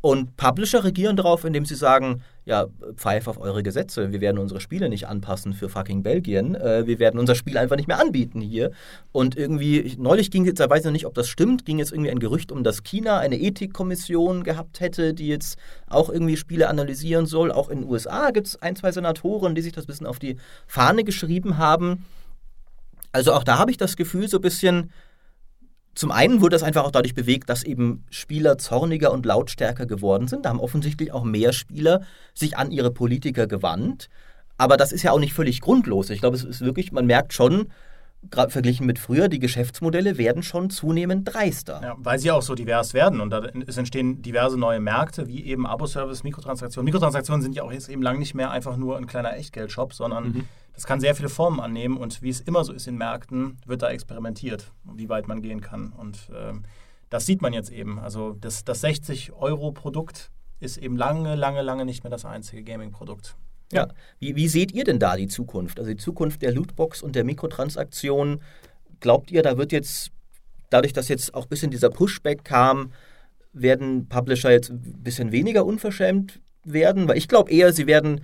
[0.00, 4.60] und Publisher regieren darauf, indem sie sagen, ja, pfeif auf eure Gesetze, wir werden unsere
[4.60, 8.40] Spiele nicht anpassen für fucking Belgien, äh, wir werden unser Spiel einfach nicht mehr anbieten
[8.40, 8.70] hier.
[9.10, 11.78] Und irgendwie, ich- neulich ging jetzt, da weiß ich noch nicht, ob das stimmt, ging
[11.80, 16.36] jetzt irgendwie ein Gerücht um, dass China eine Ethikkommission gehabt hätte, die jetzt auch irgendwie
[16.36, 17.50] Spiele analysieren soll.
[17.50, 20.20] Auch in den USA gibt es ein, zwei Senatoren, die sich das ein bisschen auf
[20.20, 20.36] die
[20.68, 22.04] Fahne geschrieben haben.
[23.10, 24.92] Also auch da habe ich das Gefühl, so ein bisschen,
[25.96, 30.28] zum einen wurde das einfach auch dadurch bewegt, dass eben Spieler zorniger und lautstärker geworden
[30.28, 30.44] sind.
[30.44, 32.02] Da haben offensichtlich auch mehr Spieler
[32.34, 34.10] sich an ihre Politiker gewandt.
[34.58, 36.10] Aber das ist ja auch nicht völlig grundlos.
[36.10, 37.68] Ich glaube, es ist wirklich, man merkt schon,
[38.30, 41.80] gerade verglichen mit früher, die Geschäftsmodelle werden schon zunehmend dreister.
[41.82, 45.44] Ja, weil sie auch so divers werden und da, es entstehen diverse neue Märkte, wie
[45.44, 46.84] eben Abo-Service, Mikrotransaktionen.
[46.84, 50.24] Mikrotransaktionen sind ja auch jetzt eben lang nicht mehr einfach nur ein kleiner Echtgeldshop, sondern
[50.24, 50.48] Mhm.
[50.74, 53.82] das kann sehr viele Formen annehmen und wie es immer so ist in Märkten, wird
[53.82, 55.92] da experimentiert, wie weit man gehen kann.
[55.92, 56.64] Und ähm,
[57.10, 57.98] das sieht man jetzt eben.
[57.98, 63.36] Also das, das 60-Euro-Produkt ist eben lange, lange, lange nicht mehr das einzige Gaming-Produkt.
[63.72, 63.88] Ja.
[64.18, 65.78] Wie, wie seht ihr denn da die Zukunft?
[65.78, 68.40] Also die Zukunft der Lootbox und der Mikrotransaktionen.
[69.00, 70.10] Glaubt ihr, da wird jetzt,
[70.70, 72.92] dadurch, dass jetzt auch ein bisschen dieser Pushback kam,
[73.52, 77.08] werden Publisher jetzt ein bisschen weniger unverschämt werden?
[77.08, 78.20] Weil ich glaube eher, sie werden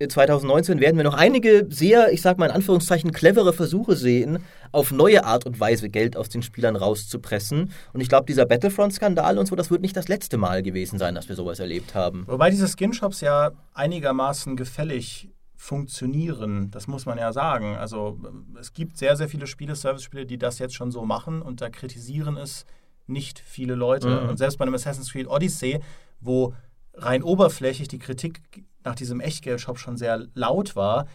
[0.00, 4.40] 2019 werden wir noch einige sehr, ich sag mal in Anführungszeichen, clevere Versuche sehen,
[4.72, 7.70] auf neue Art und Weise Geld aus den Spielern rauszupressen.
[7.92, 11.14] Und ich glaube, dieser Battlefront-Skandal und so, das wird nicht das letzte Mal gewesen sein,
[11.14, 12.24] dass wir sowas erlebt haben.
[12.26, 17.76] Wobei diese Skin-Shops ja einigermaßen gefällig funktionieren, das muss man ja sagen.
[17.76, 18.18] Also
[18.60, 21.70] es gibt sehr, sehr viele Spiele, Service-Spiele, die das jetzt schon so machen und da
[21.70, 22.66] kritisieren es
[23.06, 24.08] nicht viele Leute.
[24.08, 24.28] Mhm.
[24.30, 25.80] Und selbst bei einem Assassin's Creed Odyssey,
[26.20, 26.52] wo
[26.94, 28.40] rein oberflächlich die Kritik
[28.84, 31.06] nach diesem Echtgeld-Shop schon sehr laut war,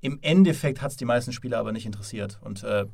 [0.00, 2.38] im Endeffekt hat es die meisten Spieler aber nicht interessiert.
[2.42, 2.86] Und äh,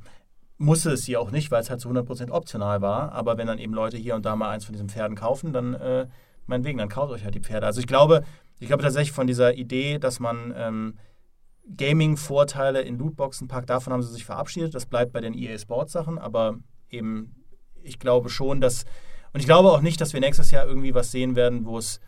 [0.58, 3.12] musste es sie auch nicht, weil es halt zu 100% optional war.
[3.12, 5.74] Aber wenn dann eben Leute hier und da mal eins von diesen Pferden kaufen, dann
[5.74, 6.06] äh,
[6.46, 7.66] meinetwegen, dann kauft euch halt die Pferde.
[7.66, 8.24] Also ich glaube,
[8.60, 10.98] ich glaube tatsächlich von dieser Idee, dass man ähm,
[11.76, 14.74] Gaming-Vorteile in Lootboxen packt, davon haben sie sich verabschiedet.
[14.74, 16.58] Das bleibt bei den EA Sports Sachen, aber
[16.90, 17.44] eben,
[17.82, 18.84] ich glaube schon, dass,
[19.32, 22.00] und ich glaube auch nicht, dass wir nächstes Jahr irgendwie was sehen werden, wo es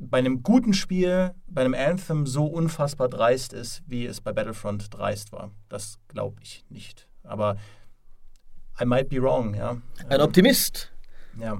[0.00, 4.92] bei einem guten Spiel, bei einem Anthem so unfassbar dreist ist, wie es bei Battlefront
[4.92, 5.50] dreist war.
[5.68, 7.06] Das glaube ich nicht.
[7.22, 7.56] Aber
[8.80, 9.76] I might be wrong, ja.
[10.08, 10.90] Ein Optimist.
[11.38, 11.58] Ja.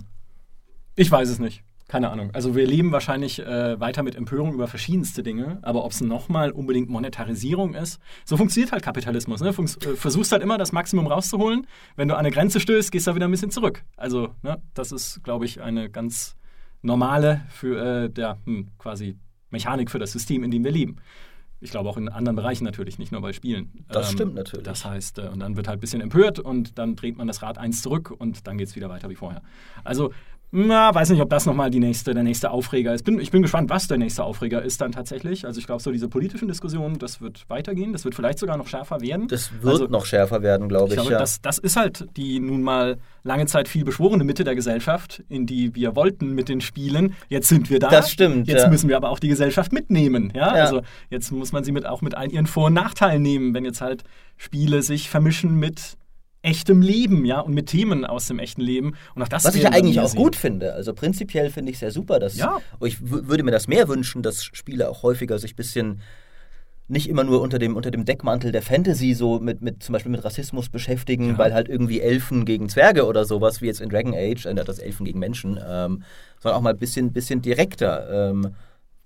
[0.97, 1.63] Ich weiß es nicht.
[1.87, 2.31] Keine Ahnung.
[2.33, 6.53] Also wir leben wahrscheinlich äh, weiter mit Empörung über verschiedenste Dinge, aber ob es nochmal
[6.53, 9.41] unbedingt Monetarisierung ist, so funktioniert halt Kapitalismus.
[9.41, 9.53] Ne?
[9.53, 11.67] Funks äh, versuchst halt immer das Maximum rauszuholen.
[11.97, 13.83] Wenn du an eine Grenze stößt, gehst du wieder ein bisschen zurück.
[13.97, 16.37] Also ne, das ist, glaube ich, eine ganz
[16.83, 19.17] normale für äh, der hm, quasi
[19.51, 20.97] Mechanik für das System, in dem wir leben.
[21.63, 23.85] Ich glaube auch in anderen Bereichen natürlich, nicht nur bei Spielen.
[23.89, 24.65] Das ähm, stimmt natürlich.
[24.65, 27.43] Das heißt, äh, und dann wird halt ein bisschen empört und dann dreht man das
[27.43, 29.43] Rad eins zurück und dann geht es wieder weiter wie vorher.
[29.85, 30.13] Also
[30.53, 33.05] na, weiß nicht, ob das nochmal die nächste, der nächste Aufreger ist.
[33.05, 35.47] Bin, ich bin gespannt, was der nächste Aufreger ist dann tatsächlich.
[35.47, 37.93] Also ich glaube, so diese politischen Diskussionen, das wird weitergehen.
[37.93, 39.29] Das wird vielleicht sogar noch schärfer werden.
[39.29, 40.91] Das wird also, noch schärfer werden, glaube ich.
[40.95, 41.19] Ich glaube, ja.
[41.19, 45.47] das, das ist halt die nun mal lange Zeit viel beschworene Mitte der Gesellschaft, in
[45.47, 47.15] die wir wollten mit den Spielen.
[47.29, 47.89] Jetzt sind wir da.
[47.89, 48.49] Das stimmt.
[48.49, 48.69] Jetzt ja.
[48.71, 50.33] müssen wir aber auch die Gesellschaft mitnehmen.
[50.35, 50.57] Ja?
[50.57, 50.65] ja?
[50.65, 53.65] Also jetzt muss man sie mit, auch mit all ihren Vor- und Nachteilen nehmen, wenn
[53.65, 54.03] jetzt halt
[54.37, 55.97] Spiele sich vermischen mit
[56.43, 58.95] echtem Leben, ja, und mit Themen aus dem echten Leben.
[59.15, 60.23] Und auch das Was ich ja eigentlich auch sehen.
[60.23, 60.73] gut finde.
[60.73, 62.59] Also prinzipiell finde ich es sehr super, dass ja.
[62.83, 66.01] ich würde mir das mehr wünschen, dass Spiele auch häufiger sich ein bisschen
[66.91, 70.11] nicht immer nur unter dem, unter dem Deckmantel der Fantasy so mit, mit zum Beispiel
[70.11, 71.39] mit Rassismus beschäftigen, ja.
[71.39, 74.81] weil halt irgendwie Elfen gegen Zwerge oder sowas, wie jetzt in Dragon Age, äh, das
[74.81, 76.03] Elfen gegen Menschen, ähm,
[76.41, 78.31] sondern auch mal ein bisschen, bisschen direkter.
[78.31, 78.55] Ähm,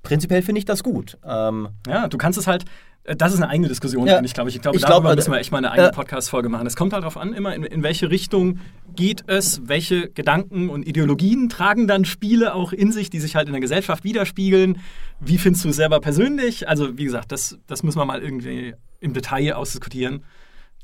[0.03, 1.19] prinzipiell finde ich das gut.
[1.27, 2.65] Ähm, ja, du kannst es halt,
[3.05, 4.23] das ist eine eigene Diskussion, ja.
[4.23, 4.49] ich glaube.
[4.49, 6.67] Ich glaube, ich darüber glaub, müssen wir echt mal eine eigene äh, Podcast-Folge machen.
[6.67, 8.61] Es kommt halt darauf an, immer in, in, welche Richtung
[8.97, 13.47] geht es, welche Gedanken und Ideologien tragen dann Spiele auch in sich, die sich halt
[13.47, 14.79] in der Gesellschaft widerspiegeln.
[15.21, 16.67] Wie findest du es selber persönlich?
[16.67, 20.25] Also, wie gesagt, das, das müssen wir mal irgendwie im Detail ausdiskutieren.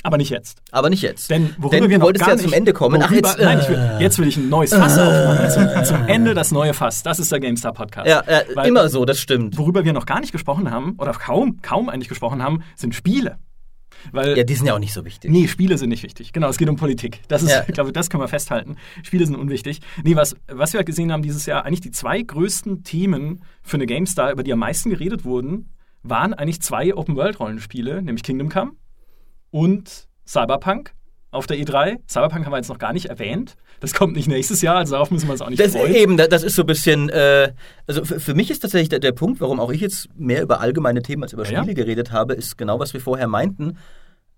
[0.02, 0.62] Aber nicht jetzt.
[0.70, 1.30] Aber nicht jetzt.
[1.30, 3.00] Denn worüber Denn wir wolltest ja nicht, zum Ende kommen.
[3.00, 5.50] Worüber, Ach, jetzt, nein, will, jetzt will ich ein neues Fass äh, aufmachen.
[5.50, 7.02] Zum, zum, Ende das neue Fass.
[7.02, 8.08] Das ist der GameStar Podcast.
[8.08, 9.58] Ja, äh, Weil, immer so, das stimmt.
[9.58, 13.38] Worüber wir noch gar nicht gesprochen haben, oder kaum, kaum eigentlich gesprochen haben, sind Spiele.
[14.12, 15.30] Weil, ja, die sind ja auch nicht so wichtig.
[15.30, 16.32] Nee, Spiele sind nicht wichtig.
[16.32, 17.20] Genau, es geht um Politik.
[17.28, 17.64] Das ist, ja.
[17.68, 18.76] ich glaube, das können wir festhalten.
[19.02, 19.80] Spiele sind unwichtig.
[20.02, 23.76] Nee, was, was wir halt gesehen haben dieses Jahr, eigentlich die zwei größten Themen für
[23.76, 28.72] eine GameStar, über die am meisten geredet wurden, waren eigentlich zwei Open-World-Rollenspiele, nämlich Kingdom Come
[29.50, 30.92] und Cyberpunk
[31.30, 31.98] auf der E3.
[32.08, 33.56] Cyberpunk haben wir jetzt noch gar nicht erwähnt.
[33.80, 35.94] Das kommt nicht nächstes Jahr, also darauf müssen wir uns auch nicht das, freuen.
[35.94, 37.52] Eben, das ist so ein bisschen, äh,
[37.86, 40.60] also für, für, mich ist tatsächlich der, der, Punkt, warum auch ich jetzt mehr über
[40.60, 41.72] allgemeine Themen als über Spiele ja.
[41.72, 43.78] geredet habe, ist genau, was wir vorher meinten.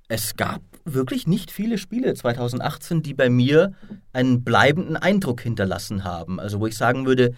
[0.09, 3.73] Es gab wirklich nicht viele Spiele 2018, die bei mir
[4.13, 6.39] einen bleibenden Eindruck hinterlassen haben.
[6.39, 7.33] Also wo ich sagen würde,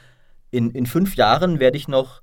[0.51, 2.21] in, in fünf Jahren werde ich noch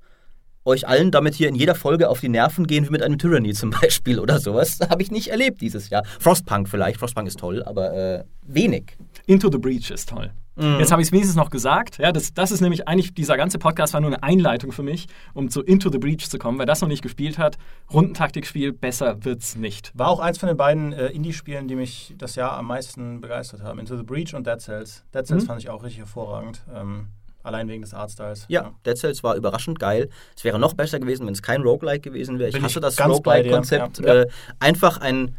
[0.64, 3.52] euch allen damit hier in jeder Folge auf die Nerven gehen, wie mit einem Tyranny
[3.52, 4.78] zum Beispiel oder sowas.
[4.90, 6.04] Habe ich nicht erlebt dieses Jahr.
[6.20, 8.96] Frostpunk vielleicht, Frostpunk ist toll, aber äh, wenig.
[9.26, 10.32] Into the Breach ist toll.
[10.56, 10.78] Mhm.
[10.80, 11.98] Jetzt habe ich es wenigstens noch gesagt.
[11.98, 15.06] Ja, das, das ist nämlich eigentlich, dieser ganze Podcast war nur eine Einleitung für mich,
[15.32, 16.58] um zu Into the Breach zu kommen.
[16.58, 17.56] Wer das noch nicht gespielt hat,
[17.92, 19.92] Rundentaktikspiel, besser wird's nicht.
[19.94, 23.62] War auch eins von den beiden äh, Indie-Spielen, die mich das Jahr am meisten begeistert
[23.62, 23.78] haben.
[23.78, 25.04] Into the Breach und Dead Cells.
[25.14, 25.46] Dead Cells mhm.
[25.46, 26.62] fand ich auch richtig hervorragend.
[26.74, 27.08] Ähm,
[27.42, 28.44] Allein wegen des Artstyles.
[28.48, 30.08] Ja, ja, Dead Cells war überraschend geil.
[30.36, 32.48] Es wäre noch besser gewesen, wenn es kein Roguelike gewesen wäre.
[32.48, 33.98] Ich Bin hasse ich das Roguelike-Konzept.
[33.98, 34.22] Ja.
[34.22, 34.26] Äh,
[34.60, 35.34] einfach ein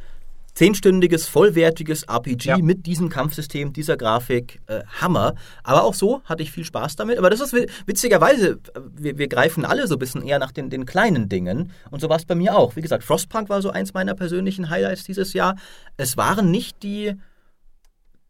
[0.54, 2.58] zehnstündiges, vollwertiges RPG ja.
[2.58, 4.62] mit diesem Kampfsystem, dieser Grafik.
[4.68, 5.36] Äh, Hammer.
[5.64, 7.18] Aber auch so hatte ich viel Spaß damit.
[7.18, 7.54] Aber das ist
[7.86, 8.60] witzigerweise,
[8.96, 11.72] wir, wir greifen alle so ein bisschen eher nach den, den kleinen Dingen.
[11.90, 12.76] Und so war es bei mir auch.
[12.76, 15.56] Wie gesagt, Frostpunk war so eins meiner persönlichen Highlights dieses Jahr.
[15.98, 17.16] Es waren nicht die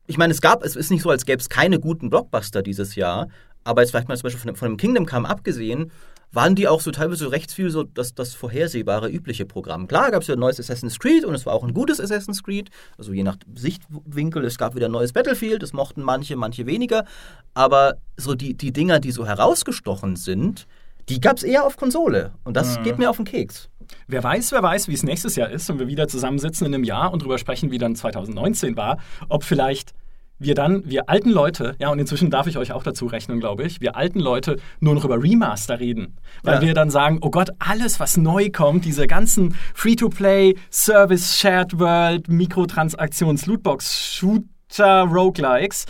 [0.06, 2.96] ich meine, es gab, es ist nicht so, als gäbe es keine guten Blockbuster dieses
[2.96, 3.30] Jahr,
[3.64, 5.92] aber jetzt vielleicht mal zum Beispiel von, von dem Kingdom Come abgesehen,
[6.34, 9.88] waren die auch so teilweise recht viel so das, das vorhersehbare, übliche Programm.
[9.88, 12.44] Klar gab es ja ein neues Assassin's Creed und es war auch ein gutes Assassin's
[12.44, 16.66] Creed, also je nach Sichtwinkel, es gab wieder ein neues Battlefield, das mochten manche, manche
[16.66, 17.06] weniger,
[17.54, 20.66] aber so die, die Dinger, die so herausgestochen sind,
[21.10, 22.84] die gab es eher auf Konsole und das mhm.
[22.84, 23.70] geht mir auf den Keks.
[24.08, 26.84] Wer weiß, wer weiß, wie es nächstes Jahr ist und wir wieder zusammensitzen in einem
[26.84, 28.98] Jahr und darüber sprechen, wie dann 2019 war,
[29.30, 29.94] ob vielleicht
[30.44, 33.64] wir dann, wir alten Leute, ja, und inzwischen darf ich euch auch dazu rechnen, glaube
[33.64, 36.18] ich, wir alten Leute nur noch über Remaster reden.
[36.44, 36.62] Weil ja.
[36.62, 42.28] wir dann sagen, oh Gott, alles, was neu kommt, diese ganzen Free-to-Play, Service, Shared World,
[42.28, 45.86] Mikrotransaktions, Lootbox, Shooter, Roguelikes,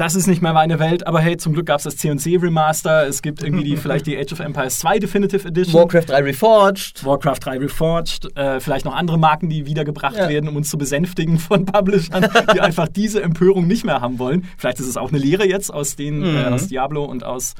[0.00, 3.06] das ist nicht mehr meine Welt, aber hey, zum Glück gab es das C&C Remaster,
[3.06, 5.80] es gibt irgendwie die, vielleicht die Age of Empires 2 Definitive Edition.
[5.80, 7.04] Warcraft 3 Reforged.
[7.04, 10.28] Warcraft 3 Reforged, äh, vielleicht noch andere Marken, die wiedergebracht Ja.
[10.28, 14.46] werden, um uns zu besänftigen von Publishern, die einfach diese Empörung nicht mehr haben wollen.
[14.56, 16.52] Vielleicht ist es auch eine Lehre jetzt aus, den, äh, Mhm.
[16.54, 17.54] aus Diablo und aus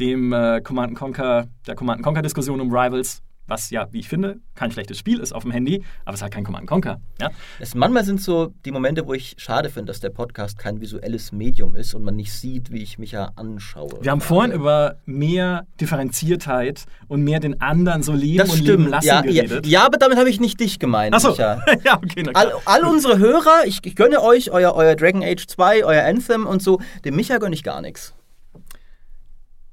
[0.00, 4.40] dem äh, Command Conquer, der Command Conquer Diskussion um Rivals, was ja, wie ich finde,
[4.54, 7.00] kein schlechtes Spiel ist auf dem Handy, aber es ist halt kein Command Conquer.
[7.20, 7.30] Ja?
[7.58, 11.32] Es, manchmal sind so die Momente, wo ich schade finde, dass der Podcast kein visuelles
[11.32, 13.98] Medium ist und man nicht sieht, wie ich mich ja anschaue.
[14.00, 18.68] Wir haben vorhin über mehr Differenziertheit und mehr den anderen so leben das und stimmt.
[18.68, 19.66] leben lassen ja, ja, geredet.
[19.66, 21.14] ja, aber damit habe ich nicht dich gemeint.
[21.14, 21.60] Achso, ja,
[21.96, 22.46] okay, na klar.
[22.66, 26.46] All, all unsere Hörer, ich, ich gönne euch euer, euer Dragon Age 2, euer Anthem
[26.46, 26.80] und so.
[27.04, 28.14] Dem Micha gönne ich gar nichts.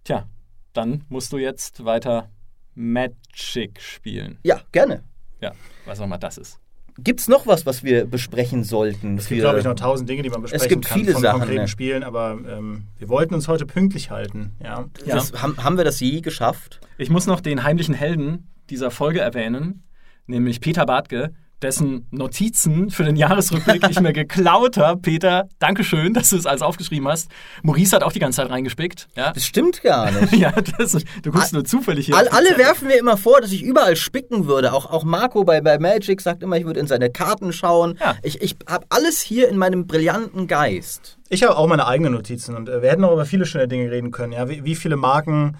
[0.03, 0.27] Tja,
[0.73, 2.29] dann musst du jetzt weiter
[3.31, 4.37] Magic spielen.
[4.43, 5.03] Ja, gerne.
[5.39, 5.53] Ja,
[5.85, 6.59] was auch immer das ist.
[6.97, 9.17] Gibt es noch was, was wir besprechen sollten?
[9.17, 11.39] Es gibt, glaube ich, noch tausend Dinge, die man besprechen gibt kann viele von Sachen,
[11.39, 11.67] konkreten ne?
[11.67, 14.51] Spielen, aber ähm, wir wollten uns heute pünktlich halten.
[14.61, 14.89] Ja.
[15.05, 15.15] Ja.
[15.15, 16.81] das, haben, haben wir das je geschafft?
[16.97, 19.83] Ich muss noch den heimlichen Helden dieser Folge erwähnen,
[20.27, 25.01] nämlich Peter Bartke, dessen Notizen für den Jahresrückblick ich mir geklaut habe.
[25.01, 27.29] Peter, danke schön, dass du es alles aufgeschrieben hast.
[27.63, 29.07] Maurice hat auch die ganze Zeit reingespickt.
[29.15, 30.33] Ja, Das stimmt gar nicht.
[30.37, 32.15] ja das du guckst nur zufällig hier.
[32.15, 34.73] All, alle werfen mir immer vor, dass ich überall spicken würde.
[34.73, 37.97] Auch, auch Marco bei, bei Magic sagt immer, ich würde in seine Karten schauen.
[37.99, 38.15] Ja.
[38.23, 41.17] Ich, ich habe alles hier in meinem brillanten Geist.
[41.29, 43.89] Ich habe auch meine eigenen Notizen und äh, wir hätten auch über viele schöne Dinge
[43.89, 44.33] reden können.
[44.33, 44.49] Ja?
[44.49, 45.57] Wie, wie viele Marken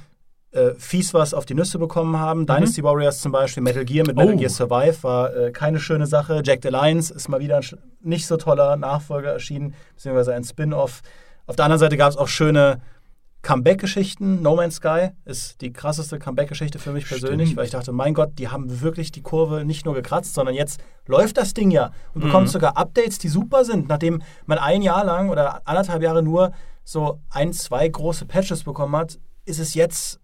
[0.51, 2.45] äh, fies was auf die Nüsse bekommen haben.
[2.45, 4.37] Dynasty Warriors zum Beispiel, Metal Gear mit Metal Oh.
[4.37, 6.41] Gear Survive war äh, keine schöne Sache.
[6.43, 7.65] Jack the Lions ist mal wieder ein
[8.01, 11.01] nicht so toller Nachfolger erschienen, beziehungsweise ein Spin-off.
[11.47, 12.81] Auf der anderen Seite gab es auch schöne
[13.41, 14.41] Comeback-Geschichten.
[14.41, 17.57] No Man's Sky ist die krasseste Comeback-Geschichte für mich persönlich, Stimmt.
[17.57, 20.79] weil ich dachte, mein Gott, die haben wirklich die Kurve nicht nur gekratzt, sondern jetzt
[21.07, 25.03] läuft das Ding ja und bekommt sogar Updates, die super sind, nachdem man ein Jahr
[25.03, 26.51] lang oder anderthalb Jahre nur
[26.83, 30.19] so ein, zwei große Patches bekommen hat, ist es jetzt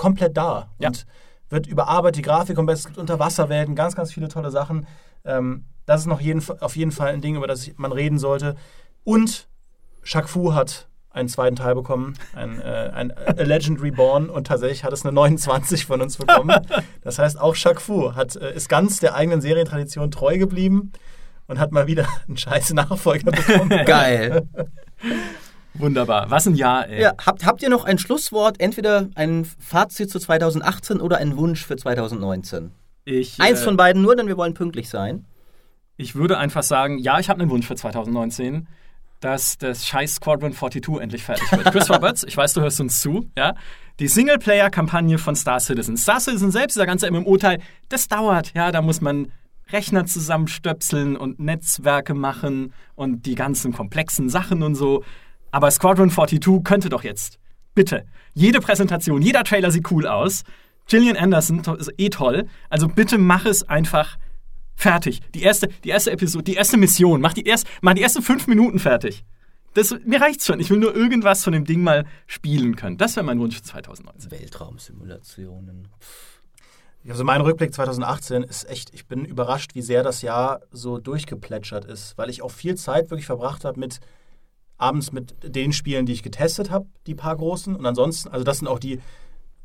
[0.00, 0.88] komplett da Ja.
[0.88, 1.06] und
[1.50, 4.86] wird überarbeitet, die Grafik und es gibt Unterwasserwelten, ganz, ganz viele tolle Sachen.
[5.24, 8.54] Ähm, das ist noch jeden, auf jeden Fall ein Ding, über das man reden sollte.
[9.04, 9.46] Und
[10.02, 14.84] Shaq Fu hat einen zweiten Teil bekommen, ein, äh, ein A Legend Reborn und tatsächlich
[14.84, 16.56] hat es eine 29 von uns bekommen.
[17.02, 20.92] Das heißt, auch Shaq Fu hat, äh, ist ganz der eigenen Serientradition treu geblieben
[21.46, 23.68] und hat mal wieder einen scheiß Nachfolger bekommen.
[23.84, 24.48] Geil.
[25.74, 26.30] Wunderbar.
[26.30, 27.02] Was ein Jahr, ey.
[27.02, 31.64] ja, habt, habt ihr noch ein Schlusswort, entweder ein Fazit zu 2018 oder einen Wunsch
[31.64, 32.72] für 2019?
[33.04, 35.24] Ich, Eins äh, von beiden nur, denn wir wollen pünktlich sein.
[35.96, 38.66] Ich würde einfach sagen, ja, ich habe einen Wunsch für 2019,
[39.20, 41.64] dass das scheiß Squadron 42 endlich fertig wird.
[41.66, 43.54] Chris Roberts, ich weiß, du hörst uns zu, ja.
[43.98, 45.96] Die Singleplayer-Kampagne von Star Citizen.
[45.98, 47.60] Star Citizen selbst, dieser ganze MMO-Teil,
[47.90, 49.30] das dauert, ja, da muss man
[49.72, 55.04] Rechner zusammenstöpseln und Netzwerke machen und die ganzen komplexen Sachen und so.
[55.50, 57.38] Aber Squadron 42 könnte doch jetzt.
[57.74, 58.04] Bitte.
[58.34, 60.44] Jede Präsentation, jeder Trailer sieht cool aus.
[60.86, 62.48] Gillian Anderson ist eh toll.
[62.68, 64.18] Also bitte mach es einfach
[64.74, 65.20] fertig.
[65.34, 67.20] Die erste, die erste Episode, die erste Mission.
[67.20, 69.24] Mach die, erst, mach die ersten fünf Minuten fertig.
[69.74, 70.58] Das, mir reicht's schon.
[70.58, 72.96] Ich will nur irgendwas von dem Ding mal spielen können.
[72.96, 74.30] Das wäre mein Wunsch für 2019.
[74.30, 75.88] Weltraumsimulationen.
[77.08, 81.84] Also mein Rückblick 2018 ist echt, ich bin überrascht, wie sehr das Jahr so durchgeplätschert
[81.84, 84.00] ist, weil ich auch viel Zeit wirklich verbracht habe mit
[84.80, 87.74] abends mit den Spielen, die ich getestet habe, die paar großen.
[87.76, 89.00] Und ansonsten, also das sind auch die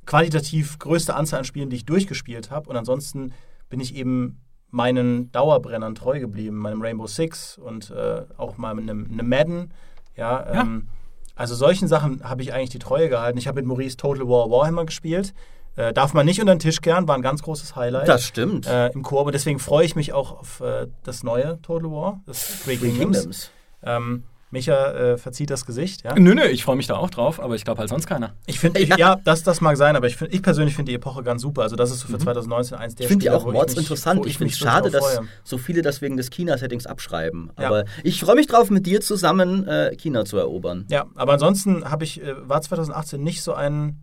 [0.05, 2.69] quantitativ größte Anzahl an Spielen, die ich durchgespielt habe.
[2.69, 3.33] Und ansonsten
[3.69, 9.09] bin ich eben meinen Dauerbrennern treu geblieben, meinem Rainbow Six und äh, auch mal einem,
[9.11, 9.73] einem Madden.
[10.15, 10.61] Ja, Ja.
[10.61, 10.87] Ähm,
[11.35, 13.37] also solchen Sachen habe ich eigentlich die Treue gehalten.
[13.37, 15.33] Ich habe mit Maurice Total War Warhammer gespielt.
[15.75, 18.65] Äh, darf man nicht unter den Tisch kehren, war ein ganz großes Highlight Das stimmt.
[18.65, 19.25] äh, im Koop.
[19.25, 22.91] Und deswegen freue ich mich auch auf äh, das neue Total War, das Three Three
[22.91, 23.17] Kingdoms.
[23.17, 23.51] Kingdoms.
[23.83, 26.13] Ähm, Micha äh, verzieht das Gesicht, ja.
[26.17, 28.33] Nö, nö, ich freue mich da auch drauf, aber ich glaube halt sonst keiner.
[28.45, 28.95] Ich finde, Ja.
[28.97, 31.63] ja, das, das mag sein, aber ich, find, ich persönlich finde die Epoche ganz super.
[31.63, 33.05] Also das ist so für 2019 eins der Mhm.
[33.05, 34.21] Ich finde die auch mords interessant.
[34.21, 37.51] wo Ich finde es schade, dass so viele das wegen des China-Settings abschreiben.
[37.59, 37.67] Ja.
[37.67, 40.85] Aber ich freue mich drauf, mit dir zusammen äh, China zu erobern.
[40.89, 43.99] Ja, aber ansonsten habe ich, äh, war 2018 nicht so ein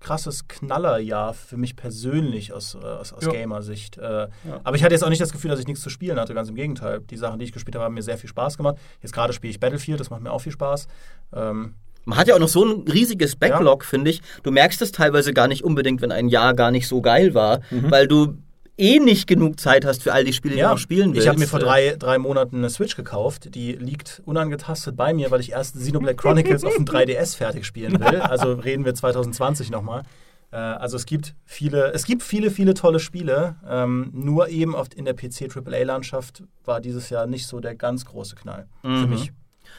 [0.00, 3.30] krasses Knallerjahr für mich persönlich aus, äh, aus, aus Ja.
[3.32, 3.98] Gamer-Sicht.
[3.98, 4.28] Äh,
[4.64, 6.48] Aber ich hatte jetzt auch nicht das Gefühl, dass ich nichts zu spielen hatte, ganz
[6.48, 7.00] im Gegenteil.
[7.00, 8.76] Die Sachen, die ich gespielt habe, haben mir sehr viel Spaß gemacht.
[9.02, 10.86] Jetzt gerade spiele ich Battlefield, das macht mir auch viel Spaß.
[11.34, 11.74] Ähm,
[12.04, 14.20] Man hat ja auch noch so ein riesiges Backlog, finde ich.
[14.42, 17.60] Du merkst es teilweise gar nicht unbedingt, wenn ein Jahr gar nicht so geil war,
[17.70, 18.38] weil du
[18.78, 21.24] eh nicht genug Zeit hast für all die Spiele, die du noch spielen willst.
[21.24, 23.54] ich habe mir vor Äh, drei, drei Monaten eine Switch gekauft.
[23.54, 27.98] Die liegt unangetastet bei mir, weil ich erst Xenoblade Chronicles auf dem 3DS fertig spielen
[28.00, 28.20] will.
[28.20, 30.02] Also reden wir 2020 nochmal.
[30.52, 33.56] Äh, also es gibt viele, es gibt viele, viele tolle Spiele.
[33.68, 38.04] Ähm, nur eben oft in der PC AAA-Landschaft war dieses Jahr nicht so der ganz
[38.04, 39.08] große Knall für Mhm.
[39.10, 39.32] mich.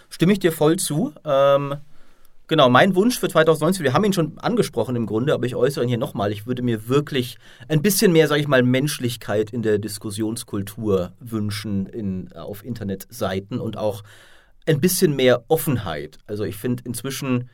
[0.10, 1.14] Stimme ich dir voll zu.
[1.26, 1.76] Ähm,
[2.48, 5.84] genau, mein Wunsch für 2019, wir haben ihn schon angesprochen im Grunde, aber ich äußere
[5.84, 6.32] ihn hier nochmal.
[6.32, 7.38] Ich würde mir wirklich
[7.68, 13.78] ein bisschen mehr, sage ich mal, Menschlichkeit in der Diskussionskultur wünschen in, auf Internetseiten und
[13.78, 14.04] auch
[14.66, 16.18] ein bisschen mehr Offenheit.
[16.28, 17.50] Also ich finde inzwischen,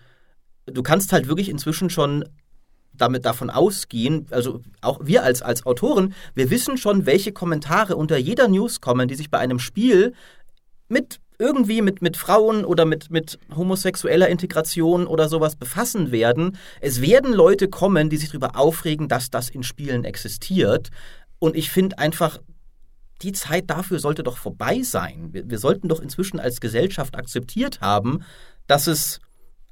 [0.65, 2.25] du kannst halt wirklich inzwischen schon
[2.93, 8.17] damit davon ausgehen, also auch wir als, als Autoren, wir wissen schon, welche Kommentare unter
[8.17, 10.13] jeder News kommen, die sich bei einem Spiel
[10.89, 16.57] mit irgendwie mit, mit Frauen oder mit, mit homosexueller Integration oder sowas befassen werden.
[16.81, 20.89] Es werden Leute kommen, die sich darüber aufregen, dass das in Spielen existiert.
[21.39, 22.39] Und ich finde einfach,
[23.22, 25.30] die Zeit dafür sollte doch vorbei sein.
[25.31, 28.23] Wir, wir sollten doch inzwischen als Gesellschaft akzeptiert haben,
[28.68, 29.19] dass es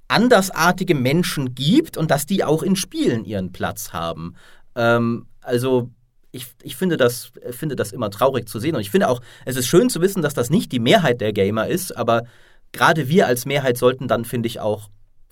[0.08, 4.36] andersartige Menschen gibt und dass die auch in Spielen ihren Platz haben.
[4.76, 5.90] Ähm, also
[6.32, 8.76] ich, ich finde, das, finde das immer traurig zu sehen.
[8.76, 11.34] Und ich finde auch, es ist schön zu wissen, dass das nicht die Mehrheit der
[11.34, 12.24] Gamer ist, aber
[12.72, 14.90] gerade wir als Mehrheit sollten dann, finde ich, auch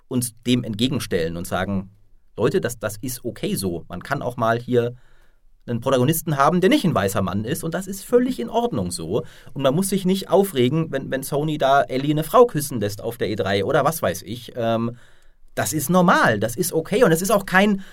[0.08, 1.92] uns dem entgegenstellen und sagen,
[2.36, 3.86] Leute, das, das ist okay so.
[3.88, 4.96] Man kann auch mal hier
[5.68, 8.92] einen Protagonisten haben, der nicht ein weißer Mann ist und das ist völlig in Ordnung
[8.92, 9.24] so.
[9.54, 13.02] Und man muss sich nicht aufregen, wenn, wenn Sony da Ellie eine Frau küssen lässt
[13.02, 14.54] auf der E3 oder was weiß ich.
[14.56, 14.98] Ähm,
[15.56, 17.84] das ist normal, das ist okay und es ist auch kein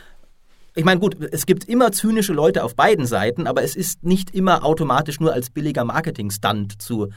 [0.77, 4.35] ich meine, gut, es gibt immer zynische Leute auf beiden Seiten, aber es ist nicht
[4.35, 7.09] immer automatisch nur als billiger Marketing-Stunt zu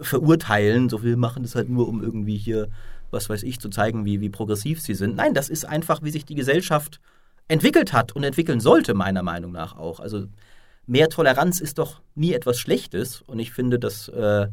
[0.00, 0.88] verurteilen.
[0.88, 2.68] So, wir machen das halt nur, um irgendwie hier,
[3.10, 5.16] was weiß ich, zu zeigen, wie, wie progressiv sie sind.
[5.16, 7.00] Nein, das ist einfach, wie sich die Gesellschaft
[7.48, 9.98] entwickelt hat und entwickeln sollte, meiner Meinung nach auch.
[9.98, 10.26] Also
[10.86, 14.08] mehr Toleranz ist doch nie etwas Schlechtes und ich finde, dass.
[14.08, 14.48] Äh,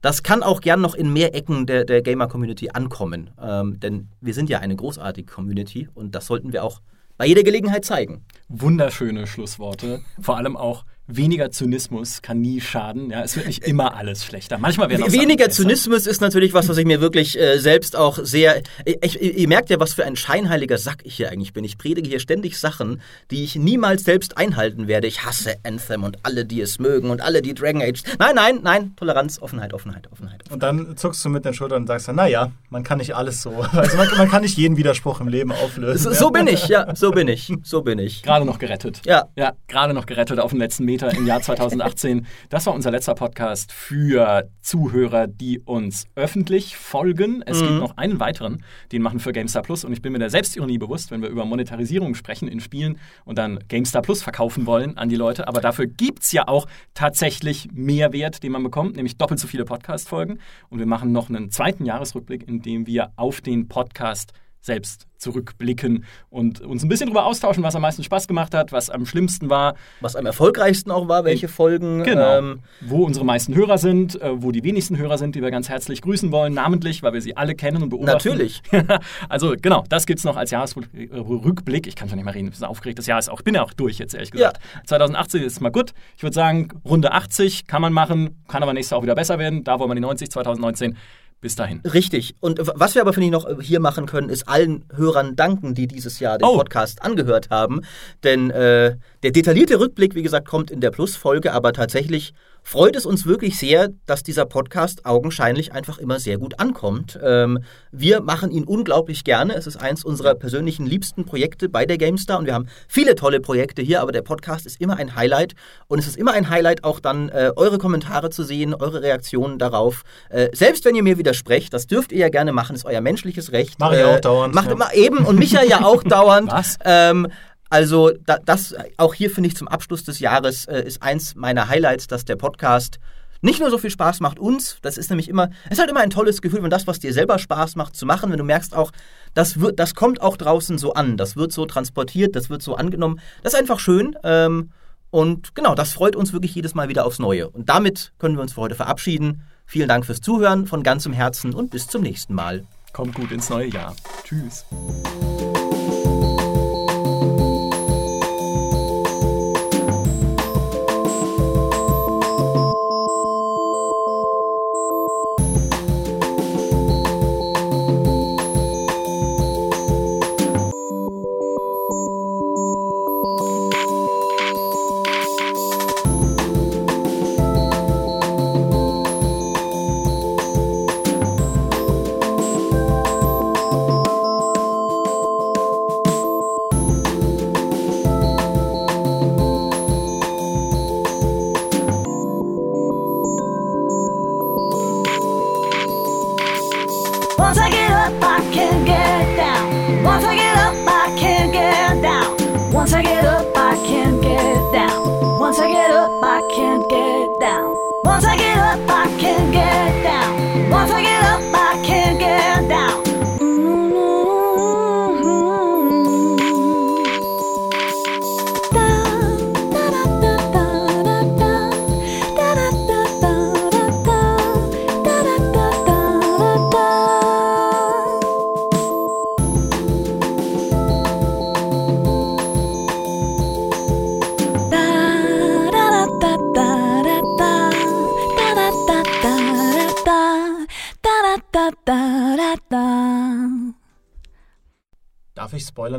[0.00, 3.30] das kann auch gern noch in mehr Ecken der, der Gamer-Community ankommen.
[3.42, 6.80] Ähm, denn wir sind ja eine großartige Community und das sollten wir auch
[7.18, 8.24] bei jeder Gelegenheit zeigen.
[8.48, 10.00] Wunderschöne Schlussworte.
[10.20, 13.10] Vor allem auch weniger Zynismus kann nie schaden.
[13.10, 14.58] Ja, es wird nicht immer alles schlechter.
[14.58, 18.18] Manchmal werden auch Weniger Zynismus ist natürlich was, was ich mir wirklich äh, selbst auch
[18.22, 18.62] sehr.
[18.84, 21.64] Ich, ich, ihr merkt ja, was für ein scheinheiliger Sack ich hier eigentlich bin.
[21.64, 25.06] Ich predige hier ständig Sachen, die ich niemals selbst einhalten werde.
[25.06, 28.02] Ich hasse Anthem und alle, die es mögen und alle, die Dragon Age.
[28.18, 28.92] Nein, nein, nein.
[28.96, 30.18] Toleranz, Offenheit, Offenheit, Offenheit.
[30.18, 30.50] Offenheit.
[30.50, 33.42] Und dann zuckst du mit den Schultern und sagst dann, naja, man kann nicht alles
[33.42, 33.50] so.
[33.72, 36.12] Also man, man kann nicht jeden Widerspruch im Leben auflösen.
[36.12, 37.52] So, so bin ich, ja, so bin ich.
[37.62, 38.22] So bin ich.
[38.22, 39.02] Gerade noch gerettet.
[39.04, 39.28] Ja.
[39.36, 42.26] Ja, gerade noch gerettet auf den letzten Meter im Jahr 2018.
[42.48, 47.42] Das war unser letzter Podcast für Zuhörer, die uns öffentlich folgen.
[47.46, 47.66] Es mhm.
[47.66, 49.84] gibt noch einen weiteren, den machen wir für GameStar Plus.
[49.84, 53.38] Und ich bin mir der Selbstironie bewusst, wenn wir über Monetarisierung sprechen in Spielen und
[53.38, 55.48] dann GameStar Plus verkaufen wollen an die Leute.
[55.48, 59.64] Aber dafür gibt es ja auch tatsächlich Mehrwert, den man bekommt, nämlich doppelt so viele
[59.64, 60.40] Podcast-Folgen.
[60.68, 64.32] Und wir machen noch einen zweiten Jahresrückblick, in dem wir auf den Podcast
[64.68, 68.88] selbst zurückblicken und uns ein bisschen darüber austauschen, was am meisten Spaß gemacht hat, was
[68.88, 69.74] am schlimmsten war.
[70.00, 72.04] Was am erfolgreichsten auch war, welche Folgen.
[72.04, 72.38] Genau.
[72.38, 75.68] Ähm, wo unsere meisten Hörer sind, äh, wo die wenigsten Hörer sind, die wir ganz
[75.68, 78.28] herzlich grüßen wollen, namentlich, weil wir sie alle kennen und beobachten.
[78.28, 78.62] Natürlich.
[79.28, 81.86] also genau, das gibt es noch als Jahresrückblick.
[81.86, 83.40] Ich kann schon nicht mehr reden, das ist ein aufgeregtes Jahr ist auch.
[83.40, 84.60] Ich bin ja auch durch jetzt, ehrlich gesagt.
[84.74, 84.82] Ja.
[84.84, 85.94] 2018 ist mal gut.
[86.16, 89.38] Ich würde sagen, Runde 80 kann man machen, kann aber nächstes Jahr auch wieder besser
[89.38, 89.64] werden.
[89.64, 90.96] Da wollen wir die 90, 2019
[91.40, 91.80] bis dahin.
[91.80, 92.34] Richtig.
[92.40, 95.86] Und was wir aber, finde ich, noch hier machen können, ist allen Hörern danken, die
[95.86, 96.56] dieses Jahr den oh.
[96.56, 97.82] Podcast angehört haben.
[98.24, 102.34] Denn äh, der detaillierte Rückblick, wie gesagt, kommt in der Plus-Folge, aber tatsächlich
[102.68, 107.18] freut es uns wirklich sehr, dass dieser Podcast augenscheinlich einfach immer sehr gut ankommt.
[107.24, 107.60] Ähm,
[107.92, 109.54] wir machen ihn unglaublich gerne.
[109.54, 113.40] Es ist eins unserer persönlichen liebsten Projekte bei der GameStar und wir haben viele tolle
[113.40, 115.54] Projekte hier, aber der Podcast ist immer ein Highlight
[115.86, 119.58] und es ist immer ein Highlight, auch dann äh, eure Kommentare zu sehen, eure Reaktionen
[119.58, 120.02] darauf.
[120.28, 123.50] Äh, selbst wenn ihr mir widersprecht, das dürft ihr ja gerne machen, ist euer menschliches
[123.52, 123.76] Recht.
[123.78, 124.54] Mach ich auch dauernd.
[124.54, 124.72] Macht ja.
[124.72, 126.52] immer eben und Micha ja auch dauernd.
[126.52, 126.76] Was?
[126.84, 127.28] Ähm,
[127.70, 131.68] also da, das auch hier finde ich zum Abschluss des Jahres äh, ist eins meiner
[131.68, 132.98] Highlights, dass der Podcast
[133.40, 136.00] nicht nur so viel Spaß macht uns, das ist nämlich immer, es ist halt immer
[136.00, 138.74] ein tolles Gefühl, wenn das, was dir selber Spaß macht, zu machen, wenn du merkst
[138.74, 138.90] auch,
[139.34, 142.74] das wird, das kommt auch draußen so an, das wird so transportiert, das wird so
[142.74, 144.16] angenommen, das ist einfach schön.
[144.24, 144.70] Ähm,
[145.10, 147.48] und genau, das freut uns wirklich jedes Mal wieder aufs Neue.
[147.48, 149.42] Und damit können wir uns für heute verabschieden.
[149.64, 152.64] Vielen Dank fürs Zuhören von ganzem Herzen und bis zum nächsten Mal.
[152.92, 153.94] Kommt gut ins neue Jahr.
[154.24, 154.64] Tschüss.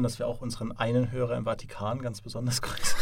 [0.09, 2.97] dass wir auch unseren einen Hörer im Vatikan ganz besonders grüßen.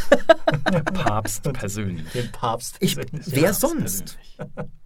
[0.73, 2.11] Der Papst persönlich.
[2.11, 3.25] Den Papst persönlich.
[3.27, 4.17] Wer sonst?
[4.35, 4.76] Persönlich.